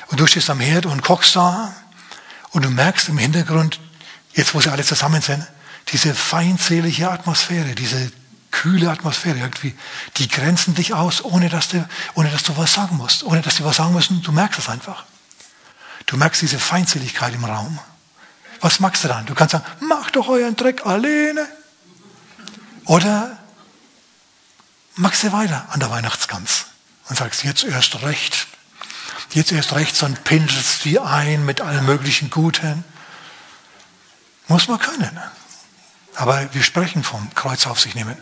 und 0.06 0.20
du 0.20 0.26
stehst 0.26 0.48
am 0.50 0.60
Herd 0.60 0.86
und 0.86 1.02
kochst 1.02 1.36
da 1.36 1.74
und 2.50 2.64
du 2.64 2.70
merkst 2.70 3.08
im 3.08 3.18
Hintergrund, 3.18 3.80
jetzt 4.34 4.54
wo 4.54 4.60
sie 4.60 4.70
alle 4.70 4.84
zusammen 4.84 5.22
sind, 5.22 5.46
diese 5.88 6.14
feindselige 6.14 7.10
Atmosphäre, 7.10 7.74
diese 7.74 8.12
kühle 8.50 8.90
Atmosphäre 8.90 9.38
irgendwie, 9.38 9.74
die 10.18 10.28
grenzen 10.28 10.74
dich 10.74 10.94
aus, 10.94 11.24
ohne 11.24 11.48
dass 11.48 11.68
du, 11.68 11.86
ohne 12.14 12.30
dass 12.30 12.44
du 12.44 12.56
was 12.56 12.74
sagen 12.74 12.96
musst, 12.96 13.24
ohne 13.24 13.42
dass 13.42 13.56
sie 13.56 13.64
was 13.64 13.76
sagen 13.76 13.92
müssen, 13.92 14.22
du 14.22 14.30
merkst 14.30 14.58
es 14.60 14.68
einfach. 14.68 15.04
Du 16.06 16.16
merkst 16.16 16.42
diese 16.42 16.58
Feindseligkeit 16.58 17.34
im 17.34 17.44
Raum. 17.44 17.78
Was 18.60 18.78
magst 18.78 19.02
du 19.02 19.08
dann? 19.08 19.26
Du 19.26 19.34
kannst 19.34 19.52
sagen, 19.52 19.64
mach 19.80 20.10
doch 20.10 20.28
euren 20.28 20.54
Dreck 20.54 20.86
alleine. 20.86 21.48
Oder 22.84 23.38
machst 24.94 25.24
du 25.24 25.32
weiter 25.32 25.66
an 25.70 25.80
der 25.80 25.90
Weihnachtsgans 25.90 26.66
und 27.08 27.16
sagst, 27.16 27.44
jetzt 27.44 27.64
erst 27.64 28.02
recht. 28.02 28.46
Jetzt 29.32 29.50
erst 29.50 29.72
recht, 29.72 29.96
so 29.96 30.06
pinselst 30.24 30.84
die 30.84 31.00
ein 31.00 31.44
mit 31.44 31.60
allen 31.60 31.86
möglichen 31.86 32.28
Guten. 32.30 32.84
Muss 34.48 34.68
man 34.68 34.78
können. 34.78 35.18
Aber 36.16 36.52
wir 36.52 36.62
sprechen 36.62 37.02
vom 37.04 37.32
Kreuz 37.34 37.66
auf 37.66 37.80
sich 37.80 37.94
nehmen. 37.94 38.16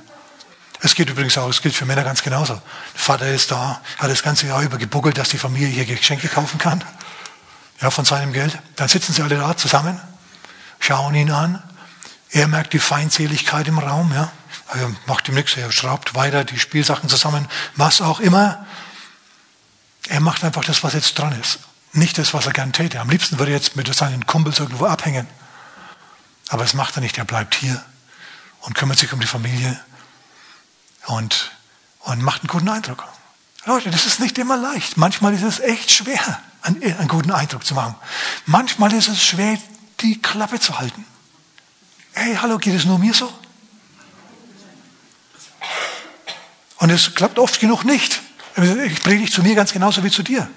Es 0.82 0.94
geht 0.94 1.10
übrigens 1.10 1.36
auch, 1.36 1.48
es 1.48 1.60
gilt 1.60 1.74
für 1.74 1.84
Männer 1.84 2.04
ganz 2.04 2.22
genauso. 2.22 2.54
Der 2.54 3.00
Vater 3.00 3.28
ist 3.28 3.50
da, 3.50 3.80
hat 3.98 4.10
das 4.10 4.22
ganze 4.22 4.46
Jahr 4.46 4.62
über 4.62 4.78
gebuckelt, 4.78 5.18
dass 5.18 5.28
die 5.28 5.38
Familie 5.38 5.68
hier 5.68 5.84
Geschenke 5.84 6.28
kaufen 6.28 6.58
kann. 6.58 6.82
Ja, 7.80 7.90
von 7.90 8.04
seinem 8.04 8.32
Geld. 8.32 8.58
Dann 8.76 8.88
sitzen 8.88 9.12
sie 9.12 9.22
alle 9.22 9.36
da 9.36 9.56
zusammen, 9.56 10.00
schauen 10.78 11.14
ihn 11.14 11.30
an. 11.30 11.62
Er 12.30 12.46
merkt 12.46 12.72
die 12.72 12.78
Feindseligkeit 12.78 13.68
im 13.68 13.78
Raum, 13.78 14.12
ja. 14.12 14.30
Er 14.72 14.90
macht 15.06 15.28
ihm 15.28 15.34
nichts, 15.34 15.56
er 15.56 15.72
schraubt 15.72 16.14
weiter 16.14 16.44
die 16.44 16.58
Spielsachen 16.58 17.08
zusammen, 17.08 17.48
was 17.74 18.00
auch 18.00 18.20
immer. 18.20 18.64
Er 20.08 20.20
macht 20.20 20.44
einfach 20.44 20.64
das, 20.64 20.82
was 20.84 20.94
jetzt 20.94 21.18
dran 21.18 21.38
ist. 21.40 21.58
Nicht 21.92 22.18
das, 22.18 22.32
was 22.34 22.46
er 22.46 22.52
gern 22.52 22.72
täte. 22.72 23.00
Am 23.00 23.10
liebsten 23.10 23.38
würde 23.38 23.52
er 23.52 23.58
jetzt 23.58 23.76
mit 23.76 23.92
seinen 23.92 24.26
Kumpels 24.26 24.60
irgendwo 24.60 24.86
abhängen. 24.86 25.26
Aber 26.50 26.64
das 26.64 26.74
macht 26.74 26.96
er 26.96 27.00
nicht. 27.00 27.16
Er 27.16 27.24
bleibt 27.24 27.54
hier 27.54 27.82
und 28.62 28.74
kümmert 28.74 28.98
sich 28.98 29.12
um 29.12 29.20
die 29.20 29.26
Familie 29.26 29.80
und, 31.06 31.52
und 32.00 32.22
macht 32.22 32.42
einen 32.42 32.48
guten 32.48 32.68
Eindruck. 32.68 33.04
Leute, 33.64 33.90
das 33.90 34.04
ist 34.04 34.20
nicht 34.20 34.36
immer 34.36 34.56
leicht. 34.56 34.96
Manchmal 34.96 35.32
ist 35.32 35.44
es 35.44 35.60
echt 35.60 35.92
schwer, 35.92 36.40
einen, 36.62 36.82
einen 36.82 37.08
guten 37.08 37.30
Eindruck 37.30 37.64
zu 37.64 37.74
machen. 37.74 37.94
Manchmal 38.46 38.92
ist 38.92 39.08
es 39.08 39.22
schwer, 39.22 39.58
die 40.00 40.20
Klappe 40.20 40.58
zu 40.58 40.78
halten. 40.78 41.06
Hey, 42.14 42.36
hallo, 42.42 42.58
geht 42.58 42.74
es 42.74 42.84
nur 42.84 42.98
mir 42.98 43.14
so? 43.14 43.32
Und 46.78 46.90
es 46.90 47.14
klappt 47.14 47.38
oft 47.38 47.60
genug 47.60 47.84
nicht. 47.84 48.20
Ich 48.56 49.02
predige 49.02 49.30
zu 49.30 49.42
mir 49.42 49.54
ganz 49.54 49.72
genauso 49.72 50.02
wie 50.02 50.10
zu 50.10 50.24
dir. 50.24 50.50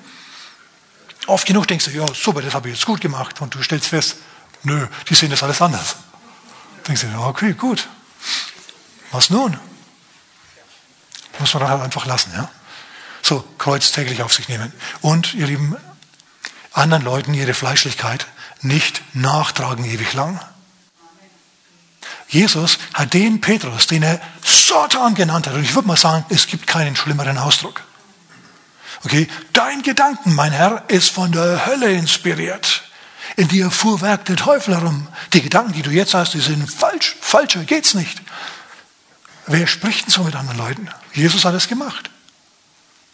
Oft 1.27 1.45
genug 1.45 1.67
denkst 1.67 1.85
du, 1.85 1.91
ja, 1.91 2.05
super, 2.15 2.41
das 2.41 2.55
habe 2.55 2.69
ich 2.69 2.75
jetzt 2.75 2.85
gut 2.85 2.99
gemacht. 2.99 3.39
Und 3.41 3.53
du 3.53 3.61
stellst 3.61 3.89
fest, 3.89 4.15
nö, 4.63 4.87
die 5.09 5.15
sehen 5.15 5.29
das 5.29 5.43
alles 5.43 5.61
anders. 5.61 5.95
Denkst 6.87 7.01
du, 7.01 7.19
okay, 7.19 7.53
gut. 7.53 7.87
Was 9.11 9.29
nun? 9.29 9.57
Muss 11.39 11.53
man 11.53 11.63
dann 11.63 11.71
halt 11.71 11.81
einfach 11.81 12.05
lassen. 12.05 12.31
Ja? 12.35 12.49
So, 13.21 13.43
Kreuz 13.57 13.91
täglich 13.91 14.21
auf 14.21 14.33
sich 14.33 14.49
nehmen. 14.49 14.73
Und, 15.01 15.33
ihr 15.33 15.47
Lieben, 15.47 15.75
anderen 16.73 17.03
Leuten 17.03 17.33
ihre 17.33 17.53
Fleischlichkeit 17.53 18.27
nicht 18.61 19.01
nachtragen 19.13 19.85
ewig 19.85 20.13
lang. 20.13 20.39
Jesus 22.27 22.79
hat 22.93 23.13
den 23.13 23.41
Petrus, 23.41 23.87
den 23.87 24.03
er 24.03 24.19
Satan 24.43 25.13
genannt 25.13 25.47
hat, 25.47 25.53
und 25.53 25.63
ich 25.63 25.75
würde 25.75 25.87
mal 25.87 25.97
sagen, 25.97 26.25
es 26.29 26.47
gibt 26.47 26.65
keinen 26.65 26.95
schlimmeren 26.95 27.37
Ausdruck. 27.37 27.83
Okay, 29.05 29.27
dein 29.51 29.83
Gedanken, 29.83 30.33
mein 30.33 30.51
Herr, 30.51 30.83
ist 30.87 31.09
von 31.09 31.31
der 31.31 31.65
Hölle 31.65 31.91
inspiriert. 31.91 32.82
In 33.35 33.47
dir 33.47 33.71
fuhrwerkt 33.71 34.29
der 34.29 34.35
Teufel 34.35 34.75
herum. 34.75 35.07
Die 35.33 35.41
Gedanken, 35.41 35.73
die 35.73 35.81
du 35.81 35.89
jetzt 35.89 36.13
hast, 36.13 36.33
die 36.33 36.39
sind 36.39 36.71
falsch. 36.71 37.15
Falscher 37.19 37.63
geht's 37.63 37.93
nicht. 37.93 38.21
Wer 39.47 39.67
spricht 39.67 40.05
denn 40.05 40.11
so 40.11 40.23
mit 40.23 40.35
anderen 40.35 40.57
Leuten? 40.57 40.89
Jesus 41.13 41.43
hat 41.43 41.53
es 41.55 41.67
gemacht. 41.67 42.09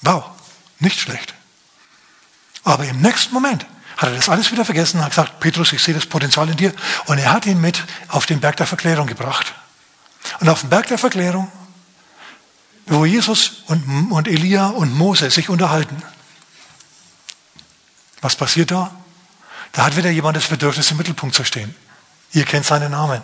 Wow, 0.01 0.25
nicht 0.79 0.99
schlecht. 0.99 1.33
Aber 2.63 2.85
im 2.85 3.01
nächsten 3.01 3.33
Moment 3.33 3.65
hat 3.97 4.09
er 4.09 4.15
das 4.15 4.29
alles 4.29 4.51
wieder 4.51 4.65
vergessen 4.65 4.97
und 4.97 5.03
hat 5.03 5.11
gesagt, 5.11 5.39
Petrus, 5.39 5.73
ich 5.73 5.81
sehe 5.81 5.93
das 5.93 6.05
Potenzial 6.05 6.49
in 6.49 6.57
dir. 6.57 6.73
Und 7.05 7.17
er 7.17 7.31
hat 7.31 7.45
ihn 7.45 7.59
mit 7.59 7.83
auf 8.09 8.25
den 8.25 8.39
Berg 8.39 8.57
der 8.57 8.67
Verklärung 8.67 9.07
gebracht. 9.07 9.53
Und 10.39 10.49
auf 10.49 10.61
dem 10.61 10.69
Berg 10.69 10.87
der 10.87 10.97
Verklärung, 10.97 11.51
wo 12.85 13.05
Jesus 13.05 13.63
und, 13.67 14.11
und 14.11 14.27
Elia 14.27 14.67
und 14.67 14.95
Mose 14.95 15.31
sich 15.31 15.49
unterhalten, 15.49 16.01
was 18.21 18.35
passiert 18.35 18.71
da? 18.71 18.91
Da 19.71 19.85
hat 19.85 19.95
wieder 19.95 20.09
jemand 20.09 20.37
das 20.37 20.47
Bedürfnis, 20.47 20.91
im 20.91 20.97
Mittelpunkt 20.97 21.35
zu 21.35 21.43
stehen. 21.43 21.75
Ihr 22.33 22.45
kennt 22.45 22.65
seinen 22.65 22.91
Namen. 22.91 23.21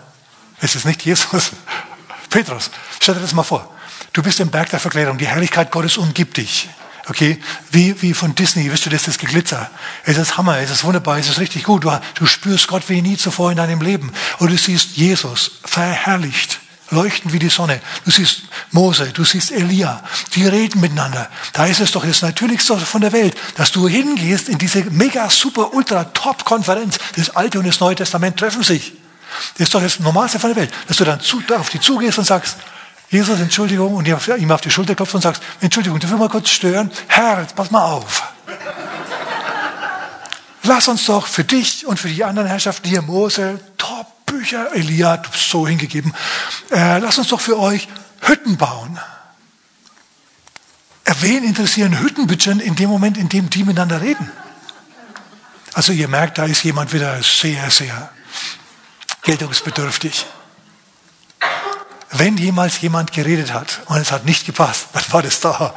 Es 0.61 0.75
ist 0.75 0.85
nicht 0.85 1.03
Jesus. 1.03 1.51
Petrus, 2.29 2.71
stell 2.99 3.15
dir 3.15 3.21
das 3.21 3.33
mal 3.33 3.43
vor. 3.43 3.71
Du 4.13 4.23
bist 4.23 4.39
im 4.39 4.49
Berg 4.49 4.69
der 4.69 4.79
Verklärung. 4.79 5.17
Die 5.17 5.27
Herrlichkeit 5.27 5.71
Gottes 5.71 5.97
umgibt 5.97 6.37
dich. 6.37 6.69
Okay, 7.07 7.39
wie, 7.71 8.01
wie 8.01 8.13
von 8.15 8.33
Disney, 8.33 8.71
wisst 8.71 8.87
du, 8.87 8.89
das 8.89 9.07
ist 9.07 9.19
Geglitzer. 9.19 9.69
Es 10.05 10.17
ist 10.17 10.37
Hammer, 10.37 10.57
es 10.57 10.71
ist 10.71 10.83
wunderbar, 10.83 11.19
es 11.19 11.29
ist 11.29 11.39
richtig 11.39 11.63
gut. 11.63 11.83
Du, 11.83 11.91
du 12.15 12.25
spürst 12.25 12.67
Gott 12.67 12.89
wie 12.89 13.01
nie 13.01 13.15
zuvor 13.15 13.51
in 13.51 13.57
deinem 13.57 13.81
Leben. 13.81 14.11
Und 14.39 14.51
du 14.51 14.57
siehst 14.57 14.97
Jesus 14.97 15.59
verherrlicht, 15.63 16.59
leuchtend 16.91 17.33
wie 17.33 17.39
die 17.39 17.49
Sonne. 17.49 17.81
Du 18.05 18.11
siehst 18.11 18.43
Mose, 18.71 19.11
du 19.11 19.23
siehst 19.23 19.51
Elia, 19.51 20.03
die 20.33 20.47
reden 20.47 20.81
miteinander. 20.81 21.29
Da 21.53 21.65
ist 21.65 21.79
es 21.79 21.91
doch 21.91 22.05
das 22.05 22.21
Natürlichste 22.21 22.77
von 22.77 23.01
der 23.01 23.11
Welt, 23.11 23.35
dass 23.55 23.71
du 23.71 23.87
hingehst 23.87 24.49
in 24.49 24.57
diese 24.57 24.83
mega, 24.85 25.29
super, 25.29 25.73
ultra, 25.73 26.03
top 26.05 26.45
Konferenz. 26.45 26.97
Das 27.15 27.35
Alte 27.35 27.59
und 27.59 27.67
das 27.67 27.79
Neue 27.79 27.95
Testament 27.95 28.37
treffen 28.37 28.63
sich. 28.63 28.93
Das 29.57 29.67
ist 29.67 29.73
doch 29.73 29.81
das 29.81 29.99
Normalste 29.99 30.39
von 30.39 30.51
der 30.51 30.57
Welt, 30.57 30.73
dass 30.87 30.97
du 30.97 31.03
dann 31.03 31.19
zu, 31.19 31.41
auf 31.57 31.69
die 31.69 31.79
zugehst 31.79 32.17
und 32.17 32.25
sagst, 32.25 32.57
Jesus, 33.09 33.39
Entschuldigung, 33.39 33.93
und 33.93 34.07
ihm 34.07 34.51
auf 34.51 34.61
die 34.61 34.71
Schulter 34.71 34.95
klopfst 34.95 35.15
und 35.15 35.21
sagst, 35.21 35.41
Entschuldigung, 35.61 35.99
darf 35.99 36.11
ich 36.11 36.17
mal 36.17 36.29
kurz 36.29 36.49
stören? 36.49 36.91
Herr, 37.07 37.45
pass 37.55 37.71
mal 37.71 37.83
auf. 37.83 38.23
Lass 40.63 40.87
uns 40.87 41.05
doch 41.05 41.27
für 41.27 41.43
dich 41.43 41.85
und 41.85 41.99
für 41.99 42.07
die 42.07 42.23
anderen 42.23 42.47
Herrschaften 42.47 42.89
hier, 42.89 43.03
Mose, 43.03 43.59
Top-Bücher, 44.45 44.75
Elia, 44.75 45.17
du 45.17 45.29
bist 45.29 45.49
so 45.49 45.67
hingegeben, 45.67 46.13
äh, 46.71 46.99
lass 46.99 47.17
uns 47.17 47.29
doch 47.29 47.41
für 47.41 47.59
euch 47.59 47.87
Hütten 48.21 48.57
bauen. 48.57 48.99
Wen 51.21 51.43
interessieren 51.43 51.99
Hüttenbütchen 51.99 52.59
in 52.59 52.75
dem 52.75 52.89
Moment, 52.89 53.17
in 53.17 53.29
dem 53.29 53.49
die 53.49 53.63
miteinander 53.63 54.01
reden? 54.01 54.31
Also 55.73 55.93
ihr 55.93 56.07
merkt, 56.07 56.37
da 56.37 56.45
ist 56.45 56.63
jemand 56.63 56.93
wieder 56.93 57.21
sehr, 57.23 57.69
sehr 57.71 58.11
geltungsbedürftig. 59.23 60.25
Wenn 62.11 62.37
jemals 62.37 62.81
jemand 62.81 63.11
geredet 63.11 63.51
hat 63.51 63.81
und 63.87 63.97
es 63.97 64.11
hat 64.11 64.25
nicht 64.25 64.45
gepasst, 64.45 64.87
dann 64.93 65.03
war 65.11 65.23
das 65.23 65.39
da. 65.39 65.73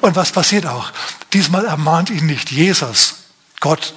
Und 0.00 0.16
was 0.16 0.32
passiert 0.32 0.66
auch? 0.66 0.90
Diesmal 1.32 1.66
ermahnt 1.66 2.10
ihn 2.10 2.26
nicht 2.26 2.50
Jesus, 2.50 3.26
Gott 3.60 3.94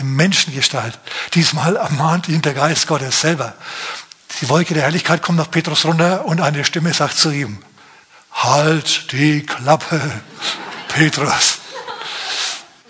im 0.00 0.16
Menschengestalt. 0.16 0.98
Diesmal 1.34 1.76
ermahnt 1.76 2.28
ihn 2.28 2.42
der 2.42 2.54
Geist 2.54 2.86
Gottes 2.86 3.20
selber. 3.20 3.54
Die 4.40 4.48
Wolke 4.48 4.74
der 4.74 4.84
Herrlichkeit 4.84 5.22
kommt 5.22 5.40
auf 5.40 5.50
Petrus 5.50 5.84
runter 5.84 6.24
und 6.24 6.40
eine 6.40 6.64
Stimme 6.64 6.92
sagt 6.92 7.18
zu 7.18 7.30
ihm, 7.30 7.58
halt 8.32 9.12
die 9.12 9.44
Klappe, 9.44 10.00
Petrus. 10.88 11.58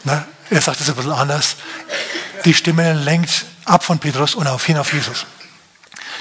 Na, 0.04 0.24
er 0.48 0.61
sagt 0.61 0.80
es 0.80 0.88
ein 0.88 0.96
bisschen 0.96 1.12
anders. 1.12 1.56
Die 2.44 2.54
Stimme 2.54 2.94
lenkt 2.94 3.44
ab 3.64 3.84
von 3.84 3.98
Petrus 3.98 4.34
und 4.34 4.46
auf 4.46 4.64
hin 4.64 4.78
auf 4.78 4.92
Jesus. 4.92 5.26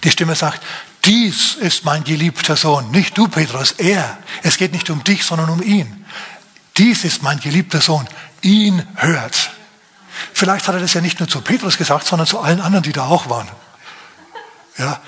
Die 0.03 0.11
Stimme 0.11 0.35
sagt, 0.35 0.61
dies 1.05 1.55
ist 1.55 1.85
mein 1.85 2.03
geliebter 2.03 2.55
Sohn, 2.55 2.91
nicht 2.91 3.17
du, 3.17 3.27
Petrus, 3.27 3.73
er. 3.73 4.17
Es 4.43 4.57
geht 4.57 4.73
nicht 4.73 4.89
um 4.89 5.03
dich, 5.03 5.23
sondern 5.23 5.49
um 5.49 5.61
ihn. 5.61 6.05
Dies 6.77 7.03
ist 7.03 7.23
mein 7.23 7.39
geliebter 7.39 7.81
Sohn, 7.81 8.07
ihn 8.41 8.85
hört. 8.95 9.51
Vielleicht 10.33 10.67
hat 10.67 10.75
er 10.75 10.81
das 10.81 10.93
ja 10.93 11.01
nicht 11.01 11.19
nur 11.19 11.29
zu 11.29 11.41
Petrus 11.41 11.77
gesagt, 11.77 12.07
sondern 12.07 12.27
zu 12.27 12.39
allen 12.39 12.61
anderen, 12.61 12.83
die 12.83 12.91
da 12.91 13.05
auch 13.05 13.29
waren. 13.29 13.47
Ja, 14.77 15.01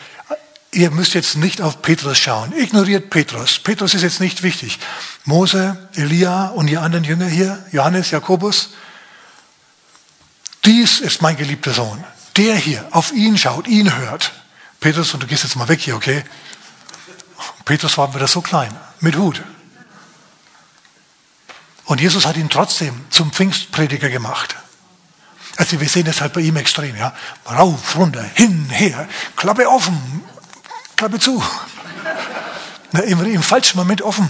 ihr 0.72 0.92
müsst 0.92 1.14
jetzt 1.14 1.36
nicht 1.36 1.62
auf 1.62 1.82
Petrus 1.82 2.18
schauen. 2.18 2.54
Ignoriert 2.58 3.10
Petrus. 3.10 3.60
Petrus 3.60 3.94
ist 3.94 4.02
jetzt 4.02 4.20
nicht 4.20 4.44
wichtig. 4.44 4.80
Mose, 5.26 5.90
Elia 5.96 6.48
und 6.48 6.68
die 6.68 6.78
anderen 6.78 7.04
Jünger 7.04 7.28
hier, 7.28 7.64
Johannes, 7.72 8.12
Jakobus. 8.12 8.72
Dies 10.66 11.00
ist 11.00 11.22
mein 11.22 11.38
geliebter 11.38 11.74
Sohn. 11.74 12.04
Der 12.38 12.56
hier, 12.56 12.88
auf 12.92 13.12
ihn 13.12 13.38
schaut, 13.38 13.68
ihn 13.68 13.96
hört. 13.98 14.32
Petrus, 14.80 15.14
und 15.14 15.24
du 15.24 15.28
gehst 15.28 15.44
jetzt 15.44 15.56
mal 15.56 15.68
weg 15.68 15.82
hier, 15.82 15.96
okay? 15.96 16.24
Petrus 17.66 17.98
war 17.98 18.14
wieder 18.16 18.28
so 18.28 18.42
klein, 18.42 18.76
mit 19.00 19.16
Hut. 19.16 19.42
Und 21.86 22.00
Jesus 22.00 22.26
hat 22.26 22.38
ihn 22.38 22.50
trotzdem 22.50 23.06
zum 23.10 23.32
Pfingstprediger 23.32 24.10
gemacht. 24.10 24.56
Also 25.62 25.80
wir 25.80 25.88
sehen 25.88 26.06
das 26.06 26.22
halt 26.22 26.34
bei 26.34 26.42
ihm 26.42 26.56
extrem, 26.56 26.96
ja. 26.96 27.14
Rauf, 27.46 27.96
runter, 27.96 28.24
hin, 28.34 28.68
her, 28.72 29.08
Klappe 29.36 29.70
offen, 29.70 30.24
Klappe 30.98 31.20
zu. 31.20 31.44
Na, 32.94 33.02
im, 33.02 33.24
Im 33.24 33.44
falschen 33.44 33.78
Moment 33.78 34.02
offen, 34.02 34.28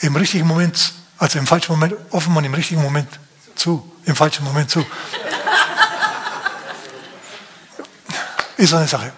im 0.00 0.16
richtigen 0.16 0.48
Moment, 0.48 0.94
also 1.16 1.38
im 1.38 1.46
falschen 1.46 1.70
Moment 1.70 1.94
offen 2.10 2.36
und 2.36 2.42
im 2.42 2.54
richtigen 2.54 2.82
Moment 2.82 3.08
zu, 3.54 3.88
im 4.04 4.16
falschen 4.16 4.44
Moment 4.44 4.68
zu. 4.68 4.84
Ist 8.56 8.74
eine 8.74 8.88
Sache. 8.88 9.12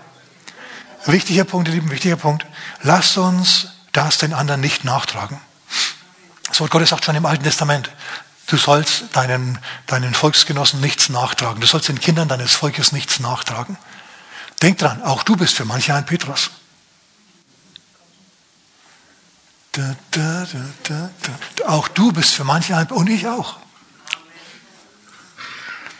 Wichtiger 1.07 1.45
Punkt, 1.45 1.68
ihr 1.68 1.74
Lieben, 1.74 1.91
wichtiger 1.91 2.16
Punkt. 2.16 2.45
Lasst 2.82 3.16
uns 3.16 3.68
das 3.93 4.18
den 4.18 4.34
anderen 4.34 4.61
nicht 4.61 4.84
nachtragen. 4.84 5.41
Das 6.49 6.61
Wort 6.61 6.70
Gottes 6.70 6.91
sagt 6.91 7.07
schon 7.07 7.16
im 7.16 7.24
Alten 7.24 7.45
Testament, 7.45 7.91
du 8.51 8.57
sollst 8.57 9.05
deinen, 9.12 9.59
deinen 9.86 10.14
Volksgenossen 10.14 10.80
nichts 10.80 11.09
nachtragen. 11.09 11.61
Du 11.61 11.66
sollst 11.66 11.88
den 11.88 12.01
Kindern 12.01 12.28
deines 12.28 12.55
Volkes 12.55 12.92
nichts 12.92 13.20
nachtragen. 13.20 13.78
Denk 14.62 14.78
dran, 14.78 15.03
auch 15.03 15.22
du 15.22 15.36
bist 15.36 15.57
für 15.57 15.64
manche 15.64 15.94
ein 15.94 16.05
Petrus. 16.05 16.51
Da, 19.72 19.94
da, 20.11 20.46
da, 20.82 21.11
auch 21.66 21.86
du 21.88 22.11
bist 22.12 22.34
für 22.34 22.44
manche 22.44 22.76
ein, 22.76 22.88
und 22.88 23.09
ich 23.09 23.28
auch. 23.28 23.57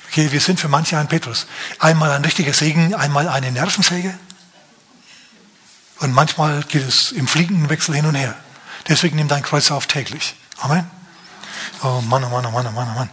Okay, 0.09 0.33
wir 0.33 0.41
sind 0.41 0.59
für 0.59 0.69
manche 0.69 0.99
ein 0.99 1.07
Petrus. 1.07 1.47
Einmal 1.79 2.11
ein 2.11 2.25
richtiger 2.25 2.53
Segen, 2.53 2.95
einmal 2.95 3.29
eine 3.29 3.53
Nervensäge. 3.53 4.19
Und 6.01 6.13
manchmal 6.13 6.65
geht 6.65 6.87
es 6.87 7.13
im 7.13 7.29
fliegenden 7.29 7.69
Wechsel 7.71 7.95
hin 7.95 8.07
und 8.07 8.17
her. 8.17 8.35
Deswegen 8.89 9.17
nimm 9.17 9.29
dein 9.29 9.43
Kreuz 9.43 9.71
auf 9.71 9.87
täglich. 9.87 10.35
Amen. 10.59 10.91
Oh 11.83 12.03
Mann, 12.03 12.25
oh 12.25 12.29
Mann, 12.29 12.45
oh 12.45 12.51
Mann, 12.51 12.67
oh 12.67 12.73
Mann, 12.73 12.89
oh 12.91 12.99
Mann. 12.99 13.11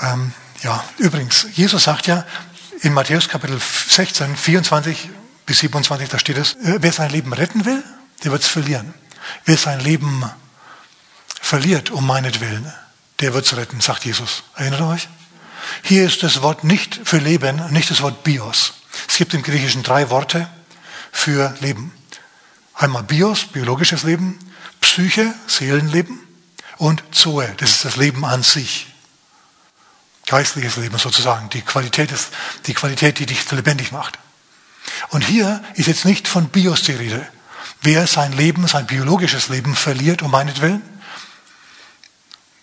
Ähm, 0.00 0.32
ja, 0.62 0.82
übrigens, 0.98 1.46
Jesus 1.54 1.84
sagt 1.84 2.06
ja 2.06 2.24
in 2.80 2.94
Matthäus 2.94 3.28
Kapitel 3.28 3.60
16, 3.60 4.34
24 4.34 5.10
bis 5.44 5.58
27, 5.58 6.08
da 6.08 6.18
steht 6.18 6.38
es, 6.38 6.54
äh, 6.54 6.78
wer 6.80 6.92
sein 6.92 7.10
Leben 7.10 7.34
retten 7.34 7.66
will, 7.66 7.84
der 8.24 8.32
wird 8.32 8.42
es 8.42 8.48
verlieren. 8.48 8.94
Wer 9.44 9.58
sein 9.58 9.80
Leben 9.80 10.24
verliert 11.28 11.90
um 11.90 12.06
meinetwillen, 12.06 12.72
der 13.20 13.34
wird 13.34 13.44
es 13.44 13.56
retten, 13.56 13.80
sagt 13.80 14.06
Jesus. 14.06 14.42
Erinnert 14.56 14.80
ihr 14.80 14.88
euch? 14.88 15.08
Hier 15.82 16.06
ist 16.06 16.22
das 16.22 16.40
Wort 16.40 16.64
nicht 16.64 17.00
für 17.04 17.18
Leben, 17.18 17.72
nicht 17.72 17.90
das 17.90 18.00
Wort 18.00 18.24
Bios. 18.24 18.72
Es 19.06 19.18
gibt 19.18 19.34
im 19.34 19.42
Griechischen 19.42 19.82
drei 19.82 20.08
Worte 20.08 20.48
für 21.12 21.54
Leben. 21.60 21.92
Einmal 22.74 23.02
Bios, 23.02 23.44
biologisches 23.44 24.02
Leben, 24.02 24.38
Psyche, 24.80 25.34
Seelenleben 25.46 26.20
und 26.82 27.00
Zoe, 27.12 27.54
das 27.58 27.70
ist 27.70 27.84
das 27.84 27.94
Leben 27.94 28.24
an 28.24 28.42
sich. 28.42 28.88
Geistliches 30.26 30.74
Leben 30.74 30.98
sozusagen, 30.98 31.48
die 31.50 31.62
Qualität, 31.62 32.10
ist, 32.10 32.30
die 32.66 32.74
Qualität, 32.74 33.20
die 33.20 33.26
dich 33.26 33.48
lebendig 33.52 33.92
macht. 33.92 34.18
Und 35.10 35.22
hier 35.22 35.62
ist 35.74 35.86
jetzt 35.86 36.04
nicht 36.04 36.26
von 36.26 36.48
Bios 36.48 36.82
die 36.82 36.90
Rede. 36.90 37.24
Wer 37.82 38.08
sein 38.08 38.32
Leben, 38.32 38.66
sein 38.66 38.88
biologisches 38.88 39.48
Leben 39.48 39.76
verliert 39.76 40.22
um 40.22 40.32
meinetwillen, 40.32 40.82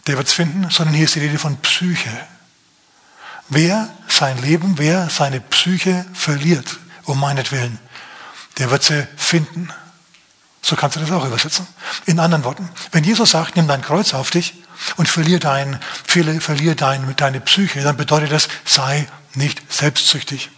der 0.06 0.18
wird 0.18 0.28
es 0.28 0.34
finden, 0.34 0.70
sondern 0.70 0.96
hier 0.96 1.06
ist 1.06 1.16
die 1.16 1.22
Rede 1.22 1.40
von 1.40 1.56
Psyche. 1.62 2.12
Wer 3.48 3.90
sein 4.10 4.38
Leben, 4.42 4.78
wer 4.80 5.10
seine 5.10 5.40
Psyche 5.40 6.06
verliert 6.14 6.78
um 7.06 7.22
meinetwillen, 7.22 7.80
der 8.58 8.70
wird 8.70 8.84
sie 8.84 9.08
finden. 9.16 9.70
So 10.62 10.76
kannst 10.76 10.98
du 10.98 11.00
das 11.00 11.12
auch 11.12 11.26
übersetzen. 11.26 11.68
In 12.06 12.20
anderen 12.20 12.44
Worten, 12.44 12.70
wenn 12.92 13.04
Jesus 13.04 13.32
sagt, 13.32 13.56
nimm 13.56 13.68
dein 13.68 13.82
Kreuz 13.82 14.14
auf 14.14 14.30
dich 14.30 14.54
und 14.98 15.08
verlier, 15.08 15.40
dein, 15.40 15.80
verlier 16.06 16.76
dein, 16.76 17.16
deine 17.16 17.40
Psyche, 17.42 17.82
dann 17.82 17.98
bedeutet 17.98 18.32
das, 18.32 18.50
sei 18.66 19.08
nicht 19.36 19.62
selbstsüchtig. 19.72 20.50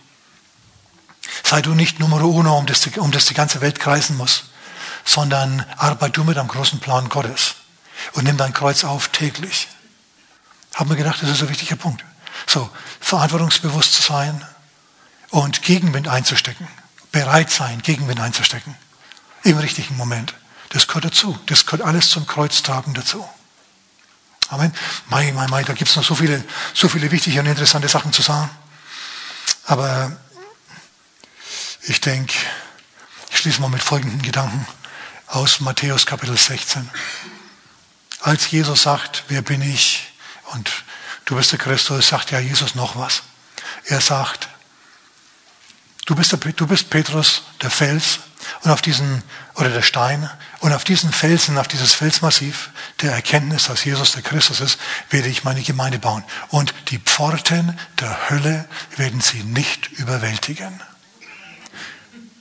Sei 1.44 1.62
du 1.62 1.74
nicht 1.74 2.00
Nummer 2.00 2.22
uno, 2.24 2.58
um 2.58 2.66
das, 2.66 2.86
um 2.98 3.12
das 3.12 3.26
die 3.26 3.34
ganze 3.34 3.62
Welt 3.62 3.80
kreisen 3.80 4.18
muss, 4.18 4.46
sondern 5.06 5.66
arbeite 5.78 6.14
du 6.14 6.24
mit 6.24 6.38
am 6.38 6.48
großen 6.48 6.80
Plan 6.80 7.10
Gottes 7.10 7.56
und 8.14 8.24
nimm 8.24 8.38
dein 8.38 8.54
Kreuz 8.54 8.84
auf 8.84 9.10
täglich. 9.10 9.68
Haben 10.74 10.90
wir 10.90 10.98
gedacht, 10.98 11.22
das 11.22 11.30
ist 11.30 11.42
ein 11.42 11.50
wichtiger 11.50 11.76
Punkt. 11.76 12.04
So, 12.48 12.70
verantwortungsbewusst 13.00 13.94
zu 13.94 14.02
sein 14.02 14.44
und 15.30 15.62
Gegenwind 15.62 16.08
einzustecken 16.08 16.68
bereit 17.12 17.50
sein, 17.52 17.82
Gegenwind 17.82 18.20
einzustecken. 18.20 18.76
Im 19.44 19.58
richtigen 19.58 19.98
Moment. 19.98 20.34
Das 20.70 20.88
gehört 20.88 21.06
dazu. 21.06 21.38
Das 21.48 21.66
gehört 21.66 21.82
alles 21.82 22.10
zum 22.10 22.28
Kreuztragen 22.28 22.94
dazu. 22.94 23.28
Amen. 24.50 24.74
Mai, 25.10 25.32
mai, 25.32 25.48
mai, 25.48 25.64
da 25.64 25.74
gibt 25.74 25.90
es 25.90 25.96
noch 25.96 26.04
so 26.04 26.16
viele, 26.16 26.44
so 26.74 26.90
viele 26.90 27.10
wichtige 27.12 27.40
und 27.40 27.46
interessante 27.46 27.88
Sachen 27.88 28.12
zu 28.14 28.22
sagen. 28.22 28.50
Aber 29.66 30.16
ich 31.84 32.02
denke, 32.02 32.34
ich 33.30 33.38
schließe 33.38 33.62
mal 33.62 33.70
mit 33.70 33.82
folgenden 33.82 34.22
Gedanken 34.22 34.68
aus 35.28 35.62
Matthäus 35.62 36.06
Kapitel 36.06 36.38
16. 36.38 36.90
Als 38.20 38.52
Jesus 38.52 38.84
sagt, 38.84 39.24
wer 39.30 39.42
bin 39.42 39.62
ich? 39.62 40.12
Und 40.52 40.84
du 41.26 41.36
bist 41.36 41.52
der 41.54 41.60
Christus, 41.60 42.10
sagt 42.10 42.32
ja 42.32 42.40
Jesus 42.40 42.76
noch 42.76 42.98
was. 42.98 43.24
Er 43.86 44.02
sagt, 44.02 44.50
Du 46.06 46.16
bist, 46.16 46.32
der, 46.32 46.40
du 46.40 46.68
bist 46.68 46.90
Petrus, 46.90 47.44
der 47.62 47.70
Fels 47.70 48.20
und 48.64 48.72
auf 48.72 48.82
diesen, 48.82 49.24
oder 49.56 49.70
der 49.70 49.82
Stein, 49.84 50.30
und 50.60 50.74
auf 50.74 50.84
diesen 50.84 51.12
Felsen, 51.12 51.58
auf 51.58 51.68
dieses 51.68 51.94
Felsmassiv 51.94 52.70
der 53.02 53.12
Erkenntnis, 53.12 53.66
dass 53.66 53.84
Jesus 53.84 54.14
der 54.14 54.22
Christus 54.22 54.62
ist, 54.62 54.80
werde 55.10 55.28
ich 55.28 55.44
meine 55.44 55.62
Gemeinde 55.62 56.00
bauen. 56.00 56.24
Und 56.50 56.74
die 56.90 57.00
Pforten 57.00 57.78
der 58.00 58.30
Hölle 58.30 58.66
werden 58.98 59.22
sie 59.22 59.44
nicht 59.44 59.92
überwältigen. 59.92 60.82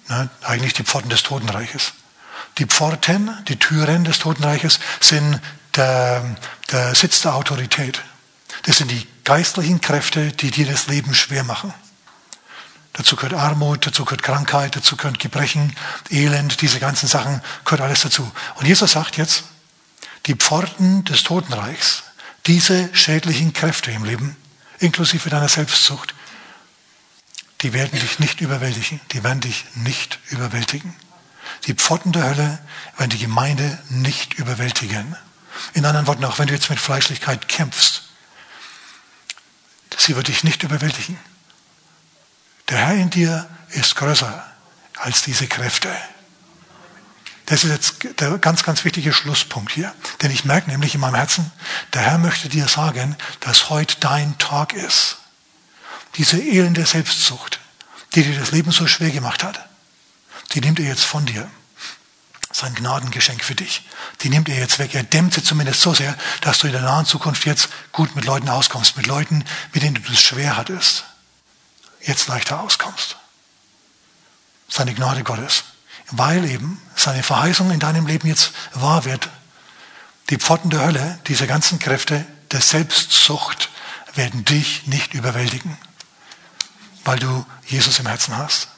Na, 0.09 0.29
eigentlich 0.43 0.75
die 0.75 0.85
Pforten 0.85 1.09
des 1.09 1.23
Totenreiches. 1.23 1.93
Die 2.59 2.67
Pforten, 2.67 3.31
die 3.49 3.59
Türen 3.59 4.05
des 4.05 4.19
Totenreiches 4.19 4.81
sind 5.01 5.41
der, 5.77 6.37
der 6.73 6.95
Sitz 6.95 7.23
der 7.23 7.35
Autorität. 7.35 8.03
Das 8.65 8.79
sind 8.79 8.91
die 8.91 9.07
geistlichen 9.25 9.81
Kräfte, 9.81 10.33
die 10.33 10.51
dir 10.51 10.67
das 10.67 10.89
Leben 10.89 11.15
schwer 11.15 11.45
machen. 11.45 11.73
Dazu 12.93 13.16
gehört 13.16 13.34
Armut, 13.34 13.86
dazu 13.86 14.05
gehört 14.05 14.22
Krankheit, 14.22 14.74
dazu 14.74 14.97
gehört 14.97 15.18
Gebrechen, 15.18 15.74
Elend, 16.11 16.61
diese 16.61 16.80
ganzen 16.80 17.09
Sachen, 17.09 17.41
gehört 17.64 17.82
alles 17.82 18.01
dazu. 18.01 18.30
Und 18.57 18.66
Jesus 18.66 18.93
sagt 18.93 19.16
jetzt, 19.16 19.45
die 20.26 20.34
Pforten 20.34 21.05
des 21.05 21.22
Totenreichs, 21.22 22.03
diese 22.47 22.95
schädlichen 22.95 23.53
Kräfte 23.53 23.91
im 23.91 24.05
Leben, 24.05 24.36
inklusive 24.80 25.30
deiner 25.30 25.49
Selbstzucht, 25.49 26.14
die 27.61 27.72
werden 27.72 27.99
dich 27.99 28.18
nicht 28.18 28.41
überwältigen, 28.41 29.01
die 29.12 29.22
werden 29.22 29.41
dich 29.41 29.64
nicht 29.74 30.18
überwältigen. 30.30 30.95
Die 31.66 31.74
Pforten 31.74 32.12
der 32.12 32.24
Hölle 32.24 32.59
werden 32.97 33.11
die 33.11 33.18
Gemeinde 33.18 33.78
nicht 33.88 34.34
überwältigen. 34.34 35.16
In 35.74 35.84
anderen 35.84 36.07
Worten, 36.07 36.24
auch 36.24 36.38
wenn 36.38 36.47
du 36.47 36.55
jetzt 36.55 36.70
mit 36.70 36.80
Fleischlichkeit 36.80 37.49
kämpfst, 37.49 38.05
sie 39.97 40.16
wird 40.16 40.28
dich 40.28 40.43
nicht 40.43 40.62
überwältigen. 40.62 41.18
Der 42.71 42.79
Herr 42.79 42.95
in 42.95 43.11
dir 43.11 43.49
ist 43.71 43.97
größer 43.97 44.47
als 44.97 45.23
diese 45.23 45.49
Kräfte. 45.49 45.91
Das 47.47 47.64
ist 47.64 47.71
jetzt 47.71 48.21
der 48.21 48.39
ganz, 48.39 48.62
ganz 48.62 48.85
wichtige 48.85 49.12
Schlusspunkt 49.12 49.73
hier. 49.73 49.93
Denn 50.23 50.31
ich 50.31 50.45
merke 50.45 50.71
nämlich 50.71 50.95
in 50.95 51.01
meinem 51.01 51.16
Herzen, 51.16 51.51
der 51.95 52.03
Herr 52.03 52.18
möchte 52.18 52.49
dir 52.49 52.68
sagen, 52.68 53.16
dass 53.41 53.71
heute 53.71 53.97
dein 53.99 54.39
Tag 54.39 54.73
ist. 54.73 55.16
Diese 56.14 56.39
elende 56.39 56.87
Selbstsucht, 56.87 57.59
die 58.14 58.23
dir 58.23 58.39
das 58.39 58.53
Leben 58.53 58.71
so 58.71 58.87
schwer 58.87 59.11
gemacht 59.11 59.43
hat, 59.43 59.68
die 60.53 60.61
nimmt 60.61 60.79
er 60.79 60.87
jetzt 60.87 61.05
von 61.05 61.27
dir. 61.27 61.51
Sein 62.53 62.75
Gnadengeschenk 62.75 63.43
für 63.43 63.55
dich. 63.57 63.85
Die 64.23 64.29
nimmt 64.29 64.49
er 64.49 64.59
jetzt 64.59 64.79
weg. 64.79 64.95
Er 64.95 65.03
dämmt 65.03 65.35
sie 65.35 65.43
zumindest 65.43 65.81
so 65.81 65.93
sehr, 65.93 66.16
dass 66.41 66.59
du 66.59 66.68
in 66.68 66.73
der 66.73 66.83
nahen 66.83 67.07
Zukunft 67.07 67.47
jetzt 67.47 67.68
gut 67.91 68.14
mit 68.14 68.25
Leuten 68.25 68.49
auskommst. 68.49 68.97
Mit 68.97 69.07
Leuten, 69.09 69.45
mit 69.73 69.83
denen 69.83 69.95
du 69.95 70.12
es 70.12 70.23
schwer 70.23 70.57
hattest. 70.57 71.05
Jetzt 72.03 72.29
leichter 72.29 72.61
auskommst. 72.61 73.17
Seine 74.69 74.95
Gnade 74.95 75.23
Gottes 75.25 75.65
weil 76.11 76.45
eben 76.45 76.81
seine 76.97 77.23
Verheißung 77.23 77.71
in 77.71 77.81
deinem 77.81 78.07
Leben 78.07 78.29
jetzt 78.29 78.53
wahr 78.75 79.05
wird. 79.05 79.29
Die 80.29 80.39
Pforten 80.39 80.71
der 80.71 80.85
Hölle, 80.85 81.19
diese 81.27 81.47
ganzen 81.47 81.79
Kräfte 81.79 82.25
der 82.53 82.61
Selbstsucht 82.61 83.71
werden 84.15 84.45
dich 84.45 84.87
nicht 84.87 85.15
überwältigen, 85.15 85.77
weil 87.05 87.19
du 87.19 87.47
Jesus 87.67 87.99
im 87.99 88.07
Herzen 88.07 88.37
hast. 88.37 88.69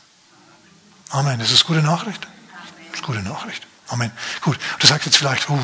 Amen. 1.11 1.39
Das 1.39 1.51
ist 1.51 1.65
gute 1.65 1.83
Nachricht. 1.83 2.27
Das 2.91 3.01
ist 3.01 3.03
gute 3.03 3.23
Nachricht. 3.23 3.67
Amen. 3.89 4.11
Gut. 4.43 4.59
Du 4.79 4.87
sagst 4.87 5.07
jetzt 5.07 5.17
vielleicht, 5.17 5.49
oh, 5.51 5.59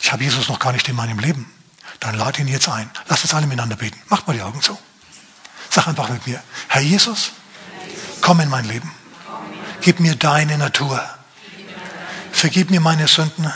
ich 0.00 0.12
habe 0.12 0.22
Jesus 0.22 0.48
noch 0.48 0.58
gar 0.58 0.72
nicht 0.72 0.88
in 0.88 0.96
meinem 0.96 1.18
Leben. 1.18 1.50
Dann 2.00 2.16
lade 2.16 2.40
ihn 2.40 2.48
jetzt 2.48 2.68
ein. 2.68 2.90
Lass 3.06 3.22
uns 3.22 3.34
alle 3.34 3.46
miteinander 3.46 3.76
beten. 3.76 4.00
Macht 4.08 4.26
mal 4.26 4.34
die 4.34 4.42
Augen 4.42 4.60
zu. 4.60 4.78
Sag 5.74 5.86
einfach 5.86 6.10
mit 6.10 6.26
mir, 6.26 6.38
Herr 6.68 6.82
Jesus, 6.82 7.30
komm 8.20 8.40
in 8.40 8.50
mein 8.50 8.66
Leben. 8.66 8.92
Gib 9.80 10.00
mir 10.00 10.16
deine 10.16 10.58
Natur. 10.58 11.02
Vergib 12.30 12.70
mir 12.70 12.80
meine 12.80 13.08
Sünden 13.08 13.50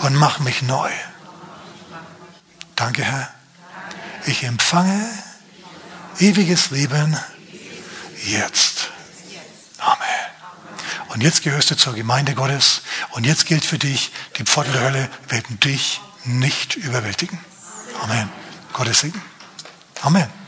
und 0.00 0.16
mach 0.16 0.38
mich 0.40 0.60
neu. 0.60 0.90
Danke, 2.76 3.04
Herr. 3.04 3.30
Ich 4.26 4.44
empfange 4.44 5.08
ewiges 6.18 6.70
Leben 6.70 7.16
jetzt. 8.26 8.90
Amen. 9.78 9.96
Und 11.08 11.22
jetzt 11.22 11.42
gehörst 11.42 11.70
du 11.70 11.74
zur 11.74 11.94
Gemeinde 11.94 12.34
Gottes 12.34 12.82
und 13.12 13.24
jetzt 13.24 13.46
gilt 13.46 13.64
für 13.64 13.78
dich, 13.78 14.12
die 14.36 14.44
Pforten 14.44 14.74
der 14.74 14.82
Hölle 14.82 15.08
werden 15.28 15.58
dich 15.60 16.02
nicht 16.24 16.76
überwältigen. 16.76 17.38
Amen. 18.02 18.28
Gottes 18.74 19.00
Segen. 19.00 19.22
Amen. 20.02 20.43